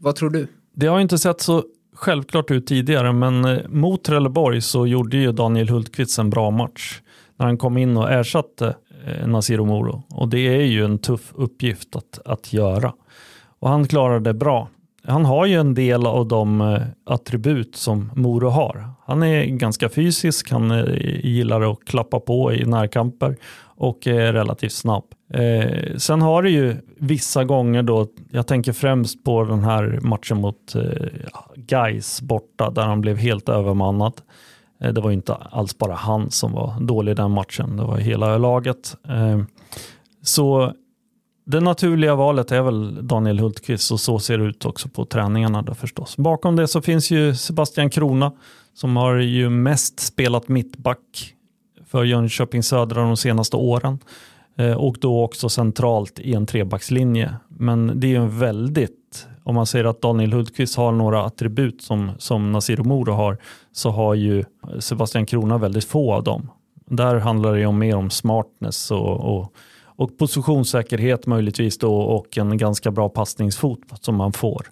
vad 0.00 0.16
tror 0.16 0.30
du? 0.30 0.46
Det 0.74 0.86
har 0.86 1.00
inte 1.00 1.18
sett 1.18 1.40
så 1.40 1.64
självklart 1.94 2.50
ut 2.50 2.66
tidigare, 2.66 3.12
men 3.12 3.44
eh, 3.44 3.68
mot 3.68 4.04
Trelleborg 4.04 4.60
så 4.60 4.86
gjorde 4.86 5.16
ju 5.16 5.32
Daniel 5.32 5.68
Hultqvist 5.68 6.18
en 6.18 6.30
bra 6.30 6.50
match 6.50 7.00
när 7.36 7.46
han 7.46 7.58
kom 7.58 7.76
in 7.76 7.96
och 7.96 8.12
ersatte 8.12 8.76
eh, 9.06 9.28
Nasiro 9.28 9.64
Moro. 9.64 10.02
Och 10.10 10.28
det 10.28 10.48
är 10.48 10.64
ju 10.64 10.84
en 10.84 10.98
tuff 10.98 11.32
uppgift 11.34 11.96
att, 11.96 12.18
att 12.24 12.52
göra. 12.52 12.92
Och 13.58 13.68
han 13.68 13.88
klarade 13.88 14.20
det 14.20 14.34
bra 14.34 14.68
han 15.04 15.24
har 15.24 15.46
ju 15.46 15.54
en 15.54 15.74
del 15.74 16.06
av 16.06 16.28
de 16.28 16.60
eh, 16.60 16.82
attribut 17.06 17.76
som 17.76 18.10
Moro 18.16 18.48
har. 18.48 18.90
Han 19.06 19.22
är 19.22 19.44
ganska 19.44 19.88
fysisk, 19.88 20.50
han 20.50 20.70
eh, 20.70 20.84
gillar 21.24 21.72
att 21.72 21.84
klappa 21.84 22.20
på 22.20 22.52
i 22.52 22.64
närkamper 22.64 23.36
och 23.64 24.06
är 24.06 24.32
relativt 24.32 24.72
snabb. 24.72 25.04
Eh, 25.34 25.96
sen 25.96 26.22
har 26.22 26.42
det 26.42 26.50
ju 26.50 26.76
vissa 26.98 27.44
gånger 27.44 27.82
då, 27.82 28.06
jag 28.30 28.46
tänker 28.46 28.72
främst 28.72 29.24
på 29.24 29.44
den 29.44 29.64
här 29.64 29.98
matchen 30.02 30.40
mot 30.40 30.74
eh, 30.74 31.06
Geis 31.68 32.20
borta 32.20 32.70
där 32.70 32.82
han 32.82 33.00
blev 33.00 33.16
helt 33.16 33.48
övermannad. 33.48 34.12
Eh, 34.80 34.92
det 34.92 35.00
var 35.00 35.10
ju 35.10 35.16
inte 35.16 35.34
alls 35.34 35.78
bara 35.78 35.94
han 35.94 36.30
som 36.30 36.52
var 36.52 36.80
dålig 36.80 37.12
i 37.12 37.14
den 37.14 37.30
matchen, 37.30 37.76
det 37.76 37.84
var 37.84 37.98
hela 37.98 38.38
laget. 38.38 38.96
Eh, 39.08 39.42
så 40.22 40.72
det 41.44 41.60
naturliga 41.60 42.14
valet 42.14 42.52
är 42.52 42.62
väl 42.62 43.08
Daniel 43.08 43.38
Hultqvist 43.38 43.92
och 43.92 44.00
så 44.00 44.18
ser 44.18 44.38
det 44.38 44.44
ut 44.44 44.64
också 44.64 44.88
på 44.88 45.04
träningarna 45.04 45.62
då 45.62 45.74
förstås. 45.74 46.16
Bakom 46.16 46.56
det 46.56 46.68
så 46.68 46.82
finns 46.82 47.10
ju 47.10 47.34
Sebastian 47.34 47.90
Krona 47.90 48.32
som 48.74 48.96
har 48.96 49.16
ju 49.16 49.50
mest 49.50 50.00
spelat 50.00 50.48
mittback 50.48 51.34
för 51.86 52.04
Jönköping 52.04 52.62
Södra 52.62 53.02
de 53.02 53.16
senaste 53.16 53.56
åren 53.56 53.98
eh, 54.56 54.72
och 54.72 54.96
då 55.00 55.22
också 55.24 55.48
centralt 55.48 56.18
i 56.18 56.34
en 56.34 56.46
trebackslinje. 56.46 57.34
Men 57.48 58.00
det 58.00 58.06
är 58.06 58.08
ju 58.08 58.16
en 58.16 58.38
väldigt, 58.38 59.26
om 59.44 59.54
man 59.54 59.66
säger 59.66 59.84
att 59.84 60.02
Daniel 60.02 60.32
Hultqvist 60.32 60.76
har 60.76 60.92
några 60.92 61.24
attribut 61.24 61.82
som, 61.82 62.10
som 62.18 62.52
Nasir 62.52 62.76
Moro 62.76 63.12
har, 63.12 63.38
så 63.72 63.90
har 63.90 64.14
ju 64.14 64.44
Sebastian 64.78 65.26
Krona 65.26 65.58
väldigt 65.58 65.84
få 65.84 66.12
av 66.12 66.24
dem. 66.24 66.50
Där 66.86 67.16
handlar 67.16 67.52
det 67.52 67.60
ju 67.60 67.72
mer 67.72 67.96
om 67.96 68.10
smartness 68.10 68.90
och, 68.90 69.36
och 69.36 69.54
och 69.96 70.18
positionssäkerhet 70.18 71.26
möjligtvis 71.26 71.78
då 71.78 71.96
och 71.96 72.38
en 72.38 72.58
ganska 72.58 72.90
bra 72.90 73.08
passningsfot 73.08 73.78
som 74.00 74.16
man 74.16 74.32
får. 74.32 74.66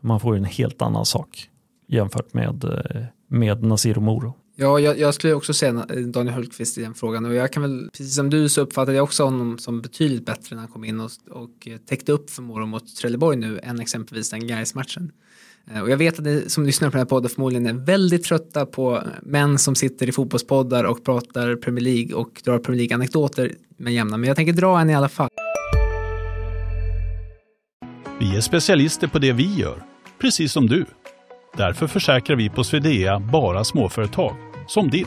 Man 0.00 0.20
får 0.20 0.36
en 0.36 0.44
helt 0.44 0.82
annan 0.82 1.06
sak 1.06 1.48
jämfört 1.88 2.34
med, 2.34 2.64
eh, 2.64 3.04
med 3.28 3.62
Nasir 3.62 3.94
Moro. 3.94 4.34
Ja, 4.56 4.80
jag, 4.80 4.98
jag, 4.98 5.14
skulle 5.14 5.34
också 5.34 5.54
säga 5.54 5.72
Daniel 6.06 6.34
Hultqvist 6.34 6.78
i 6.78 6.82
den 6.82 6.94
frågan 6.94 7.24
och 7.24 7.34
jag 7.34 7.52
kan 7.52 7.62
väl, 7.62 7.88
precis 7.92 8.14
som 8.14 8.30
du 8.30 8.48
så 8.48 8.60
uppfattade 8.60 8.96
jag 8.96 9.04
också 9.04 9.24
honom 9.24 9.58
som 9.58 9.82
betydligt 9.82 10.26
bättre 10.26 10.56
när 10.56 10.62
han 10.62 10.72
kom 10.72 10.84
in 10.84 11.00
och, 11.00 11.10
och 11.30 11.68
eh, 11.68 11.76
täckte 11.76 12.12
upp 12.12 12.30
för 12.30 12.42
Moro 12.42 12.66
mot 12.66 12.96
Trelleborg 12.96 13.36
nu 13.36 13.60
än 13.62 13.80
exempelvis 13.80 14.30
den 14.30 14.46
Gais-matchen. 14.46 15.12
Eh, 15.70 15.82
och 15.82 15.90
jag 15.90 15.96
vet 15.96 16.18
att 16.18 16.24
ni 16.24 16.44
som 16.48 16.66
lyssnar 16.66 16.88
på 16.88 16.92
den 16.92 17.00
här 17.00 17.08
podden 17.08 17.30
förmodligen 17.30 17.66
är 17.66 17.72
väldigt 17.72 18.24
trötta 18.24 18.66
på 18.66 19.02
män 19.22 19.58
som 19.58 19.74
sitter 19.74 20.08
i 20.08 20.12
fotbollspoddar 20.12 20.84
och 20.84 21.04
pratar 21.04 21.56
Premier 21.56 21.84
League 21.84 22.14
och 22.14 22.40
drar 22.44 22.58
Premier 22.58 22.78
League-anekdoter 22.78 23.52
med 23.76 23.92
jämna, 23.92 24.16
men 24.16 24.28
jag 24.28 24.36
tänker 24.36 24.52
dra 24.52 24.80
en 24.80 24.90
i 24.90 24.94
alla 24.94 25.08
fall. 25.08 25.28
Vi 28.20 28.36
är 28.36 28.40
specialister 28.40 29.08
på 29.08 29.18
det 29.18 29.32
vi 29.32 29.54
gör, 29.54 29.82
precis 30.20 30.52
som 30.52 30.66
du. 30.66 30.84
Därför 31.56 31.86
försäkrar 31.86 32.36
vi 32.36 32.48
på 32.50 32.64
Swedea 32.64 33.20
bara 33.20 33.64
småföretag, 33.64 34.36
som 34.68 34.90
ditt. 34.90 35.06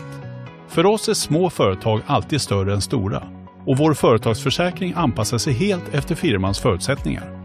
För 0.68 0.86
oss 0.86 1.10
är 1.10 1.13
små 1.13 1.50
företag 1.50 2.02
alltid 2.06 2.41
större 2.41 2.74
än 2.74 2.82
stora 2.82 3.24
och 3.65 3.78
vår 3.78 3.94
företagsförsäkring 3.94 4.94
anpassar 4.96 5.38
sig 5.38 5.54
helt 5.54 5.94
efter 5.94 6.15
firmans 6.15 6.60
förutsättningar. 6.60 7.44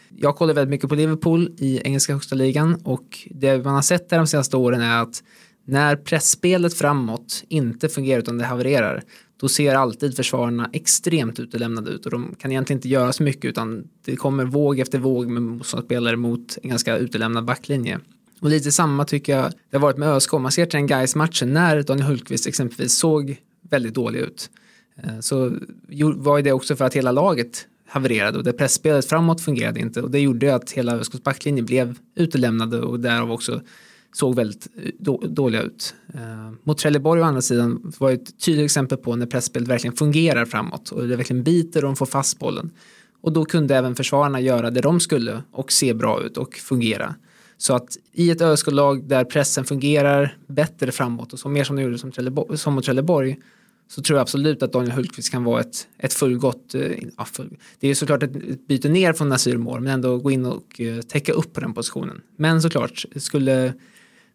jag 0.17 0.35
kollar 0.35 0.53
väldigt 0.53 0.69
mycket 0.69 0.89
på 0.89 0.95
Liverpool 0.95 1.49
i 1.57 1.81
engelska 1.83 2.13
högsta 2.13 2.35
ligan 2.35 2.81
och 2.83 3.27
det 3.29 3.63
man 3.63 3.75
har 3.75 3.81
sett 3.81 4.09
där 4.09 4.17
de 4.17 4.27
senaste 4.27 4.57
åren 4.57 4.81
är 4.81 5.01
att 5.01 5.23
när 5.65 5.95
pressspelet 5.95 6.73
framåt 6.73 7.43
inte 7.47 7.89
fungerar 7.89 8.19
utan 8.19 8.37
det 8.37 8.45
havererar 8.45 9.03
då 9.37 9.47
ser 9.47 9.75
alltid 9.75 10.15
försvararna 10.15 10.69
extremt 10.73 11.39
utelämnade 11.39 11.91
ut 11.91 12.05
och 12.05 12.11
de 12.11 12.35
kan 12.39 12.51
egentligen 12.51 12.77
inte 12.77 12.89
göra 12.89 13.13
så 13.13 13.23
mycket 13.23 13.45
utan 13.45 13.87
det 14.05 14.15
kommer 14.15 14.45
våg 14.45 14.79
efter 14.79 14.99
våg 14.99 15.27
med 15.27 15.41
motståndarspelare 15.41 16.15
mot 16.15 16.57
en 16.63 16.69
ganska 16.69 16.97
utelämnad 16.97 17.45
backlinje. 17.45 17.99
Och 18.41 18.49
lite 18.49 18.71
samma 18.71 19.05
tycker 19.05 19.37
jag 19.37 19.51
det 19.69 19.77
har 19.77 19.81
varit 19.81 19.97
med 19.97 20.09
ÖSK. 20.09 20.33
Man 20.33 20.51
ser 20.51 20.65
till 20.65 20.77
den 20.77 20.87
guys 20.87 21.15
matchen 21.15 21.53
när 21.53 21.83
Daniel 21.83 22.07
Hultqvist 22.07 22.47
exempelvis 22.47 22.97
såg 22.97 23.37
väldigt 23.69 23.93
dålig 23.93 24.19
ut. 24.19 24.49
Eh, 25.03 25.19
så 25.19 25.53
var 26.15 26.41
det 26.41 26.51
också 26.51 26.75
för 26.75 26.85
att 26.85 26.93
hela 26.93 27.11
laget 27.11 27.67
havererade 27.91 28.37
och 28.37 28.43
det 28.43 28.53
pressspelet 28.53 29.05
framåt 29.05 29.41
fungerade 29.41 29.79
inte 29.79 30.01
och 30.01 30.11
det 30.11 30.19
gjorde 30.19 30.55
att 30.55 30.71
hela 30.71 30.95
ÖSKs 30.95 31.23
backlinje 31.23 31.63
blev 31.63 31.97
utelämnade 32.15 32.81
och 32.81 32.99
därav 32.99 33.31
också 33.31 33.61
såg 34.13 34.35
väldigt 34.35 34.67
eh, 34.75 35.13
dåliga 35.29 35.61
ut. 35.61 35.95
Eh, 36.13 36.51
mot 36.63 36.77
Trelleborg 36.77 37.21
å 37.21 37.23
andra 37.23 37.41
sidan 37.41 37.93
var 37.97 38.11
ett 38.11 38.39
tydligt 38.39 38.65
exempel 38.65 38.97
på 38.97 39.15
när 39.15 39.25
pressspelet 39.25 39.67
verkligen 39.67 39.95
fungerar 39.95 40.45
framåt 40.45 40.89
och 40.89 41.07
det 41.07 41.15
verkligen 41.15 41.43
biter 41.43 41.83
och 41.83 41.89
de 41.89 41.95
får 41.95 42.05
fast 42.05 42.39
bollen. 42.39 42.71
Och 43.21 43.31
då 43.33 43.45
kunde 43.45 43.75
även 43.75 43.95
försvararna 43.95 44.39
göra 44.39 44.69
det 44.69 44.81
de 44.81 44.99
skulle 44.99 45.43
och 45.51 45.71
se 45.71 45.93
bra 45.93 46.23
ut 46.23 46.37
och 46.37 46.55
fungera. 46.55 47.15
Så 47.57 47.73
att 47.75 47.97
i 48.13 48.31
ett 48.31 48.41
ÖSK-lag 48.41 49.07
där 49.07 49.23
pressen 49.23 49.65
fungerar 49.65 50.37
bättre 50.47 50.91
framåt 50.91 51.33
och 51.33 51.39
så 51.39 51.49
mer 51.49 51.63
som 51.63 51.75
det 51.75 51.81
gjorde 51.81 51.97
som, 51.97 52.11
Trelleborg, 52.11 52.57
som 52.57 52.73
mot 52.73 52.83
Trelleborg 52.83 53.37
så 53.91 54.01
tror 54.01 54.17
jag 54.17 54.21
absolut 54.21 54.63
att 54.63 54.73
Daniel 54.73 54.91
Hultqvist 54.91 55.31
kan 55.31 55.43
vara 55.43 55.61
ett, 55.61 55.87
ett 55.97 56.13
fullgott, 56.13 56.75
eh, 56.75 56.91
ja, 57.17 57.25
full, 57.25 57.57
det 57.79 57.87
är 57.87 57.95
såklart 57.95 58.23
ett 58.23 58.67
byte 58.67 58.89
ner 58.89 59.13
från 59.13 59.29
Nasir 59.29 59.57
Mår 59.57 59.79
men 59.79 59.93
ändå 59.93 60.17
gå 60.17 60.31
in 60.31 60.45
och 60.45 60.81
eh, 60.81 61.01
täcka 61.01 61.33
upp 61.33 61.53
på 61.53 61.59
den 61.59 61.73
positionen. 61.73 62.21
Men 62.37 62.61
såklart, 62.61 63.05
skulle 63.15 63.73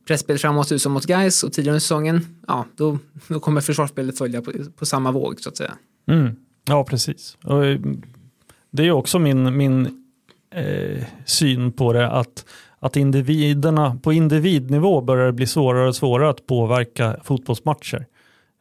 presspel 0.07 0.39
framåt 0.39 0.73
ut 0.73 0.83
som 0.83 0.93
mot 0.93 1.07
Gais 1.07 1.45
och 1.45 1.53
tidigare 1.53 1.77
i 1.77 1.81
säsongen, 1.81 2.27
ja 2.47 2.67
då, 2.77 2.99
då 3.29 3.41
kommer 3.41 3.61
försvarsspelet 3.61 4.19
följa 4.19 4.43
på, 4.43 4.53
på 4.77 4.87
samma 4.87 5.13
våg 5.13 5.41
så 5.41 5.49
att 5.49 5.57
säga. 5.57 5.75
Mm. 6.09 6.37
Ja, 6.65 6.85
precis. 6.85 7.37
Och 7.45 7.65
eh, 7.65 7.81
det 8.71 8.87
är 8.87 8.91
också 8.91 9.19
min, 9.19 9.57
min 9.57 9.87
eh, 10.55 11.05
syn 11.25 11.73
på 11.73 11.93
det 11.93 12.11
att 12.11 12.45
att 12.79 12.97
individerna 12.97 13.99
på 14.03 14.13
individnivå 14.13 15.01
börjar 15.01 15.33
bli 15.33 15.47
svårare 15.47 15.89
och 15.89 15.97
svårare 15.97 16.31
att 16.31 16.47
påverka 16.47 17.17
fotbollsmatcher. 17.25 18.07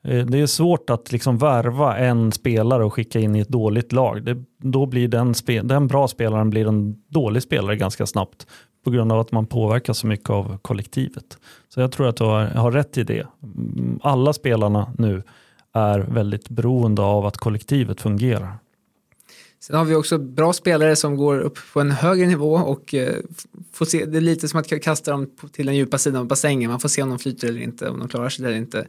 Eh, 0.05 0.25
det 0.25 0.39
är 0.39 0.47
svårt 0.47 0.89
att 0.89 1.11
liksom 1.11 1.37
värva 1.37 1.97
en 1.97 2.31
spelare 2.31 2.85
och 2.85 2.93
skicka 2.93 3.19
in 3.19 3.35
i 3.35 3.39
ett 3.39 3.49
dåligt 3.49 3.91
lag. 3.91 4.23
Det, 4.23 4.43
då 4.57 4.85
blir 4.85 5.07
den, 5.07 5.33
den 5.63 5.87
bra 5.87 6.07
spelaren 6.07 6.49
blir 6.49 6.67
en 6.67 7.03
dålig 7.07 7.43
spelare 7.43 7.75
ganska 7.75 8.05
snabbt 8.05 8.47
på 8.83 8.91
grund 8.91 9.11
av 9.11 9.19
att 9.19 9.31
man 9.31 9.45
påverkas 9.45 9.97
så 9.97 10.07
mycket 10.07 10.29
av 10.29 10.57
kollektivet. 10.57 11.37
Så 11.69 11.81
jag 11.81 11.91
tror 11.91 12.07
att 12.07 12.15
du 12.15 12.23
har, 12.23 12.45
har 12.45 12.71
rätt 12.71 12.97
i 12.97 13.03
det. 13.03 13.27
Mm, 13.43 13.99
alla 14.03 14.33
spelarna 14.33 14.93
nu 14.97 15.23
är 15.73 15.99
väldigt 15.99 16.49
beroende 16.49 17.01
av 17.01 17.25
att 17.25 17.37
kollektivet 17.37 18.01
fungerar. 18.01 18.57
Sen 19.59 19.75
har 19.75 19.85
vi 19.85 19.95
också 19.95 20.17
bra 20.17 20.53
spelare 20.53 20.95
som 20.95 21.15
går 21.15 21.39
upp 21.39 21.57
på 21.73 21.81
en 21.81 21.91
högre 21.91 22.27
nivå 22.27 22.53
och 22.53 22.93
eh, 22.93 23.15
får 23.71 23.85
se, 23.85 24.05
det 24.05 24.17
är 24.17 24.21
lite 24.21 24.47
som 24.47 24.59
att 24.59 24.81
kasta 24.81 25.11
dem 25.11 25.29
till 25.51 25.65
den 25.65 25.75
djupa 25.75 25.97
sidan 25.97 26.21
av 26.21 26.27
bassängen. 26.27 26.71
Man 26.71 26.79
får 26.79 26.89
se 26.89 27.01
om 27.01 27.09
de 27.09 27.19
flyter 27.19 27.47
eller 27.47 27.61
inte, 27.61 27.89
om 27.89 27.99
de 27.99 28.07
klarar 28.07 28.29
sig 28.29 28.45
eller 28.45 28.57
inte. 28.57 28.87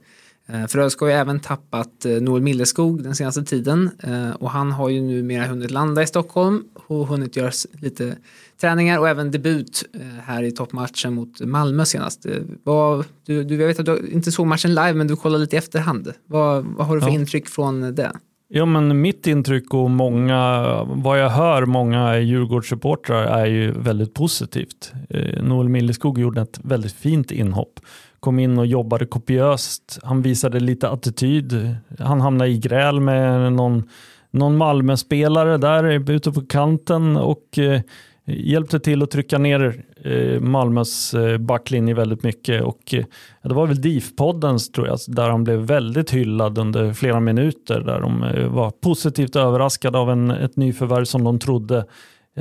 Eh, 0.49 0.67
för 0.67 0.79
ÖSK 0.79 1.01
har 1.01 1.09
ju 1.09 1.15
även 1.15 1.41
tappat 1.41 2.05
eh, 2.05 2.13
Noel 2.13 2.43
Milleskog 2.43 3.03
den 3.03 3.15
senaste 3.15 3.45
tiden 3.45 3.91
och 4.39 4.51
han 4.51 4.73
har 4.73 4.89
ju 4.89 5.01
numera 5.01 5.47
hunnit 5.47 5.71
landa 5.71 6.03
i 6.03 6.07
Stockholm 6.07 6.65
och 6.87 7.07
hunnit 7.07 7.37
göra 7.37 7.51
lite 7.73 8.17
träningar 8.61 8.99
och 8.99 9.09
även 9.09 9.31
debut 9.31 9.85
här 10.23 10.43
i 10.43 10.51
toppmatchen 10.51 11.15
mot 11.15 11.41
Malmö 11.41 11.85
senast. 11.85 12.27
Vad, 12.63 13.05
du, 13.27 13.45
du, 13.45 13.57
jag 13.57 13.67
vet 13.67 13.81
att 13.81 13.87
du 13.87 14.09
inte 14.13 14.33
såg 14.33 14.47
matchen 14.47 14.71
live 14.71 14.95
men 14.95 15.07
du 15.07 15.17
kollade 15.17 15.45
lite 15.45 15.57
i 15.57 15.59
efterhand. 15.59 16.13
Vad, 16.27 16.65
vad 16.65 16.87
har 16.87 16.95
du 16.95 17.01
för 17.01 17.09
ja. 17.09 17.15
intryck 17.15 17.49
från 17.49 17.95
det? 17.95 18.13
Ja, 18.49 18.65
men 18.65 19.01
mitt 19.01 19.27
intryck 19.27 19.75
och 19.75 19.91
många, 19.91 20.63
vad 20.85 21.21
jag 21.21 21.31
hör 21.31 21.67
många 21.67 22.19
Djurgårdssupportrar 22.19 23.25
är 23.25 23.47
ju 23.47 23.71
väldigt 23.71 24.15
positivt. 24.15 24.93
Eh, 25.11 25.43
Noel 25.43 25.69
Milleskog 25.69 26.19
gjorde 26.19 26.41
ett 26.41 26.61
väldigt 26.63 26.93
fint 26.93 27.31
inhopp. 27.31 27.81
Kom 28.21 28.39
in 28.39 28.59
och 28.59 28.67
jobbade 28.67 29.07
kopiöst. 29.07 29.99
Han 30.03 30.23
visade 30.23 30.61
lite 30.61 30.89
attityd. 30.89 31.77
Han 31.99 32.21
hamnade 32.21 32.51
i 32.51 32.59
gräl 32.59 33.01
med 33.01 33.53
någon, 33.53 33.89
någon 34.31 34.57
Malmö-spelare 34.57 35.59
där 35.59 36.11
ute 36.11 36.33
på 36.33 36.41
kanten 36.41 37.17
och 37.17 37.59
eh, 37.59 37.81
hjälpte 38.27 38.81
till 38.81 39.03
att 39.03 39.11
trycka 39.11 39.39
ner 39.39 39.85
eh, 40.05 40.41
Malmös 40.41 41.15
eh, 41.15 41.39
backlinje 41.39 41.95
väldigt 41.95 42.23
mycket 42.23 42.63
och 42.63 42.95
eh, 42.95 43.05
det 43.43 43.55
var 43.55 43.67
väl 43.67 43.81
DIF-poddens 43.81 44.73
tror 44.73 44.87
jag, 44.87 44.99
där 45.09 45.31
han 45.31 45.45
blev 45.45 45.59
väldigt 45.59 46.11
hyllad 46.11 46.59
under 46.59 46.93
flera 46.93 47.21
minuter 47.21 47.81
där 47.81 48.01
de 48.01 48.23
eh, 48.23 48.49
var 48.49 48.71
positivt 48.71 49.37
överraskade 49.37 49.99
av 49.99 50.11
en, 50.11 50.31
ett 50.31 50.57
nyförvärv 50.57 51.05
som 51.05 51.25
de 51.25 51.39
trodde 51.39 51.85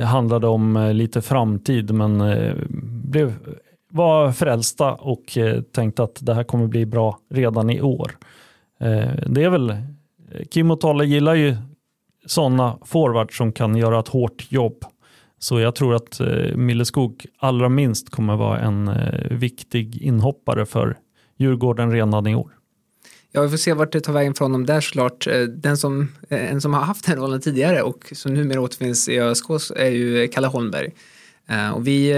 handlade 0.04 0.46
om 0.46 0.76
eh, 0.76 0.94
lite 0.94 1.22
framtid 1.22 1.90
men 1.90 2.20
eh, 2.20 2.54
blev, 3.02 3.34
var 3.88 4.32
frälsta 4.32 4.94
och 4.94 5.38
eh, 5.38 5.60
tänkte 5.62 6.02
att 6.02 6.18
det 6.20 6.34
här 6.34 6.44
kommer 6.44 6.66
bli 6.66 6.86
bra 6.86 7.18
redan 7.30 7.70
i 7.70 7.82
år. 7.82 8.16
Eh, 8.80 9.10
det 9.26 9.42
är 9.42 9.50
väl, 9.50 9.76
Kim 10.50 10.70
och 10.70 10.80
Tolle 10.80 11.04
gillar 11.04 11.34
ju 11.34 11.56
sådana 12.26 12.78
forwards 12.84 13.36
som 13.36 13.52
kan 13.52 13.76
göra 13.76 14.00
ett 14.00 14.08
hårt 14.08 14.46
jobb 14.48 14.84
så 15.38 15.60
jag 15.60 15.74
tror 15.74 15.94
att 15.94 16.20
eh, 16.20 16.56
Milleskog 16.56 17.26
allra 17.38 17.68
minst 17.68 18.10
kommer 18.10 18.36
vara 18.36 18.60
en 18.60 18.90
viktig 19.30 20.02
inhoppare 20.02 20.66
för 20.66 20.96
Djurgården 21.38 21.92
redan 21.92 22.26
i 22.26 22.34
år. 22.34 22.50
Ja, 23.32 23.42
vi 23.42 23.48
får 23.48 23.56
se 23.56 23.72
vart 23.72 23.92
det 23.92 24.00
tar 24.00 24.12
vägen 24.12 24.34
för 24.34 24.44
honom 24.44 24.66
där 24.66 24.80
såklart. 24.80 25.26
Den 25.48 25.76
som, 25.76 26.08
en 26.28 26.60
som 26.60 26.74
har 26.74 26.80
haft 26.80 27.06
den 27.06 27.18
rollen 27.18 27.40
tidigare 27.40 27.82
och 27.82 28.12
som 28.12 28.34
numera 28.34 28.60
återfinns 28.60 29.08
i 29.08 29.20
ÖSK 29.20 29.50
är 29.76 29.90
ju 29.90 30.28
Kalle 30.28 30.46
Holmberg. 30.46 30.92
Och 31.74 31.86
vi, 31.86 32.12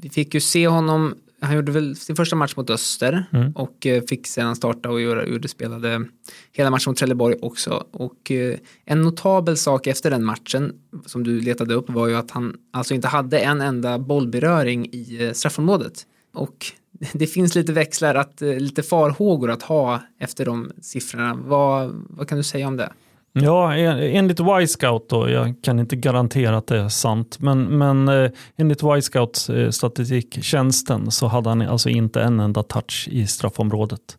vi 0.00 0.08
fick 0.08 0.34
ju 0.34 0.40
se 0.40 0.68
honom 0.68 1.14
han 1.40 1.56
gjorde 1.56 1.72
väl 1.72 1.96
sin 1.96 2.16
första 2.16 2.36
match 2.36 2.56
mot 2.56 2.70
Öster 2.70 3.24
mm. 3.32 3.52
och 3.52 3.86
eh, 3.86 4.02
fick 4.02 4.26
sedan 4.26 4.56
starta 4.56 4.90
och 4.90 5.00
göra, 5.00 5.26
gjorde, 5.26 5.48
spelade 5.48 6.04
hela 6.52 6.70
matchen 6.70 6.90
mot 6.90 6.96
Trelleborg 6.96 7.36
också. 7.42 7.86
Och 7.90 8.30
eh, 8.30 8.58
en 8.84 9.02
notabel 9.02 9.56
sak 9.56 9.86
efter 9.86 10.10
den 10.10 10.24
matchen 10.24 10.72
som 11.06 11.24
du 11.24 11.40
letade 11.40 11.74
upp 11.74 11.90
var 11.90 12.08
ju 12.08 12.14
att 12.14 12.30
han 12.30 12.56
alltså 12.72 12.94
inte 12.94 13.08
hade 13.08 13.38
en 13.38 13.60
enda 13.60 13.98
bollberöring 13.98 14.86
i 14.92 15.24
eh, 15.24 15.32
straffområdet. 15.32 16.06
Och 16.34 16.66
det 17.12 17.26
finns 17.26 17.54
lite 17.54 17.72
växlar, 17.72 18.14
att, 18.14 18.40
lite 18.40 18.82
farhågor 18.82 19.50
att 19.50 19.62
ha 19.62 20.02
efter 20.18 20.44
de 20.44 20.72
siffrorna. 20.80 21.34
Vad, 21.34 22.06
vad 22.10 22.28
kan 22.28 22.38
du 22.38 22.44
säga 22.44 22.68
om 22.68 22.76
det? 22.76 22.92
Ja, 23.32 23.74
enligt 23.74 24.40
Y-scout 24.40 25.08
då, 25.08 25.30
jag 25.30 25.54
kan 25.62 25.78
inte 25.78 25.96
garantera 25.96 26.56
att 26.56 26.66
det 26.66 26.78
är 26.78 26.88
sant, 26.88 27.36
men, 27.40 27.62
men 27.62 28.08
eh, 28.08 28.30
enligt 28.56 28.82
Y-scout 28.82 29.48
eh, 29.48 29.70
statistiktjänsten 29.70 31.10
så 31.10 31.26
hade 31.26 31.48
han 31.48 31.62
alltså 31.62 31.88
inte 31.88 32.22
en 32.22 32.40
enda 32.40 32.62
touch 32.62 33.08
i 33.10 33.26
straffområdet. 33.26 34.16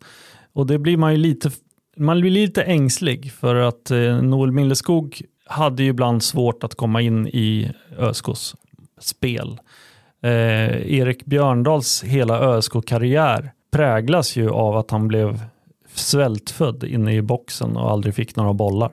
Och 0.52 0.66
det 0.66 0.78
blir 0.78 0.96
man 0.96 1.12
ju 1.12 1.18
lite, 1.18 1.50
man 1.96 2.20
blir 2.20 2.30
lite 2.30 2.62
ängslig 2.62 3.32
för 3.32 3.54
att 3.54 3.90
eh, 3.90 4.22
Noel 4.22 4.52
Milleskog 4.52 5.22
hade 5.46 5.82
ju 5.82 5.88
ibland 5.88 6.22
svårt 6.22 6.64
att 6.64 6.74
komma 6.74 7.00
in 7.00 7.26
i 7.26 7.72
ÖSKs 7.98 8.54
spel. 9.00 9.60
Eh, 10.22 10.92
Erik 10.92 11.24
Björndals 11.24 12.04
hela 12.04 12.40
ÖSK-karriär 12.40 13.52
präglas 13.72 14.36
ju 14.36 14.50
av 14.50 14.76
att 14.76 14.90
han 14.90 15.08
blev 15.08 15.40
svältfödd 15.94 16.84
inne 16.84 17.14
i 17.14 17.22
boxen 17.22 17.76
och 17.76 17.90
aldrig 17.90 18.14
fick 18.14 18.36
några 18.36 18.52
bollar. 18.52 18.92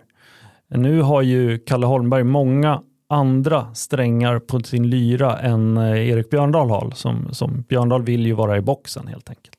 Nu 0.69 1.01
har 1.01 1.21
ju 1.21 1.59
Kalle 1.59 1.85
Holmberg 1.85 2.23
många 2.23 2.81
andra 3.09 3.73
strängar 3.73 4.39
på 4.39 4.59
sin 4.59 4.89
lyra 4.89 5.37
än 5.39 5.77
eh, 5.77 6.09
Erik 6.09 6.29
Björndal 6.29 6.69
har. 6.69 6.91
Som, 6.91 7.33
som 7.33 7.61
Björndal 7.61 8.03
vill 8.03 8.25
ju 8.25 8.33
vara 8.33 8.57
i 8.57 8.61
boxen 8.61 9.07
helt 9.07 9.29
enkelt. 9.29 9.57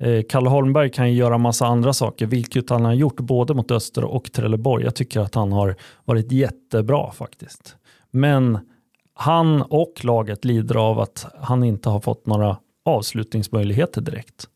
Eh, 0.00 0.22
Kalle 0.28 0.48
Holmberg 0.48 0.90
kan 0.90 1.10
ju 1.10 1.16
göra 1.16 1.38
massa 1.38 1.66
andra 1.66 1.92
saker, 1.92 2.26
vilket 2.26 2.70
han 2.70 2.84
har 2.84 2.94
gjort 2.94 3.20
både 3.20 3.54
mot 3.54 3.70
Öster 3.70 4.04
och 4.04 4.32
Trelleborg. 4.32 4.84
Jag 4.84 4.94
tycker 4.94 5.20
att 5.20 5.34
han 5.34 5.52
har 5.52 5.76
varit 6.04 6.32
jättebra 6.32 7.12
faktiskt. 7.12 7.76
Men 8.10 8.58
han 9.14 9.62
och 9.62 10.04
laget 10.04 10.44
lider 10.44 10.76
av 10.76 11.00
att 11.00 11.26
han 11.40 11.64
inte 11.64 11.88
har 11.88 12.00
fått 12.00 12.26
några 12.26 12.56
avslutningsmöjligheter 12.84 14.00
direkt. 14.00 14.48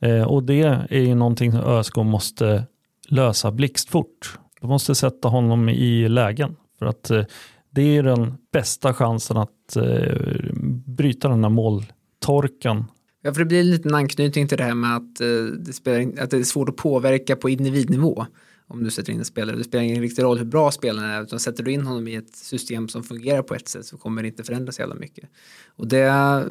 Eh, 0.00 0.22
och 0.22 0.42
det 0.42 0.62
är 0.90 1.00
ju 1.00 1.14
någonting 1.14 1.52
som 1.52 1.60
ÖSK 1.60 1.96
måste 1.96 2.64
lösa 3.08 3.50
blixtfort. 3.50 4.38
De 4.62 4.68
måste 4.68 4.94
sätta 4.94 5.28
honom 5.28 5.68
i 5.68 6.08
lägen 6.08 6.56
för 6.78 6.86
att 6.86 7.10
eh, 7.10 7.24
det 7.70 7.96
är 7.96 8.02
den 8.02 8.34
bästa 8.52 8.94
chansen 8.94 9.36
att 9.36 9.76
eh, 9.76 10.52
bryta 10.86 11.28
den 11.28 11.44
här 11.44 11.50
måltorkan. 11.50 12.84
Ja, 13.22 13.32
för 13.32 13.38
det 13.40 13.44
blir 13.44 13.60
en 13.60 13.70
liten 13.70 13.94
anknytning 13.94 14.48
till 14.48 14.58
det 14.58 14.64
här 14.64 14.74
med 14.74 14.96
att, 14.96 15.20
eh, 15.20 15.44
det, 15.58 15.72
spelar, 15.72 16.22
att 16.22 16.30
det 16.30 16.36
är 16.36 16.42
svårt 16.42 16.68
att 16.68 16.76
påverka 16.76 17.36
på 17.36 17.50
individnivå 17.50 18.26
om 18.66 18.84
du 18.84 18.90
sätter 18.90 19.12
in 19.12 19.18
en 19.18 19.24
spelare. 19.24 19.56
Det 19.56 19.64
spelar 19.64 19.84
ingen 19.84 20.02
riktig 20.02 20.22
roll 20.22 20.38
hur 20.38 20.44
bra 20.44 20.70
spelaren 20.70 21.10
är 21.10 21.22
utan 21.22 21.40
sätter 21.40 21.62
du 21.62 21.72
in 21.72 21.86
honom 21.86 22.08
i 22.08 22.14
ett 22.14 22.36
system 22.36 22.88
som 22.88 23.02
fungerar 23.02 23.42
på 23.42 23.54
ett 23.54 23.68
sätt 23.68 23.86
så 23.86 23.96
kommer 23.96 24.22
det 24.22 24.28
inte 24.28 24.44
förändras 24.44 24.78
jävla 24.78 24.94
mycket. 24.94 25.28
Och 25.76 25.88
det, 25.88 26.44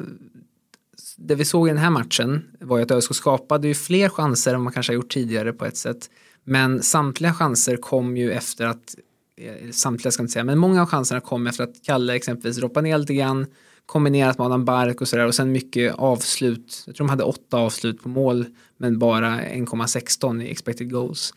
det 1.16 1.34
vi 1.34 1.44
såg 1.44 1.68
i 1.68 1.70
den 1.70 1.78
här 1.78 1.90
matchen 1.90 2.44
var 2.60 2.76
ju 2.76 2.82
att 2.82 2.90
ÖSK 2.90 3.14
skapade 3.14 3.68
ju 3.68 3.74
fler 3.74 4.08
chanser 4.08 4.54
än 4.54 4.62
man 4.62 4.72
kanske 4.72 4.92
har 4.92 4.94
gjort 4.94 5.12
tidigare 5.12 5.52
på 5.52 5.64
ett 5.64 5.76
sätt. 5.76 6.10
Men 6.44 6.82
samtliga 6.82 7.34
chanser 7.34 7.76
kom 7.76 8.16
ju 8.16 8.32
efter 8.32 8.66
att, 8.66 8.94
eh, 9.36 9.70
samtliga 9.70 10.12
ska 10.12 10.20
jag 10.20 10.24
inte 10.24 10.32
säga, 10.32 10.44
men 10.44 10.58
många 10.58 10.82
av 10.82 10.88
chanserna 10.88 11.20
kom 11.20 11.46
efter 11.46 11.64
att 11.64 11.82
Kalle 11.82 12.14
exempelvis 12.14 12.56
droppade 12.56 12.88
ner 12.88 12.98
lite 12.98 13.14
grann, 13.14 13.46
kombinerat 13.86 14.38
med 14.38 14.46
Adam 14.46 14.64
Bark 14.64 15.00
och 15.00 15.08
sådär 15.08 15.26
och 15.26 15.34
sen 15.34 15.52
mycket 15.52 15.94
avslut. 15.94 16.82
Jag 16.86 16.96
tror 16.96 17.06
de 17.06 17.10
hade 17.10 17.24
åtta 17.24 17.56
avslut 17.56 18.02
på 18.02 18.08
mål 18.08 18.46
men 18.76 18.98
bara 18.98 19.40
1,16 19.40 20.42
i 20.42 20.50
expected 20.50 20.90
goals. 20.92 21.34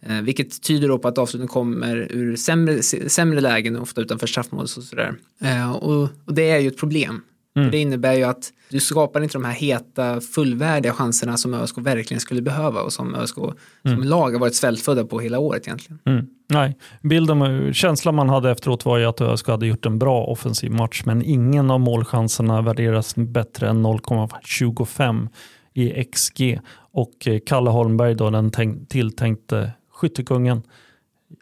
Eh, 0.00 0.20
vilket 0.20 0.62
tyder 0.62 0.88
då 0.88 0.98
på 0.98 1.08
att 1.08 1.18
avsluten 1.18 1.48
kommer 1.48 1.96
ur 2.10 2.36
sämre, 2.36 2.82
sämre 2.82 3.40
lägen, 3.40 3.76
ofta 3.76 4.00
utanför 4.00 4.26
straffmål 4.26 4.62
och 4.62 4.70
sådär. 4.70 5.14
Eh, 5.40 5.72
och, 5.72 6.08
och, 6.24 6.34
det 6.34 6.50
är 6.50 6.58
ju 6.58 6.68
ett 6.68 6.78
problem. 6.78 7.22
Mm. 7.56 7.70
det 7.70 7.78
innebär 7.78 8.14
ju 8.14 8.22
att 8.22 8.52
du 8.68 8.80
skapar 8.80 9.20
inte 9.22 9.38
de 9.38 9.44
här 9.44 9.52
heta, 9.52 10.20
fullvärdiga 10.20 10.92
chanserna 10.92 11.36
som 11.36 11.54
ÖSK 11.54 11.78
verkligen 11.78 12.20
skulle 12.20 12.42
behöva 12.42 12.80
och 12.80 12.92
som 12.92 13.14
ÖSK 13.14 13.38
mm. 13.38 13.56
som 13.84 14.02
lag 14.02 14.30
har 14.30 14.38
varit 14.38 14.54
svältfödda 14.54 15.04
på 15.04 15.20
hela 15.20 15.38
året 15.38 15.66
egentligen. 15.66 15.98
Mm. 16.04 16.26
Nej, 16.48 16.76
bilden, 17.02 17.74
känslan 17.74 18.14
man 18.14 18.28
hade 18.28 18.50
efteråt 18.50 18.84
var 18.84 18.98
ju 18.98 19.04
att 19.04 19.20
ÖSK 19.20 19.48
hade 19.48 19.66
gjort 19.66 19.86
en 19.86 19.98
bra 19.98 20.24
offensiv 20.24 20.70
match, 20.70 21.02
men 21.04 21.22
ingen 21.22 21.70
av 21.70 21.80
målchanserna 21.80 22.62
värderas 22.62 23.14
bättre 23.16 23.68
än 23.68 23.86
0,25 23.86 25.28
i 25.74 26.04
XG. 26.04 26.60
Och 26.92 27.28
Kalle 27.46 27.70
Holmberg, 27.70 28.14
då, 28.14 28.30
den 28.30 28.50
tilltänkte 28.88 29.72
skyttekungen, 29.92 30.62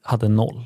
hade 0.02 0.28
noll. 0.28 0.64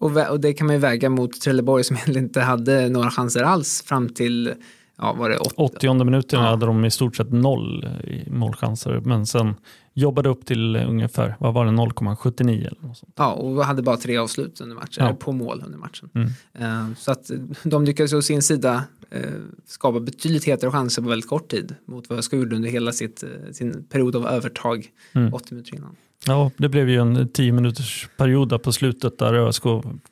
Och, 0.00 0.16
och, 0.30 0.40
det 0.40 0.52
kan 0.52 0.66
man 0.66 0.76
ju 0.76 0.80
väga 0.80 1.10
mot 1.10 1.40
Trelleborg 1.40 1.84
som 1.84 1.96
egentligen 1.96 2.24
inte 2.24 2.40
hade 2.40 2.88
några 2.88 3.10
chanser 3.10 3.42
alls 3.42 3.82
fram 3.82 4.08
till 4.08 4.54
ja, 4.98 5.12
var 5.12 5.30
det 5.30 5.36
80 5.36 6.04
minuten 6.04 6.40
ja. 6.40 6.46
hade 6.46 6.66
de 6.66 6.84
i 6.84 6.90
stort 6.90 7.16
sett 7.16 7.32
noll 7.32 7.84
i 8.04 8.30
målchanser 8.30 9.00
men 9.04 9.26
sen 9.26 9.54
jobbade 9.94 10.28
upp 10.28 10.46
till 10.46 10.76
ungefär, 10.76 11.36
vad 11.40 11.54
var 11.54 11.64
det, 11.64 11.70
0,79 11.70 12.58
eller 12.58 12.76
något 12.80 12.96
sånt. 12.96 13.12
Ja, 13.16 13.32
och 13.32 13.64
hade 13.64 13.82
bara 13.82 13.96
tre 13.96 14.16
avslut 14.16 14.60
under 14.60 14.76
matchen, 14.76 15.06
ja. 15.06 15.14
på 15.14 15.32
mål 15.32 15.62
under 15.66 15.78
matchen. 15.78 16.10
Mm. 16.14 16.88
Uh, 16.88 16.94
så 16.96 17.12
att 17.12 17.30
de 17.62 17.84
lyckades 17.84 18.12
å 18.12 18.22
sin 18.22 18.42
sida 18.42 18.84
uh, 19.16 19.22
skapa 19.66 20.00
betydligt 20.00 20.44
hetare 20.44 20.70
chanser 20.70 21.02
på 21.02 21.08
väldigt 21.08 21.28
kort 21.28 21.50
tid 21.50 21.74
mot 21.84 22.08
vad 22.08 22.18
jag 22.18 22.40
gjorde 22.40 22.56
under 22.56 22.68
hela 22.68 22.92
sitt, 22.92 23.24
sin 23.52 23.84
period 23.84 24.16
av 24.16 24.26
övertag 24.26 24.86
mm. 25.12 25.34
80 25.34 25.54
minuter 25.54 25.76
innan. 25.76 25.96
Ja, 26.26 26.50
det 26.56 26.68
blev 26.68 26.88
ju 26.88 27.00
en 27.00 27.28
tio 27.28 27.52
minuters 27.52 28.08
period 28.16 28.62
på 28.62 28.72
slutet 28.72 29.18
där 29.18 29.34
ÖSK 29.34 29.62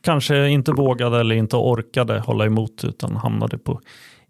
kanske 0.01 0.49
inte 0.49 0.73
vågade 0.73 1.21
eller 1.21 1.35
inte 1.35 1.57
orkade 1.57 2.21
hålla 2.21 2.47
emot 2.47 2.85
utan 2.85 3.17
hamnade 3.17 3.59
på 3.59 3.81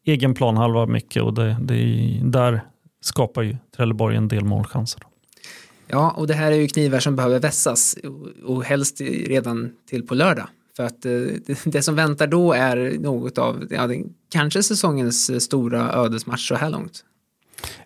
egen 0.05 0.35
planhalva 0.35 0.87
mycket 0.87 1.23
och 1.23 1.35
det, 1.35 1.57
det, 1.61 2.21
där 2.23 2.61
skapar 3.01 3.43
ju 3.43 3.57
Trelleborg 3.77 4.17
en 4.17 4.29
del 4.29 4.45
målchanser. 4.45 5.03
Ja, 5.89 6.11
och 6.11 6.27
det 6.27 6.35
här 6.35 6.53
är 6.53 6.57
ju 6.57 6.69
knivar 6.69 7.01
som 7.01 7.17
behöver 7.17 7.41
vässas 7.41 7.97
och, 8.45 8.65
helst 8.65 9.01
redan 9.01 9.73
till 9.91 10.07
på 10.07 10.15
lördag. 10.15 10.49
För 10.77 10.83
att 10.83 11.05
eh, 11.05 11.12
det, 11.47 11.59
det 11.65 11.83
som 11.83 11.95
väntar 11.95 12.27
då 12.27 12.53
är 12.53 12.99
något 12.99 13.39
av, 13.39 13.67
ja, 13.71 13.89
kanske 14.33 14.62
säsongens 14.62 15.45
stora 15.45 15.93
ödesmatch 15.93 16.49
så 16.49 16.55
här 16.55 16.71
långt. 16.71 17.05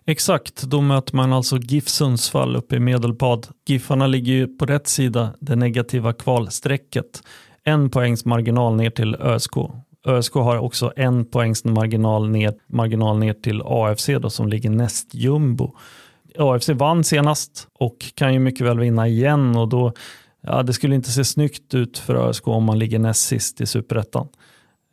Exakt, 0.05 0.63
då 0.63 0.81
möter 0.81 1.15
man 1.15 1.33
alltså 1.33 1.57
GIF 1.57 1.89
Sundsvall 1.89 2.55
uppe 2.55 2.75
i 2.75 2.79
Medelpad. 2.79 3.47
GIFarna 3.65 4.07
ligger 4.07 4.33
ju 4.33 4.47
på 4.47 4.65
rätt 4.65 4.87
sida 4.87 5.33
det 5.39 5.55
negativa 5.55 6.13
kvalstrecket. 6.13 7.23
En 7.63 7.89
poängs 7.89 8.25
marginal 8.25 8.75
ner 8.75 8.89
till 8.89 9.15
ÖSK. 9.15 9.53
ÖSK 10.07 10.33
har 10.33 10.57
också 10.57 10.93
en 10.95 11.25
poängs 11.25 11.65
marginal 11.65 12.29
ner, 12.29 12.53
marginal 12.67 13.19
ner 13.19 13.33
till 13.33 13.61
AFC 13.65 14.09
då, 14.21 14.29
som 14.29 14.47
ligger 14.47 14.69
näst 14.69 15.13
jumbo. 15.13 15.75
AFC 16.37 16.69
vann 16.69 17.03
senast 17.03 17.67
och 17.73 17.97
kan 18.15 18.33
ju 18.33 18.39
mycket 18.39 18.67
väl 18.67 18.79
vinna 18.79 19.07
igen 19.07 19.55
och 19.55 19.69
då 19.69 19.93
ja, 20.41 20.63
det 20.63 20.73
skulle 20.73 20.95
inte 20.95 21.11
se 21.11 21.25
snyggt 21.25 21.73
ut 21.73 21.97
för 21.97 22.15
ÖSK 22.15 22.47
om 22.47 22.63
man 22.63 22.79
ligger 22.79 22.99
näst 22.99 23.27
sist 23.27 23.61
i 23.61 23.65
superettan. 23.65 24.27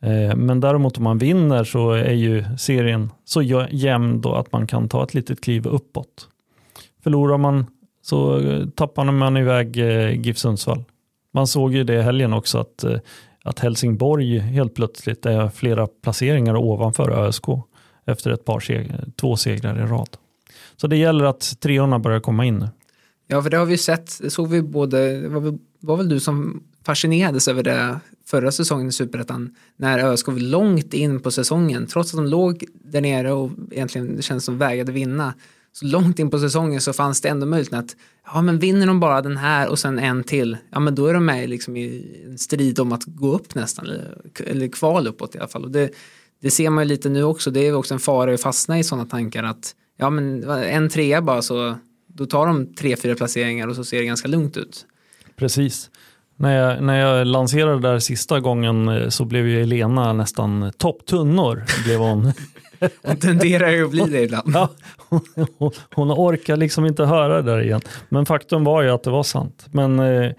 Eh, 0.01 0.35
men 0.35 0.59
däremot 0.59 0.97
om 0.97 1.03
man 1.03 1.17
vinner 1.17 1.63
så 1.63 1.91
är 1.91 2.13
ju 2.13 2.43
serien 2.57 3.11
så 3.25 3.41
jämn 3.71 4.21
då 4.21 4.35
att 4.35 4.51
man 4.51 4.67
kan 4.67 4.89
ta 4.89 5.03
ett 5.03 5.13
litet 5.13 5.41
kliv 5.41 5.67
uppåt. 5.67 6.27
Förlorar 7.03 7.37
man 7.37 7.65
så 8.01 8.39
eh, 8.39 8.67
tappar 8.67 9.11
man 9.11 9.37
iväg 9.37 9.77
eh, 9.77 10.21
GIF 10.21 10.37
Sundsvall. 10.37 10.83
Man 11.33 11.47
såg 11.47 11.73
ju 11.73 11.83
det 11.83 11.93
i 11.93 12.01
helgen 12.01 12.33
också 12.33 12.57
att, 12.57 12.85
att 13.43 13.59
Helsingborg 13.59 14.39
helt 14.39 14.73
plötsligt 14.73 15.25
är 15.25 15.49
flera 15.49 15.87
placeringar 15.87 16.55
ovanför 16.55 17.25
ÖSK 17.25 17.45
efter 18.05 18.31
ett 18.31 18.45
par 18.45 18.59
seg 18.59 18.91
två 19.15 19.35
segrar 19.35 19.77
i 19.77 19.81
rad. 19.81 20.09
Så 20.75 20.87
det 20.87 20.97
gäller 20.97 21.25
att 21.25 21.59
treorna 21.59 21.99
börjar 21.99 22.19
komma 22.19 22.45
in 22.45 22.57
nu. 22.57 22.69
Ja, 23.27 23.41
för 23.41 23.49
det 23.49 23.57
har 23.57 23.65
vi 23.65 23.77
sett, 23.77 24.19
det 24.21 24.29
såg 24.29 24.47
vi 24.47 24.61
både, 24.61 25.21
det 25.21 25.29
var, 25.29 25.57
var 25.79 25.97
väl 25.97 26.09
du 26.09 26.19
som 26.19 26.63
fascinerades 26.83 27.47
över 27.47 27.63
det 27.63 27.99
förra 28.29 28.51
säsongen 28.51 28.87
i 28.87 28.91
Superettan 28.91 29.55
när 29.77 29.99
ÖSK 29.99 30.27
var 30.27 30.39
långt 30.39 30.93
in 30.93 31.19
på 31.19 31.31
säsongen 31.31 31.87
trots 31.87 32.13
att 32.13 32.17
de 32.17 32.27
låg 32.27 32.65
där 32.73 33.01
nere 33.01 33.31
och 33.31 33.51
egentligen 33.71 34.15
det 34.15 34.21
kändes 34.21 34.45
som 34.45 34.57
vägrade 34.57 34.91
vinna 34.91 35.33
så 35.71 35.85
långt 35.85 36.19
in 36.19 36.29
på 36.29 36.39
säsongen 36.39 36.81
så 36.81 36.93
fanns 36.93 37.21
det 37.21 37.29
ändå 37.29 37.45
möjligheten 37.45 37.79
att 37.79 37.95
ja 38.25 38.41
men 38.41 38.59
vinner 38.59 38.87
de 38.87 38.99
bara 38.99 39.21
den 39.21 39.37
här 39.37 39.69
och 39.69 39.79
sen 39.79 39.99
en 39.99 40.23
till 40.23 40.57
ja 40.69 40.79
men 40.79 40.95
då 40.95 41.07
är 41.07 41.13
de 41.13 41.25
med 41.25 41.49
liksom 41.49 41.77
i 41.77 42.15
en 42.25 42.37
strid 42.37 42.79
om 42.79 42.91
att 42.91 43.03
gå 43.03 43.35
upp 43.35 43.55
nästan 43.55 43.85
eller, 43.85 44.17
eller 44.45 44.67
kval 44.67 45.07
uppåt 45.07 45.35
i 45.35 45.37
alla 45.37 45.47
fall 45.47 45.63
och 45.63 45.71
det, 45.71 45.91
det 46.41 46.51
ser 46.51 46.69
man 46.69 46.83
ju 46.83 46.87
lite 46.87 47.09
nu 47.09 47.23
också 47.23 47.51
det 47.51 47.67
är 47.67 47.73
också 47.73 47.93
en 47.93 47.99
fara 47.99 48.33
att 48.33 48.41
fastna 48.41 48.79
i 48.79 48.83
sådana 48.83 49.05
tankar 49.05 49.43
att 49.43 49.75
ja 49.97 50.09
men 50.09 50.43
en 50.49 50.89
trea 50.89 51.21
bara 51.21 51.41
så 51.41 51.75
då 52.07 52.25
tar 52.25 52.47
de 52.47 52.75
tre 52.75 52.95
fyra 52.95 53.15
placeringar 53.15 53.67
och 53.67 53.75
så 53.75 53.83
ser 53.83 53.99
det 53.99 54.05
ganska 54.05 54.27
lugnt 54.27 54.57
ut. 54.57 54.85
Precis. 55.35 55.89
När 56.41 56.57
jag, 56.57 56.83
när 56.83 56.99
jag 56.99 57.27
lanserade 57.27 57.79
det 57.79 57.87
där 57.87 57.99
sista 57.99 58.39
gången 58.39 58.87
eh, 58.87 59.09
så 59.09 59.25
blev 59.25 59.47
ju 59.47 59.61
Elena 59.61 60.13
nästan 60.13 60.71
topptunnor. 60.77 61.63
Blev 61.83 61.99
hon. 61.99 62.33
hon 63.03 63.17
tenderar 63.17 63.69
ju 63.69 63.85
att 63.85 63.91
bli 63.91 64.03
det 64.03 64.21
ibland. 64.21 64.55
Ja, 64.55 64.69
hon, 65.57 65.71
hon, 65.95 66.11
orkar 66.11 66.57
liksom 66.57 66.85
inte 66.85 67.05
höra 67.05 67.41
det 67.41 67.51
där 67.51 67.61
igen. 67.61 67.81
Men 68.09 68.25
faktum 68.25 68.63
var 68.63 68.81
ju 68.81 68.89
att 68.89 69.03
det 69.03 69.09
var 69.09 69.23
sant. 69.23 69.65
Men 69.71 69.99
eh, 69.99 70.31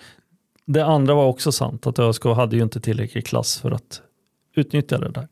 det 0.66 0.84
andra 0.84 1.14
var 1.14 1.26
också 1.26 1.52
sant, 1.52 1.86
att 1.86 1.98
ÖSK 1.98 2.24
hade 2.24 2.56
ju 2.56 2.62
inte 2.62 2.80
tillräcklig 2.80 3.26
klass 3.26 3.60
för 3.60 3.70
att 3.70 4.02
utnyttja 4.56 4.98
det 4.98 5.10
där. 5.10 5.28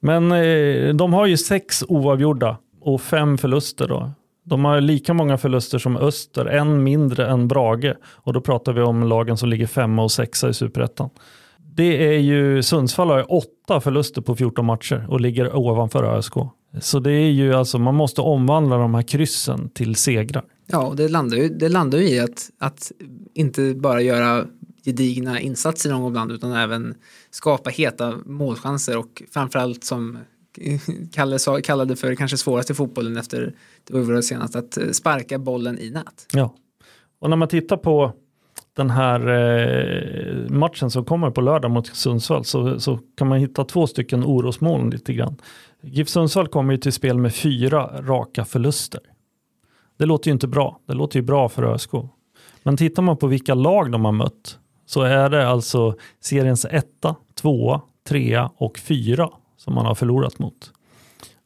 Men 0.00 0.32
eh, 0.32 0.94
de 0.94 1.12
har 1.12 1.26
ju 1.26 1.36
sex 1.36 1.84
oavgjorda 1.88 2.56
och 2.80 3.00
fem 3.00 3.38
förluster 3.38 3.88
då. 3.88 4.10
De 4.50 4.64
har 4.64 4.80
lika 4.80 5.14
många 5.14 5.38
förluster 5.38 5.78
som 5.78 5.96
Öster, 5.96 6.46
en 6.46 6.82
mindre 6.82 7.26
än 7.26 7.48
Brage. 7.48 7.94
Och 8.02 8.32
då 8.32 8.40
pratar 8.40 8.72
vi 8.72 8.80
om 8.80 9.02
lagen 9.02 9.36
som 9.36 9.48
ligger 9.48 9.66
femma 9.66 10.02
och 10.02 10.12
sexa 10.12 10.48
i 10.48 10.54
superettan. 10.54 11.10
Det 11.74 12.14
är 12.14 12.18
ju, 12.18 12.62
Sundsvall 12.62 13.10
har 13.10 13.32
åtta 13.32 13.80
förluster 13.80 14.22
på 14.22 14.36
14 14.36 14.66
matcher 14.66 15.06
och 15.08 15.20
ligger 15.20 15.56
ovanför 15.56 16.16
ÖSK. 16.16 16.34
Så 16.80 17.00
det 17.00 17.12
är 17.12 17.30
ju 17.30 17.54
alltså, 17.54 17.78
man 17.78 17.94
måste 17.94 18.20
omvandla 18.20 18.76
de 18.76 18.94
här 18.94 19.02
kryssen 19.02 19.68
till 19.68 19.94
segrar. 19.94 20.44
Ja, 20.66 20.86
och 20.86 20.96
det 20.96 21.08
landar 21.08 21.36
ju, 21.36 21.48
det 21.48 21.68
landar 21.68 21.98
ju 21.98 22.08
i 22.08 22.20
att, 22.20 22.50
att 22.58 22.92
inte 23.34 23.74
bara 23.74 24.00
göra 24.00 24.46
gedigna 24.84 25.40
insatser 25.40 25.90
någon 25.90 26.00
gång 26.00 26.10
ibland 26.10 26.32
utan 26.32 26.52
även 26.52 26.94
skapa 27.30 27.70
heta 27.70 28.14
målchanser 28.26 28.96
och 28.96 29.22
framförallt 29.30 29.84
som 29.84 30.18
Kalle 31.12 31.38
sa, 31.38 31.60
kallade 31.60 31.96
för 31.96 32.14
kanske 32.14 32.36
svåraste 32.36 32.74
fotbollen 32.74 33.16
efter 33.16 33.54
det 33.84 34.00
var 34.00 34.20
senast, 34.20 34.56
att 34.56 34.76
eh, 34.76 34.90
sparka 34.90 35.38
bollen 35.38 35.78
i 35.78 35.90
nät. 35.90 36.26
Ja, 36.32 36.54
och 37.18 37.30
när 37.30 37.36
man 37.36 37.48
tittar 37.48 37.76
på 37.76 38.12
den 38.76 38.90
här 38.90 39.20
eh, 39.28 40.50
matchen 40.50 40.90
som 40.90 41.04
kommer 41.04 41.30
på 41.30 41.40
lördag 41.40 41.70
mot 41.70 41.86
Sundsvall 41.86 42.44
så, 42.44 42.80
så 42.80 42.98
kan 43.16 43.28
man 43.28 43.38
hitta 43.38 43.64
två 43.64 43.86
stycken 43.86 44.24
orosmoln 44.24 44.90
lite 44.90 45.12
grann. 45.12 45.36
GIF 45.82 46.08
Sundsvall 46.08 46.48
kommer 46.48 46.72
ju 46.72 46.78
till 46.78 46.92
spel 46.92 47.18
med 47.18 47.34
fyra 47.34 48.02
raka 48.02 48.44
förluster. 48.44 49.00
Det 49.98 50.06
låter 50.06 50.28
ju 50.28 50.32
inte 50.32 50.48
bra. 50.48 50.80
Det 50.86 50.94
låter 50.94 51.18
ju 51.18 51.22
bra 51.22 51.48
för 51.48 51.62
ÖSK. 51.74 51.90
Men 52.62 52.76
tittar 52.76 53.02
man 53.02 53.16
på 53.16 53.26
vilka 53.26 53.54
lag 53.54 53.92
de 53.92 54.04
har 54.04 54.12
mött 54.12 54.58
så 54.86 55.02
är 55.02 55.30
det 55.30 55.48
alltså 55.48 55.94
seriens 56.20 56.64
etta, 56.64 57.16
tvåa, 57.34 57.80
trea 58.08 58.50
och 58.56 58.78
fyra 58.78 59.30
som 59.60 59.74
man 59.74 59.86
har 59.86 59.94
förlorat 59.94 60.38
mot. 60.38 60.72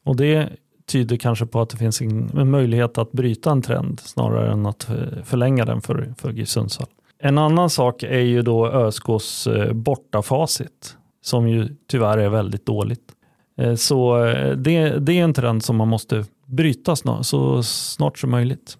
Och 0.03 0.15
det 0.15 0.49
tyder 0.85 1.17
kanske 1.17 1.45
på 1.45 1.61
att 1.61 1.69
det 1.69 1.77
finns 1.77 2.01
en 2.01 2.49
möjlighet 2.49 2.97
att 2.97 3.11
bryta 3.11 3.51
en 3.51 3.61
trend 3.61 3.99
snarare 3.99 4.51
än 4.51 4.65
att 4.65 4.89
eh, 4.89 5.23
förlänga 5.23 5.65
den 5.65 5.81
för, 5.81 6.13
för 6.17 6.31
GIF 6.31 6.49
Sundsvall. 6.49 6.87
En 7.19 7.37
annan 7.37 7.69
sak 7.69 8.03
är 8.03 8.19
ju 8.19 8.41
då 8.41 8.67
ÖSKs 8.67 9.47
eh, 9.47 9.73
bortafacit 9.73 10.97
som 11.21 11.49
ju 11.49 11.75
tyvärr 11.87 12.17
är 12.17 12.29
väldigt 12.29 12.65
dåligt. 12.65 13.11
Eh, 13.57 13.75
så 13.75 14.17
det, 14.57 14.99
det 14.99 15.19
är 15.19 15.23
en 15.23 15.33
trend 15.33 15.63
som 15.63 15.75
man 15.75 15.87
måste 15.87 16.25
bryta 16.45 16.95
snart, 16.95 17.25
så 17.25 17.63
snart 17.63 18.19
som 18.19 18.31
möjligt. 18.31 18.77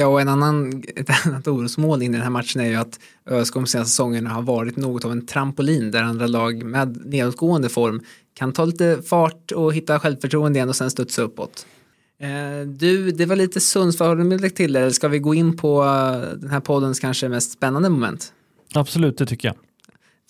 Ja, 0.00 0.06
och 0.06 0.20
en 0.20 0.28
annan, 0.28 0.82
ett 0.96 1.10
annat 1.26 1.48
orosmål 1.48 2.02
in 2.02 2.10
i 2.10 2.16
den 2.16 2.22
här 2.22 2.30
matchen 2.30 2.60
är 2.60 2.68
ju 2.68 2.74
att 2.74 3.00
ÖSK 3.30 3.54
de 3.54 3.66
senaste 3.66 3.90
säsongerna 3.90 4.30
har 4.30 4.42
varit 4.42 4.76
något 4.76 5.04
av 5.04 5.12
en 5.12 5.26
trampolin 5.26 5.90
där 5.90 6.02
andra 6.02 6.26
lag 6.26 6.62
med 6.64 7.06
nedåtgående 7.06 7.68
form 7.68 8.00
kan 8.34 8.52
ta 8.52 8.64
lite 8.64 9.02
fart 9.02 9.52
och 9.52 9.74
hitta 9.74 10.00
självförtroende 10.00 10.58
igen 10.58 10.68
och 10.68 10.76
sen 10.76 10.90
studsa 10.90 11.22
uppåt. 11.22 11.66
Eh, 12.20 12.66
Du, 12.66 13.10
det 13.10 13.26
var 13.26 13.36
lite 13.36 13.60
Sundsvall, 13.60 14.08
har 14.08 14.16
du 14.16 14.24
något 14.24 14.54
till 14.54 14.76
eller 14.76 14.90
ska 14.90 15.08
vi 15.08 15.18
gå 15.18 15.34
in 15.34 15.56
på 15.56 15.84
eh, 15.84 16.38
den 16.38 16.50
här 16.50 16.60
poddens 16.60 17.00
kanske 17.00 17.28
mest 17.28 17.52
spännande 17.52 17.88
moment? 17.88 18.32
Absolut, 18.74 19.18
det 19.18 19.26
tycker 19.26 19.48
jag. 19.48 19.56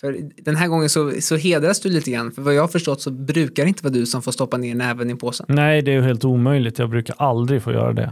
För 0.01 0.17
den 0.43 0.55
här 0.55 0.67
gången 0.67 0.89
så, 0.89 1.13
så 1.19 1.35
hedras 1.35 1.79
du 1.79 1.89
lite 1.89 2.11
grann, 2.11 2.31
för 2.31 2.41
vad 2.41 2.53
jag 2.53 2.61
har 2.61 2.67
förstått 2.67 3.01
så 3.01 3.11
brukar 3.11 3.63
det 3.63 3.67
inte 3.69 3.83
vara 3.83 3.93
du 3.93 4.05
som 4.05 4.21
får 4.21 4.31
stoppa 4.31 4.57
ner 4.57 4.75
näven 4.75 5.09
i 5.09 5.15
påsen. 5.15 5.45
Nej, 5.49 5.81
det 5.81 5.91
är 5.91 5.95
ju 5.95 6.01
helt 6.01 6.25
omöjligt. 6.25 6.79
Jag 6.79 6.89
brukar 6.89 7.15
aldrig 7.19 7.63
få 7.63 7.71
göra 7.71 7.93
det. 7.93 8.11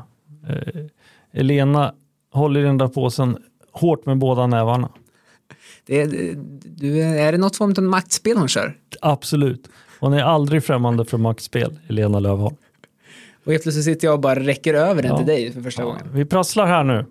Elena 1.33 1.93
håller 2.33 2.59
i 2.59 2.63
den 2.63 2.77
där 2.77 2.87
påsen 2.87 3.37
hårt 3.71 4.05
med 4.05 4.17
båda 4.17 4.47
nävarna. 4.47 4.89
Det 5.85 6.01
är, 6.01 6.07
du, 6.65 7.01
är 7.01 7.31
det 7.31 7.37
något 7.37 7.55
form 7.55 7.73
av 7.77 7.83
maktspel 7.83 8.37
hon 8.37 8.47
kör? 8.47 8.77
Absolut. 9.01 9.69
Hon 9.99 10.13
är 10.13 10.23
aldrig 10.23 10.63
främmande 10.63 11.05
för 11.05 11.17
maktspel, 11.17 11.79
Elena 11.89 12.19
Lövholm. 12.19 12.55
Och 13.45 13.51
helt 13.51 13.63
plötsligt 13.63 13.85
sitter 13.85 14.07
jag 14.07 14.13
och 14.13 14.19
bara 14.19 14.39
räcker 14.39 14.73
över 14.73 15.01
den 15.01 15.11
Ja. 15.11 15.17
till 15.17 15.27
dig 15.27 15.51
för 15.51 15.61
första 15.61 15.81
Ja, 15.81 15.85
gången. 15.87 16.07
vi 16.13 16.25
prasslar 16.25 16.65
här 16.67 16.83
nu. 16.83 17.05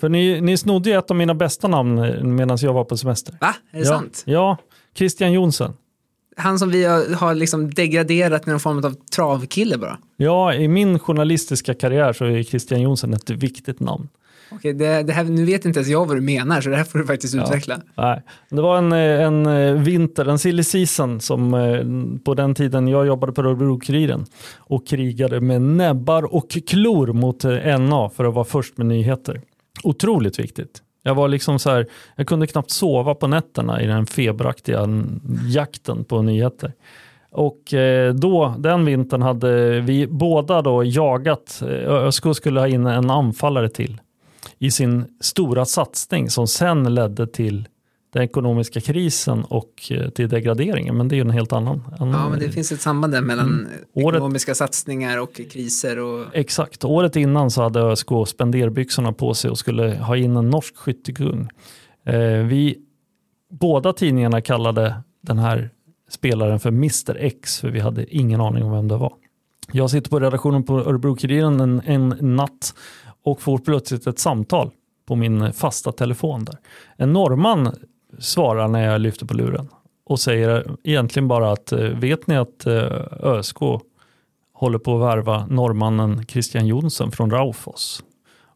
För 0.00 0.08
ni, 0.08 0.40
ni 0.40 0.56
snodde 0.56 0.90
ju 0.90 0.96
ett 0.98 1.10
av 1.10 1.16
mina 1.16 1.34
bästa 1.34 1.68
namn 1.68 2.36
medan 2.36 2.58
jag 2.60 2.72
var 2.72 2.84
på 2.84 2.96
semester. 2.96 3.36
Va? 3.40 3.54
Är 3.70 3.78
det 3.78 3.84
ja, 3.84 3.90
sant? 3.90 4.22
Ja, 4.26 4.56
Christian 4.94 5.32
Jonsson. 5.32 5.72
Han 6.40 6.58
som 6.58 6.70
vi 6.70 6.84
har, 6.84 7.14
har 7.14 7.34
liksom 7.34 7.70
degraderat 7.70 8.46
med 8.46 8.52
någon 8.52 8.60
form 8.60 8.84
av 8.84 8.94
travkille 9.16 9.78
bara. 9.78 9.98
Ja, 10.16 10.54
i 10.54 10.68
min 10.68 10.98
journalistiska 10.98 11.74
karriär 11.74 12.12
så 12.12 12.24
är 12.24 12.42
Christian 12.42 12.80
Jonsson 12.80 13.14
ett 13.14 13.30
viktigt 13.30 13.80
namn. 13.80 14.08
Okej, 14.52 14.72
det, 14.74 15.02
det 15.02 15.12
här, 15.12 15.24
nu 15.24 15.44
vet 15.44 15.64
inte 15.64 15.78
ens 15.78 15.88
jag 15.88 16.06
vad 16.06 16.16
du 16.16 16.20
menar, 16.20 16.60
så 16.60 16.70
det 16.70 16.76
här 16.76 16.84
får 16.84 16.98
du 16.98 17.06
faktiskt 17.06 17.34
Ja. 17.34 17.42
utveckla. 17.44 17.80
Nej, 17.96 18.22
det 18.50 18.62
var 18.62 18.78
en, 18.78 18.92
en 18.92 19.46
eh, 19.46 19.82
vinter, 19.82 20.26
en 20.28 20.38
silly 20.38 20.62
season 20.64 21.20
som 21.20 21.54
eh, 21.54 21.84
på 22.24 22.34
den 22.34 22.54
tiden 22.54 22.88
jag 22.88 23.06
jobbade 23.06 23.32
på 23.32 23.42
Örebro-Kuriren 23.42 24.26
och 24.58 24.86
krigade 24.86 25.40
med 25.40 25.62
näbbar 25.62 26.34
och 26.34 26.56
klor 26.66 27.12
mot 27.12 27.44
eh, 27.44 27.78
NA 27.80 28.10
för 28.10 28.24
att 28.24 28.34
vara 28.34 28.44
först 28.44 28.78
med 28.78 28.86
nyheter. 28.86 29.40
Otroligt 29.82 30.38
viktigt. 30.38 30.82
Jag 31.02 31.14
var 31.14 31.28
liksom 31.28 31.58
så 31.58 31.70
här, 31.70 31.86
jag 32.16 32.26
kunde 32.26 32.46
knappt 32.46 32.70
sova 32.70 33.14
på 33.14 33.26
nätterna 33.26 33.82
i 33.82 33.86
den 33.86 34.06
feberaktiga 34.06 34.88
jakten 35.48 36.04
på 36.04 36.22
nyheter. 36.22 36.72
Och 37.30 37.74
eh, 37.74 38.14
då, 38.14 38.54
den 38.58 38.84
vintern 38.84 39.22
hade 39.22 39.80
vi 39.80 40.06
båda 40.06 40.62
då 40.62 40.84
jagat, 40.84 41.62
eh, 41.62 41.90
ÖSK 41.90 42.24
skulle 42.34 42.60
ha 42.60 42.68
in 42.68 42.86
en 42.86 43.10
anfallare 43.10 43.68
till 43.68 44.00
i 44.58 44.70
sin 44.70 45.04
stora 45.20 45.64
satsning 45.64 46.30
som 46.30 46.46
sen 46.46 46.94
ledde 46.94 47.26
till 47.26 47.68
den 48.12 48.22
ekonomiska 48.22 48.80
krisen 48.80 49.44
och 49.44 49.72
eh, 49.90 50.08
till 50.10 50.28
degraderingen. 50.28 50.96
Men 50.96 51.08
det 51.08 51.14
är 51.14 51.16
ju 51.16 51.20
en 51.20 51.30
helt 51.30 51.52
annan. 51.52 51.82
annan 51.98 52.20
Ja, 52.20 52.28
men 52.28 52.38
det 52.38 52.48
finns 52.50 52.72
ett 52.72 52.80
samband 52.80 53.12
där 53.12 53.22
mellan 53.22 53.46
Mm. 53.48 53.66
Året- 53.94 54.16
ekonomiska 54.16 54.54
satsningar 54.54 55.18
och 55.18 55.40
kriser 55.52 55.98
och 55.98 56.26
Exakt. 56.32 56.84
Året 56.84 57.16
innan 57.16 57.50
så 57.50 57.62
hade 57.62 57.80
ÖSK 57.80 58.08
spenderbyxorna 58.26 59.12
på 59.12 59.34
sig 59.34 59.50
och 59.50 59.58
skulle 59.58 59.96
ha 59.96 60.16
in 60.16 60.36
en 60.36 60.50
norsk 60.50 60.76
skyttekung. 60.76 61.48
Eh, 62.06 62.14
vi, 62.46 62.78
båda 63.50 63.92
tidningarna 63.92 64.40
kallade 64.40 64.94
den 65.22 65.38
här 65.38 65.70
spelaren 66.10 66.60
för 66.60 66.68
Mr 66.68 67.16
X 67.18 67.60
för 67.60 67.68
vi 67.68 67.80
hade 67.80 68.14
ingen 68.16 68.40
aning 68.40 68.64
om 68.64 68.72
vem 68.72 68.88
det 68.88 68.96
var. 68.96 69.12
Jag 69.72 69.90
sitter 69.90 70.10
på 70.10 70.20
redaktionen 70.20 70.62
på 70.62 70.80
Örebro-Kuriren 70.80 71.60
en, 71.60 71.82
en 71.84 72.36
natt 72.36 72.74
och 73.22 73.42
får 73.42 73.58
plötsligt 73.58 74.06
ett 74.06 74.18
samtal 74.18 74.70
på 75.08 75.16
min 75.16 75.52
fasta 75.52 75.92
telefon 75.92 76.44
där. 76.44 76.56
En 76.96 77.12
norrman 77.12 77.74
svarar 78.18 78.68
när 78.68 78.92
jag 78.92 79.00
lyfter 79.00 79.26
på 79.26 79.34
luren 79.34 79.68
och 80.04 80.20
säger 80.20 80.76
egentligen 80.84 81.28
bara 81.28 81.52
att 81.52 81.72
eh, 81.72 81.78
vet 81.78 82.26
ni 82.26 82.36
att 82.36 82.66
eh, 82.66 83.02
ÖSK 83.22 83.56
håller 84.52 84.78
på 84.78 84.94
att 84.94 85.02
värva 85.02 85.46
norrmannen 85.46 86.26
Christian 86.26 86.66
Jonsson 86.66 87.12
från 87.12 87.30
Raufoss. 87.30 88.02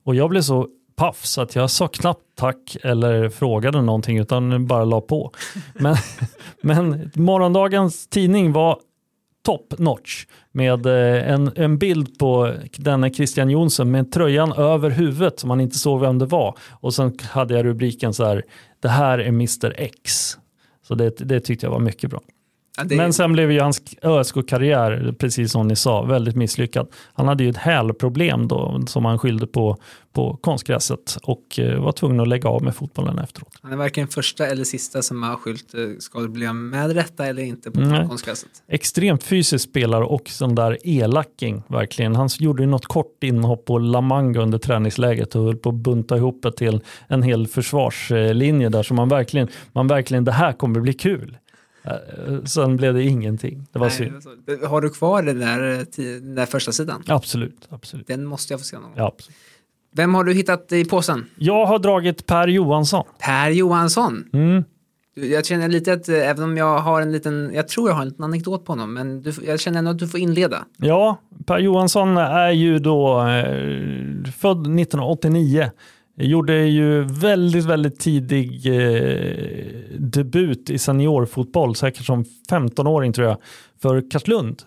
Och 0.04 0.14
jag 0.14 0.30
blev 0.30 0.42
så 0.42 0.68
paff 0.96 1.24
så 1.24 1.42
att 1.42 1.54
jag 1.54 1.70
sa 1.70 1.88
knappt 1.88 2.20
tack 2.34 2.76
eller 2.82 3.28
frågade 3.28 3.82
någonting 3.82 4.18
utan 4.18 4.66
bara 4.66 4.84
la 4.84 5.00
på. 5.00 5.32
Men, 5.74 5.96
men 6.60 7.10
morgondagens 7.14 8.06
tidning 8.06 8.52
var 8.52 8.78
top 9.44 9.78
notch 9.78 10.26
med 10.52 10.86
eh, 10.86 11.32
en, 11.32 11.52
en 11.56 11.78
bild 11.78 12.18
på 12.18 12.52
denne 12.76 13.10
Christian 13.10 13.50
Jonsson 13.50 13.90
med 13.90 14.12
tröjan 14.12 14.52
över 14.52 14.90
huvudet 14.90 15.40
som 15.40 15.48
man 15.48 15.60
inte 15.60 15.78
såg 15.78 16.00
vem 16.00 16.18
det 16.18 16.26
var. 16.26 16.58
Och 16.70 16.94
sen 16.94 17.18
hade 17.22 17.54
jag 17.54 17.64
rubriken 17.64 18.14
så 18.14 18.24
här, 18.24 18.42
det 18.84 18.90
här 18.90 19.18
är 19.18 19.28
Mr 19.28 19.74
X. 19.76 20.38
Så 20.82 20.94
det, 20.94 21.16
det 21.16 21.40
tyckte 21.40 21.66
jag 21.66 21.70
var 21.70 21.80
mycket 21.80 22.10
bra 22.10 22.22
ja, 22.76 22.84
det, 22.84 22.96
Men 22.96 23.12
sen 23.12 23.32
blev 23.32 23.52
ju 23.52 23.60
hans 23.60 23.82
ÖSK-karriär, 24.02 25.14
precis 25.18 25.52
som 25.52 25.68
ni 25.68 25.76
sa, 25.76 26.02
väldigt 26.02 26.37
misslyckad. 26.37 26.88
Han 27.12 27.28
hade 27.28 27.44
ju 27.44 27.50
ett 27.50 27.56
hälproblem 27.56 28.48
då 28.48 28.82
som 28.87 29.04
han 29.04 29.18
skyllde 29.18 29.46
på, 29.46 29.76
på 30.12 30.38
konstgräset 30.40 31.18
och 31.22 31.58
eh, 31.58 31.82
var 31.82 31.92
tvungen 31.92 32.20
att 32.20 32.28
lägga 32.28 32.48
av 32.48 32.62
med 32.62 32.74
fotbollen 32.76 33.18
efteråt. 33.18 33.58
han 33.62 33.72
är 33.72 33.76
varken 33.76 34.08
första 34.08 34.46
eller 34.46 34.64
sista 34.64 35.02
som 35.02 35.22
har 35.22 35.37
skyllt, 35.37 35.74
eh, 35.74 35.80
ska 35.98 36.20
det 36.20 36.28
bli 36.28 36.52
med 36.52 36.92
rätta 36.92 37.26
eller 37.26 37.42
inte 37.42 37.70
på 37.70 37.80
Nej. 37.80 38.08
konstgräset. 38.08 38.50
Extremt 38.68 39.22
fysisk 39.24 39.70
spelare 39.70 40.04
och 40.04 40.28
sån 40.28 40.54
där 40.54 40.78
elaking 40.84 41.62
verkligen. 41.68 42.16
Han 42.16 42.28
gjorde 42.38 42.62
ju 42.62 42.68
något 42.68 42.87
kort 42.87 43.24
inhopp 43.24 43.64
på 43.64 43.78
La 43.78 44.00
Manga 44.00 44.40
under 44.40 44.58
träningsläget 44.58 45.34
och 45.34 45.44
höll 45.44 45.56
på 45.56 45.68
att 45.68 45.74
bunta 45.74 46.16
ihop 46.16 46.42
det 46.42 46.52
till 46.52 46.80
en 47.08 47.22
hel 47.22 47.46
försvarslinje 47.46 48.68
där 48.68 48.82
som 48.82 48.96
man 48.96 49.08
verkligen, 49.08 49.48
man 49.72 49.87
verkligen, 49.87 50.24
det 50.24 50.32
här 50.32 50.52
kommer 50.52 50.80
bli 50.80 50.92
kul. 50.92 51.38
Eh, 51.84 52.44
Sen 52.44 52.76
blev 52.76 52.94
det 52.94 53.02
ingenting. 53.02 53.66
Det 53.72 53.78
var 53.78 53.86
Nej, 53.86 53.96
synd. 53.96 54.12
det 54.46 54.56
var 54.56 54.62
så. 54.62 54.66
Har 54.68 54.80
du 54.80 54.90
kvar 54.90 55.22
den 55.22 55.38
där, 55.38 55.72
eh, 55.72 55.84
den 55.96 56.34
där 56.34 56.46
första 56.46 56.72
sidan? 56.72 57.02
Absolut, 57.06 57.68
absolut. 57.70 58.06
Den 58.06 58.24
måste 58.24 58.52
jag 58.52 58.60
få 58.60 58.64
se 58.64 58.76
någon 58.76 58.82
gång. 58.84 58.92
Ja, 58.96 59.12
absolut. 59.16 59.36
Vem 59.96 60.14
har 60.14 60.24
du 60.24 60.32
hittat 60.34 60.72
i 60.72 60.84
påsen? 60.84 61.26
Jag 61.36 61.66
har 61.66 61.78
dragit 61.78 62.26
Per 62.26 62.48
Johansson. 62.48 63.04
Per 63.18 63.50
Johansson. 63.50 64.24
Mm. 64.32 64.64
Jag 65.16 65.46
känner 65.46 65.68
lite 65.68 65.92
att, 65.92 66.08
eh, 66.08 66.28
även 66.30 66.44
om 66.44 66.56
jag 66.56 66.78
har 66.78 67.00
en 67.00 67.12
liten, 67.12 67.50
jag 67.54 67.68
tror 67.68 67.88
jag 67.88 67.94
har 67.94 68.02
en 68.02 68.08
liten 68.08 68.24
anekdot 68.24 68.64
på 68.64 68.72
honom, 68.72 68.94
men 68.94 69.22
du, 69.22 69.32
jag 69.46 69.60
känner 69.60 69.78
ändå 69.78 69.90
att 69.90 69.98
du 69.98 70.08
får 70.08 70.20
inleda. 70.20 70.64
Ja, 70.76 71.20
Per 71.46 71.58
Johansson 71.58 72.16
är 72.16 72.50
ju 72.50 72.78
då 72.78 73.20
eh, 73.20 74.32
född 74.32 74.60
1989. 74.60 75.70
Gjorde 76.16 76.64
ju 76.64 77.03
väldigt, 77.03 77.64
väldigt 77.64 78.00
tidig 78.00 78.66
eh, 78.66 79.98
debut 79.98 80.70
i 80.70 80.79
seniorfotboll, 80.79 81.74
säkert 81.74 82.05
som 82.07 82.24
15-åring 82.50 83.12
tror 83.12 83.29
jag, 83.29 83.37
för 83.83 84.11
Karlslund. 84.11 84.62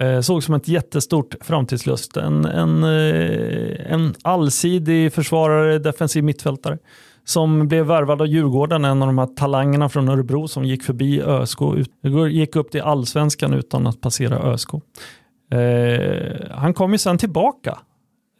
Eh, 0.00 0.20
såg 0.20 0.42
som 0.42 0.54
ett 0.54 0.68
jättestort 0.68 1.34
framtidslust. 1.40 2.16
En, 2.16 2.44
en, 2.44 2.84
eh, 2.84 3.92
en 3.92 4.14
allsidig 4.22 5.12
försvarare, 5.12 5.78
defensiv 5.78 6.24
mittfältare 6.24 6.78
som 7.24 7.68
blev 7.68 7.86
värvad 7.86 8.20
av 8.20 8.26
Djurgården, 8.26 8.84
en 8.84 9.02
av 9.02 9.08
de 9.08 9.18
här 9.18 9.26
talangerna 9.26 9.88
från 9.88 10.08
Örebro 10.08 10.48
som 10.48 10.64
gick 10.64 10.82
förbi 10.82 11.22
ÖSK, 11.22 11.58
ut- 11.76 12.30
gick 12.30 12.56
upp 12.56 12.70
till 12.70 12.80
allsvenskan 12.82 13.54
utan 13.54 13.86
att 13.86 14.00
passera 14.00 14.52
ÖSK. 14.52 14.70
Eh, 15.52 16.50
han 16.50 16.74
kom 16.74 16.92
ju 16.92 16.98
sen 16.98 17.18
tillbaka. 17.18 17.78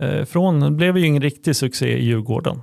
Eh, 0.00 0.24
från, 0.24 0.60
det 0.60 0.70
blev 0.70 0.98
ju 0.98 1.06
ingen 1.06 1.22
riktig 1.22 1.56
succé 1.56 1.98
i 1.98 2.04
Djurgården. 2.04 2.60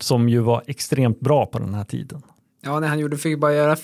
Som 0.00 0.28
ju 0.28 0.38
var 0.38 0.62
extremt 0.66 1.20
bra 1.20 1.46
på 1.46 1.58
den 1.58 1.74
här 1.74 1.84
tiden. 1.84 2.22
Ja, 2.64 2.80
när 2.80 2.88
han 2.88 2.98
gjorde, 2.98 3.16
fick 3.16 3.38
bara 3.40 3.54
göra 3.54 3.76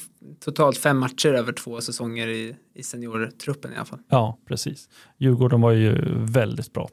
totalt 0.44 0.78
fem 0.78 0.98
matcher 0.98 1.28
över 1.34 1.52
två 1.52 1.80
säsonger 1.80 2.28
i, 2.28 2.56
i 2.74 2.82
seniortruppen 2.82 3.72
i 3.72 3.76
alla 3.76 3.84
fall. 3.84 3.98
Ja, 4.08 4.38
precis. 4.48 4.88
Djurgården 5.18 5.60
var 5.60 5.70
ju 5.70 5.98
väldigt 6.16 6.72
bra. 6.72 6.88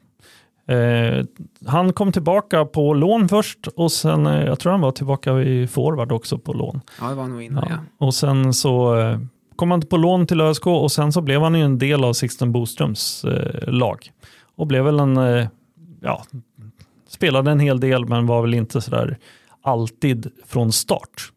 Eh, 0.75 1.25
han 1.65 1.93
kom 1.93 2.11
tillbaka 2.11 2.65
på 2.65 2.93
lån 2.93 3.29
först 3.29 3.67
och 3.67 3.91
sen, 3.91 4.25
eh, 4.27 4.45
jag 4.45 4.59
tror 4.59 4.71
han 4.71 4.81
var 4.81 4.91
tillbaka 4.91 5.41
i 5.41 5.67
forward 5.67 6.11
också 6.11 6.37
på 6.37 6.53
lån. 6.53 6.81
Ja, 7.01 7.09
det 7.09 7.15
var 7.15 7.27
nog 7.27 7.41
innan, 7.41 7.63
Ja. 7.69 7.75
ja. 7.99 8.05
Och 8.05 8.13
sen 8.13 8.53
så 8.53 8.99
eh, 8.99 9.19
kom 9.55 9.71
han 9.71 9.81
på 9.81 9.97
lån 9.97 10.27
till 10.27 10.41
ÖSK 10.41 10.67
och 10.67 10.91
sen 10.91 11.11
så 11.13 11.21
blev 11.21 11.41
han 11.41 11.55
ju 11.55 11.61
en 11.61 11.77
del 11.77 12.03
av 12.03 12.13
Sixten 12.13 12.51
Boströms 12.51 13.25
eh, 13.25 13.73
lag. 13.73 14.11
Och 14.55 14.67
blev 14.67 14.83
väl 14.85 14.99
en, 14.99 15.17
eh, 15.17 15.47
ja, 16.01 16.25
spelade 17.07 17.51
en 17.51 17.59
hel 17.59 17.79
del 17.79 18.05
men 18.05 18.25
var 18.25 18.41
väl 18.41 18.53
inte 18.53 18.81
sådär 18.81 19.17
alltid 19.61 20.31
från 20.45 20.71
start. 20.71 21.31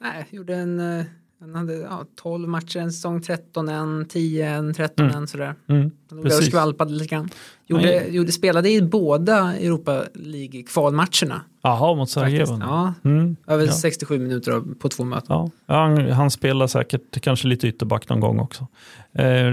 Nej, 0.00 0.26
gjorde 0.30 0.54
en, 0.54 0.80
eh, 0.80 1.06
han 1.40 1.54
hade 1.54 1.74
ja, 1.74 2.04
12 2.22 2.48
matcher 2.48 2.78
en 2.78 2.92
säsong, 2.92 3.20
13 3.22 3.68
en, 3.68 4.06
10 4.08 4.46
en, 4.48 4.74
13 4.74 5.10
en 5.10 5.26
sådär. 5.26 5.54
Mm, 5.68 5.90
Han 6.10 6.18
låg 6.18 6.26
och 6.26 6.32
skvalpade 6.32 6.92
lite 6.92 7.06
grann. 7.06 7.28
Gjorde, 7.66 7.82
Nej. 7.82 8.08
gjorde, 8.16 8.32
spelade 8.32 8.70
i 8.70 8.82
båda 8.82 9.56
Europa 9.56 10.04
League-kvalmatcherna. 10.14 11.40
Jaha, 11.62 11.94
mot. 11.94 12.10
Sarajevo. 12.10 12.58
Ja, 12.60 12.94
Mm, 13.04 13.36
över 13.46 13.66
ja. 13.66 13.72
67 13.72 14.18
minuter 14.18 14.62
på 14.78 14.88
två 14.88 15.04
möten. 15.04 15.26
Ja, 15.28 15.50
han, 15.66 16.10
han 16.10 16.30
spelar 16.30 16.66
säkert 16.66 17.20
kanske 17.20 17.48
lite 17.48 17.68
ytterback 17.68 18.08
någon 18.08 18.20
gång 18.20 18.40
också. 18.40 18.66
Eh, 19.12 19.52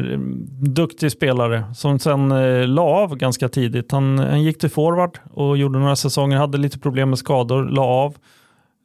duktig 0.60 1.12
spelare 1.12 1.64
som 1.76 2.00
sen 2.00 2.32
eh, 2.32 2.68
la 2.68 2.82
av 2.82 3.16
ganska 3.16 3.50
tidigt. 3.50 3.92
Han, 3.92 4.20
han 4.20 4.44
gick 4.44 4.60
till 4.60 4.70
forward 4.70 5.20
och 5.32 5.58
gjorde 5.58 5.80
några 5.80 5.96
säsonger, 5.96 6.38
hade 6.38 6.58
lite 6.58 6.80
problem 6.80 7.10
med 7.10 7.20
skador, 7.20 7.64
la 7.64 7.82
av. 7.84 8.16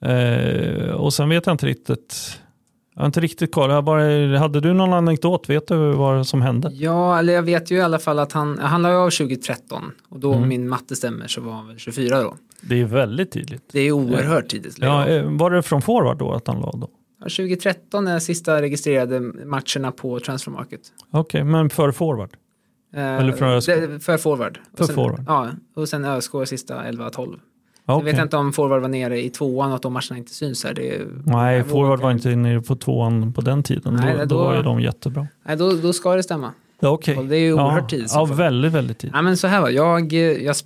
Eh, 0.05 0.91
och 0.91 1.13
sen 1.13 1.29
vet 1.29 1.47
jag 1.47 1.55
inte 1.55 1.67
riktigt. 1.67 2.41
Jag 3.01 3.03
har 3.03 3.07
inte 3.07 3.21
riktigt 3.21 3.53
koll. 3.53 3.71
Jag 3.71 3.85
bara, 3.85 4.39
hade 4.39 4.61
du 4.61 4.73
någon 4.73 4.93
anekdot? 4.93 5.49
Vet 5.51 5.67
du 5.69 5.77
vad 5.93 6.27
som 6.27 6.43
hände? 6.43 6.71
Ja, 6.73 7.19
eller 7.19 7.33
jag 7.33 7.43
vet 7.43 7.71
ju 7.71 7.77
i 7.77 7.81
alla 7.81 7.99
fall 7.99 8.19
att 8.19 8.33
han, 8.33 8.59
han 8.59 8.83
la 8.83 8.89
av 8.97 9.11
2013 9.11 9.83
och 10.09 10.21
då 10.21 10.29
om 10.31 10.37
Mm. 10.37 10.49
min 10.49 10.69
matte 10.69 10.97
stämmer 10.97 11.27
så 11.27 11.41
var 11.41 11.53
han 11.53 11.67
väl 11.69 11.79
24 11.79 12.21
då. 12.23 12.37
Det 12.61 12.81
är 12.81 12.85
väldigt 12.85 13.33
tydligt. 13.33 13.63
Det 13.73 13.81
är 13.81 13.93
oerhört 13.93 14.49
tidigt. 14.49 14.77
Ja, 14.79 15.07
eh, 15.07 15.25
var 15.31 15.51
det 15.51 15.63
från 15.63 15.83
forward 15.83 16.19
då 16.19 16.33
att 16.33 16.47
han 16.47 16.61
la 16.61 16.73
då? 16.73 16.89
2013 17.23 18.07
är 18.07 18.19
sista 18.19 18.63
registrerade 18.63 19.21
matcherna 19.21 19.93
på 19.93 20.21
Transfer 20.21 20.53
Market. 20.53 20.81
Okej, 21.11 21.45
men 21.45 21.71
för 21.71 21.93
forward? 21.93 22.31
Eh, 22.95 23.03
Eller 23.17 23.33
för 23.33 23.47
ÖSK? 23.57 23.71
För 24.05 24.17
forward. 24.17 24.59
För 24.75 24.81
och 24.83 24.87
sen, 24.87 24.95
forward. 24.95 25.25
Ja, 25.27 25.49
och 25.77 25.89
sen 25.89 26.05
ÖSK 26.05 26.33
sista 26.47 26.75
11-12. 26.85 27.39
Jag 27.91 27.99
Okej. 27.99 28.13
vet 28.13 28.23
inte 28.23 28.37
om 28.37 28.53
forward 28.53 28.83
var 28.83 28.89
nere 28.89 29.23
i 29.25 29.31
tvåan 29.31 29.71
och 29.71 29.77
att 29.77 29.83
de 29.83 29.93
matcherna 29.93 30.19
inte 30.19 30.35
syns 30.35 30.65
här. 30.65 30.75
Det 30.75 31.01
Nej, 31.25 31.57
jag 31.57 31.67
forward 31.67 32.01
var 32.01 32.11
inte 32.11 32.37
nere 32.37 32.61
på 32.61 32.77
tvåan 32.77 33.33
på 33.33 33.41
den 33.41 33.63
tiden. 33.63 33.95
Nej, 33.95 34.13
då, 34.13 34.19
då- 34.19 34.25
då 34.25 34.45
var 34.45 34.57
ju 34.57 34.63
de 34.63 34.81
jättebra. 34.81 35.27
Nej, 35.43 35.57
då, 35.57 35.73
då 35.73 35.93
ska 35.93 36.15
det 36.15 36.23
stämma. 36.23 36.53
Ja. 36.81 36.89
Och 36.91 37.25
det 37.25 37.37
är 37.37 37.41
ju 37.41 37.49
ja. 37.49 37.55
oerhört 37.55 37.91
tidigt. 37.91 38.07
i 38.07 38.09
så 38.09 38.19
Ja, 38.19 38.25
väldigt, 38.25 38.73
väldigt 38.73 38.99
tidigt. 38.99 39.15
Ja, 39.17 39.23
men 39.23 39.37
så 39.37 39.47
här 39.47 39.61
var 39.61 39.71
jag, 39.71 40.13
jag, 40.13 40.57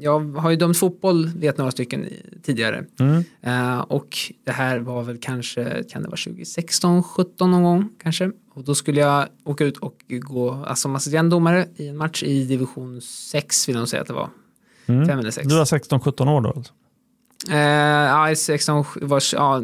jag 0.00 0.20
har 0.36 0.50
ju 0.50 0.56
dömt 0.56 0.78
fotboll, 0.78 1.26
vet 1.26 1.58
några 1.58 1.70
stycken 1.70 2.06
tidigare. 2.42 2.84
Mm. 3.00 3.24
Eh, 3.42 3.78
och 3.80 4.16
det 4.44 4.52
här 4.52 4.78
var 4.78 5.02
väl 5.02 5.18
kanske, 5.20 5.84
kan 5.90 6.02
det 6.02 6.08
vara 6.08 6.16
2016, 6.16 7.02
17 7.02 7.50
någon 7.50 7.62
gång 7.62 7.88
kanske. 8.02 8.30
Och 8.54 8.64
då 8.64 8.74
skulle 8.74 9.00
jag 9.00 9.26
åka 9.44 9.64
ut 9.64 9.76
och 9.76 9.94
gå 10.08 10.50
alltså, 10.50 10.82
som 10.82 10.96
assistentdomare 10.96 11.66
i 11.76 11.88
en 11.88 11.96
match 11.96 12.22
i 12.22 12.44
division 12.44 13.00
6 13.00 13.68
vill 13.68 13.74
jag 13.74 13.80
nog 13.80 13.88
säga 13.88 14.02
att 14.02 14.08
det 14.08 14.14
var. 14.14 14.28
Mm. 14.88 15.06
5 15.08 15.18
eller 15.18 15.30
6. 15.30 15.48
Du 15.48 15.54
var 15.56 15.64
16-17 15.64 16.28
år 16.30 16.40
då 16.40 16.48
alltså? 16.56 16.72
Eh, 17.50 17.56
ja, 17.58 18.34
16, 18.36 18.84
var, 19.02 19.22
ja, 19.32 19.62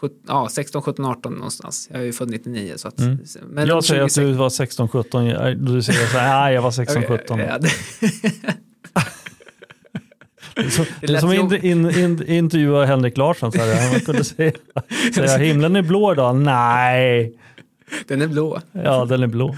sjut- 0.00 0.22
ja, 0.28 0.48
16, 0.50 0.82
17, 0.82 1.04
18 1.04 1.32
någonstans. 1.34 1.88
Jag 1.92 2.00
är 2.00 2.04
ju 2.04 2.12
född 2.12 2.30
99 2.30 2.72
så 2.76 2.88
att. 2.88 2.98
Mm. 3.00 3.18
Men 3.48 3.66
jag 3.68 3.84
säger 3.84 4.02
att 4.02 4.12
26 4.14 4.26
du 4.26 4.32
var 4.32 4.48
16-17, 4.48 5.26
jag- 5.26 5.58
du 5.58 5.82
säger 5.82 6.06
så 6.06 6.18
här, 6.18 6.40
nej 6.44 6.54
jag 6.54 6.62
var 6.62 6.70
16-17. 6.70 7.20
Okej, 7.34 7.46
ja, 7.50 7.58
det- 7.58 7.70
Det 10.56 10.60
är 10.62 10.70
som- 10.70 10.84
Det 11.00 11.06
är 11.06 11.12
lät 11.12 11.20
som 11.20 11.34
jobb- 11.34 11.52
in, 11.52 11.90
in, 11.90 11.98
in, 11.98 12.22
intervjua 12.28 12.84
Henrik 12.84 13.16
Larsson, 13.16 13.52
så 13.52 13.58
här, 13.58 13.90
man 13.92 14.00
kunde 14.00 14.24
säga, 14.24 14.52
säga 15.14 15.36
himlen 15.38 15.76
är 15.76 15.82
blå 15.82 16.12
idag, 16.12 16.36
nej, 16.36 17.32
Den 18.06 18.22
är 18.22 18.26
blå. 18.26 18.60
ja 18.72 19.04
den 19.04 19.22
är 19.22 19.26
blå. 19.26 19.56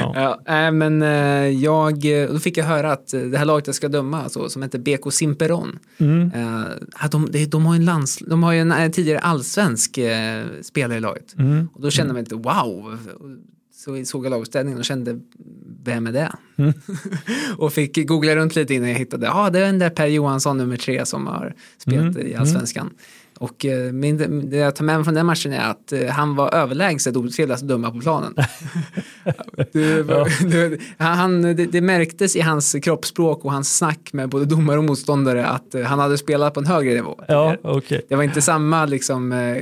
Ja. 0.00 0.12
Ja, 0.46 0.66
äh, 0.66 0.72
men 0.72 1.02
eh, 1.02 1.48
jag, 1.48 2.22
eh, 2.22 2.28
då 2.32 2.38
fick 2.38 2.56
jag 2.56 2.64
höra 2.64 2.92
att 2.92 3.14
eh, 3.14 3.20
det 3.20 3.38
här 3.38 3.44
laget 3.44 3.66
jag 3.66 3.76
ska 3.76 3.88
döma, 3.88 4.22
alltså, 4.22 4.48
som 4.48 4.62
heter 4.62 4.78
BK 4.78 5.12
Simperon, 5.12 5.78
Mm. 5.98 6.30
eh, 6.34 6.62
att 6.94 7.12
de, 7.12 7.28
de, 7.48 7.66
har 7.66 7.74
ju 7.74 7.78
en, 7.78 7.84
lands, 7.84 8.18
de 8.26 8.42
har 8.42 8.54
en 8.54 8.72
eh, 8.72 8.90
tidigare 8.90 9.18
allsvensk 9.18 9.98
eh, 9.98 10.44
spelare 10.62 10.98
i 10.98 11.00
laget. 11.00 11.34
Mm. 11.38 11.68
Och 11.74 11.80
då 11.80 11.90
kände 11.90 12.12
man 12.12 12.20
inte 12.20 12.34
wow. 12.34 12.98
Så 13.72 14.04
såg 14.04 14.24
jag 14.26 14.30
laguppställningen 14.30 14.78
och 14.78 14.84
kände, 14.84 15.20
vem 15.84 16.06
är 16.06 16.12
det? 16.12 16.32
Mm. 16.56 16.72
och 17.58 17.72
fick 17.72 18.08
googla 18.08 18.36
runt 18.36 18.56
lite 18.56 18.74
innan 18.74 18.88
jag 18.88 18.98
hittade, 18.98 19.26
ja 19.26 19.32
ah, 19.46 19.50
det 19.50 19.58
är 19.58 19.66
den 19.66 19.78
där 19.78 19.90
Per 19.90 20.06
Johansson 20.06 20.56
nummer 20.58 20.76
tre 20.76 21.06
som 21.06 21.26
har 21.26 21.54
spelat 21.78 22.16
Mm. 22.16 22.26
i 22.26 22.34
allsvenskan. 22.34 22.90
Och 23.40 23.64
eh, 23.64 23.92
min, 23.92 24.50
det 24.50 24.56
jag 24.56 24.76
tar 24.76 24.84
med 24.84 24.96
mig 24.96 25.04
från 25.04 25.14
den 25.14 25.26
matchen 25.26 25.52
är 25.52 25.70
att 25.70 25.92
eh, 25.92 26.06
han 26.06 26.36
var 26.36 26.54
överlägset 26.54 27.16
otrevligast 27.16 27.62
att 27.62 27.68
döma 27.68 27.90
på 27.90 28.00
planen. 28.00 28.34
det, 29.72 30.02
det, 30.02 30.78
han, 31.04 31.42
det, 31.42 31.54
det 31.54 31.80
märktes 31.80 32.36
i 32.36 32.40
hans 32.40 32.76
kroppsspråk 32.82 33.44
och 33.44 33.52
hans 33.52 33.76
snack 33.76 34.12
med 34.12 34.28
både 34.28 34.44
domare 34.44 34.78
och 34.78 34.84
motståndare 34.84 35.46
att 35.46 35.74
eh, 35.74 35.82
han 35.82 35.98
hade 35.98 36.18
spelat 36.18 36.54
på 36.54 36.60
en 36.60 36.66
högre 36.66 36.94
nivå. 36.94 37.20
Ja, 37.28 37.56
okej. 37.62 38.06
Det 38.08 38.16
var 38.16 38.22
inte 38.22 38.42
samma 38.42 38.86
liksom, 38.86 39.54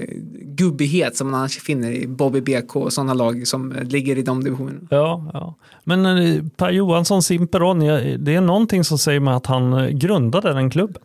gubbighet 0.42 1.16
som 1.16 1.30
man 1.30 1.40
annars 1.40 1.58
finner 1.58 1.92
i 1.92 2.06
Bobby 2.06 2.40
BK 2.40 2.76
och 2.76 2.92
sådana 2.92 3.14
lag 3.14 3.46
som 3.46 3.74
ligger 3.82 4.18
i 4.18 4.22
de 4.22 4.44
divisionerna. 4.44 4.80
Ja, 4.90 5.30
ja. 5.32 5.54
Men 5.84 6.50
Per 6.56 6.70
Johansson 6.70 7.22
Simperon, 7.22 7.78
det 8.24 8.34
är 8.34 8.40
någonting 8.40 8.84
som 8.84 8.98
säger 8.98 9.20
mig 9.20 9.34
att 9.34 9.46
han 9.46 9.98
grundade 9.98 10.52
den 10.52 10.70
klubben. 10.70 11.02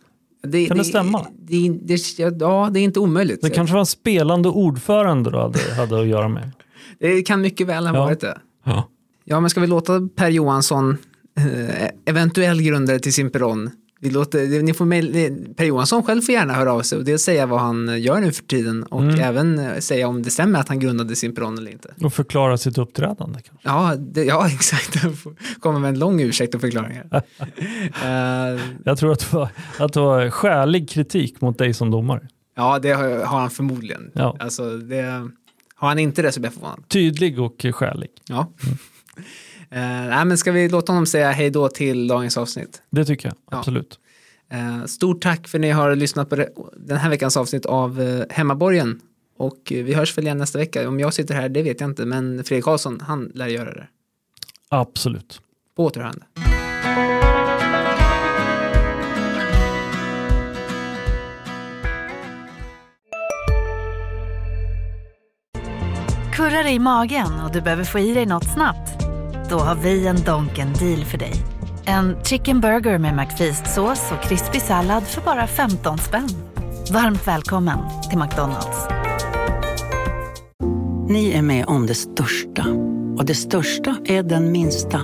Kan 0.68 0.78
det 0.78 0.84
stämma? 0.84 1.26
Det, 1.38 1.68
det, 1.82 2.18
ja, 2.18 2.70
det 2.72 2.80
är 2.80 2.84
inte 2.84 3.00
omöjligt. 3.00 3.42
Det 3.42 3.50
kanske 3.50 3.72
var 3.74 3.80
en 3.80 3.86
spelande 3.86 4.48
ordförande 4.48 5.30
du 5.30 5.36
hade, 5.38 5.74
hade 5.74 6.00
att 6.00 6.06
göra 6.06 6.28
med. 6.28 6.50
Det 6.98 7.22
kan 7.22 7.40
mycket 7.40 7.66
väl 7.66 7.86
ha 7.86 7.94
Ja. 7.94 8.04
varit 8.04 8.20
det. 8.20 8.38
Ja. 8.64 8.88
Ja, 9.24 9.40
men 9.40 9.50
ska 9.50 9.60
vi 9.60 9.66
låta 9.66 10.08
Per 10.16 10.28
Johansson, 10.30 10.96
eh, 11.36 11.88
eventuell 12.04 12.62
grundare 12.62 12.98
till 12.98 13.12
Simperon, 13.12 13.70
vi 14.02 14.10
låter, 14.10 14.62
ni 14.62 14.74
får 14.74 14.84
mail, 14.84 15.36
Per 15.56 15.64
Johansson 15.64 16.02
själv 16.02 16.20
får 16.22 16.32
gärna 16.34 16.52
höra 16.54 16.72
av 16.72 16.82
sig 16.82 16.98
och 16.98 17.04
dels 17.04 17.22
säga 17.22 17.46
vad 17.46 17.60
han 17.60 18.00
gör 18.02 18.20
nu 18.20 18.32
för 18.32 18.42
tiden 18.44 18.82
och 18.82 19.02
Mm. 19.02 19.20
även 19.20 19.58
eh, 19.58 19.78
säga 19.78 20.08
om 20.08 20.22
det 20.22 20.30
stämmer 20.30 20.60
att 20.60 20.68
han 20.68 20.80
grundade 20.80 21.16
Simperon 21.16 21.58
eller 21.58 21.70
inte. 21.70 21.94
Och 22.02 22.14
förklara 22.14 22.56
sitt 22.58 22.78
uppträdande 22.78 23.38
kanske. 23.40 23.68
Ja, 23.68 23.96
det, 23.98 24.24
ja 24.24 24.48
exakt. 24.54 24.96
Komma 25.60 25.78
med 25.78 25.88
en 25.88 25.98
lång 25.98 26.20
ursäkt 26.20 26.54
och 26.54 26.60
förklaringar. 26.60 27.06
Eh, 28.04 28.60
Jag 28.84 28.98
tror 28.98 29.12
att 29.12 29.20
det 29.20 29.32
var, 29.36 29.48
att 29.78 29.92
det 29.92 30.00
var 30.00 30.30
skälig 30.30 30.88
kritik 30.90 31.40
mot 31.40 31.58
dig 31.58 31.74
som 31.74 31.90
domare. 31.90 32.28
ja, 32.56 32.78
det 32.78 32.90
har, 32.92 33.24
har 33.24 33.40
han 33.40 33.50
förmodligen. 33.50 34.10
Ja. 34.14 34.36
Alltså, 34.40 34.76
det, 34.76 35.02
har 35.74 35.88
han 35.88 35.98
inte 35.98 36.22
det 36.22 36.32
så 36.32 36.40
blir 36.40 36.46
jag 36.50 36.54
förvånad. 36.54 36.88
Tydlig 36.88 37.40
och 37.40 37.66
skälig. 37.72 38.08
Ja. 38.28 38.52
Eh, 38.66 38.72
nej, 39.80 40.24
men 40.24 40.38
ska 40.38 40.52
vi 40.52 40.68
låta 40.68 40.92
honom 40.92 41.06
säga 41.06 41.30
hej 41.30 41.50
då 41.50 41.68
till 41.68 42.08
dagens 42.08 42.36
avsnitt? 42.36 42.82
Det 42.90 43.04
tycker 43.04 43.28
jag, 43.28 43.36
Ja. 43.50 43.58
absolut. 43.58 43.98
Eh, 44.50 44.84
stort 44.84 45.22
tack 45.22 45.48
för 45.48 45.58
att 45.58 45.60
ni 45.60 45.70
har 45.70 45.96
lyssnat 45.96 46.30
på 46.30 46.36
den 46.76 46.96
här 46.98 47.10
veckans 47.10 47.36
avsnitt 47.36 47.66
av 47.66 48.00
eh, 48.02 48.24
Hemmaborgen. 48.30 49.00
Och 49.38 49.72
eh, 49.72 49.84
vi 49.84 49.94
hörs 49.94 50.18
väl 50.18 50.24
igen 50.24 50.38
nästa 50.38 50.58
vecka. 50.58 50.88
Om 50.88 51.00
jag 51.00 51.14
sitter 51.14 51.34
här, 51.34 51.48
det 51.48 51.62
vet 51.62 51.80
jag 51.80 51.90
inte, 51.90 52.04
men 52.06 52.44
Fredrik 52.44 52.64
Karlsson, 52.64 53.00
han 53.00 53.32
lär 53.34 53.46
göra 53.46 53.74
det. 53.74 53.86
Absolut. 54.68 55.40
På 55.76 55.84
återhörande. 55.84 56.22
Kurrar 66.32 66.66
i 66.68 66.78
magen 66.78 67.40
och 67.44 67.52
du 67.52 67.60
behöver 67.60 67.84
få 67.84 67.98
i 67.98 68.14
dig 68.14 68.26
något 68.26 68.52
snabbt? 68.54 69.01
Då 69.52 69.58
har 69.58 69.74
vi 69.74 70.06
en 70.06 70.16
Donken 70.16 70.72
deal 70.72 71.04
för 71.04 71.18
dig. 71.18 71.32
En 71.84 72.16
chicken 72.24 72.60
burger 72.60 72.98
med 72.98 73.14
McFeast-sås 73.14 74.12
och 74.12 74.22
krispig 74.22 74.62
sallad 74.62 75.02
för 75.02 75.20
bara 75.20 75.46
15 75.46 75.98
spänn. 75.98 76.28
Varmt 76.92 77.28
välkommen 77.28 77.78
till 78.10 78.18
McDonalds. 78.18 78.88
Ni 81.08 81.32
är 81.32 81.42
med 81.42 81.66
om 81.66 81.86
det 81.86 81.94
största. 81.94 82.66
Och 83.18 83.24
det 83.24 83.34
största 83.34 83.96
är 84.04 84.22
den 84.22 84.52
minsta. 84.52 85.00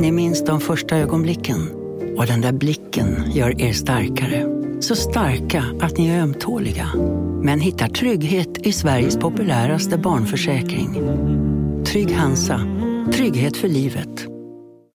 Ni 0.00 0.12
minns 0.12 0.44
de 0.44 0.60
första 0.60 0.96
ögonblicken. 0.96 1.70
Och 2.16 2.26
den 2.26 2.40
där 2.40 2.52
blicken 2.52 3.32
gör 3.32 3.60
er 3.60 3.72
starkare. 3.72 4.46
Så 4.80 4.96
starka 4.96 5.64
att 5.80 5.98
ni 5.98 6.08
är 6.08 6.22
ömtåliga. 6.22 6.88
Men 7.42 7.60
hittar 7.60 7.88
trygghet 7.88 8.58
i 8.58 8.72
Sveriges 8.72 9.16
populäraste 9.16 9.98
barnförsäkring. 9.98 10.94
Trygg 11.84 12.16
Hansa. 12.16 12.60
Trygghet 13.12 13.56
för 13.56 13.68
livet. 13.68 14.35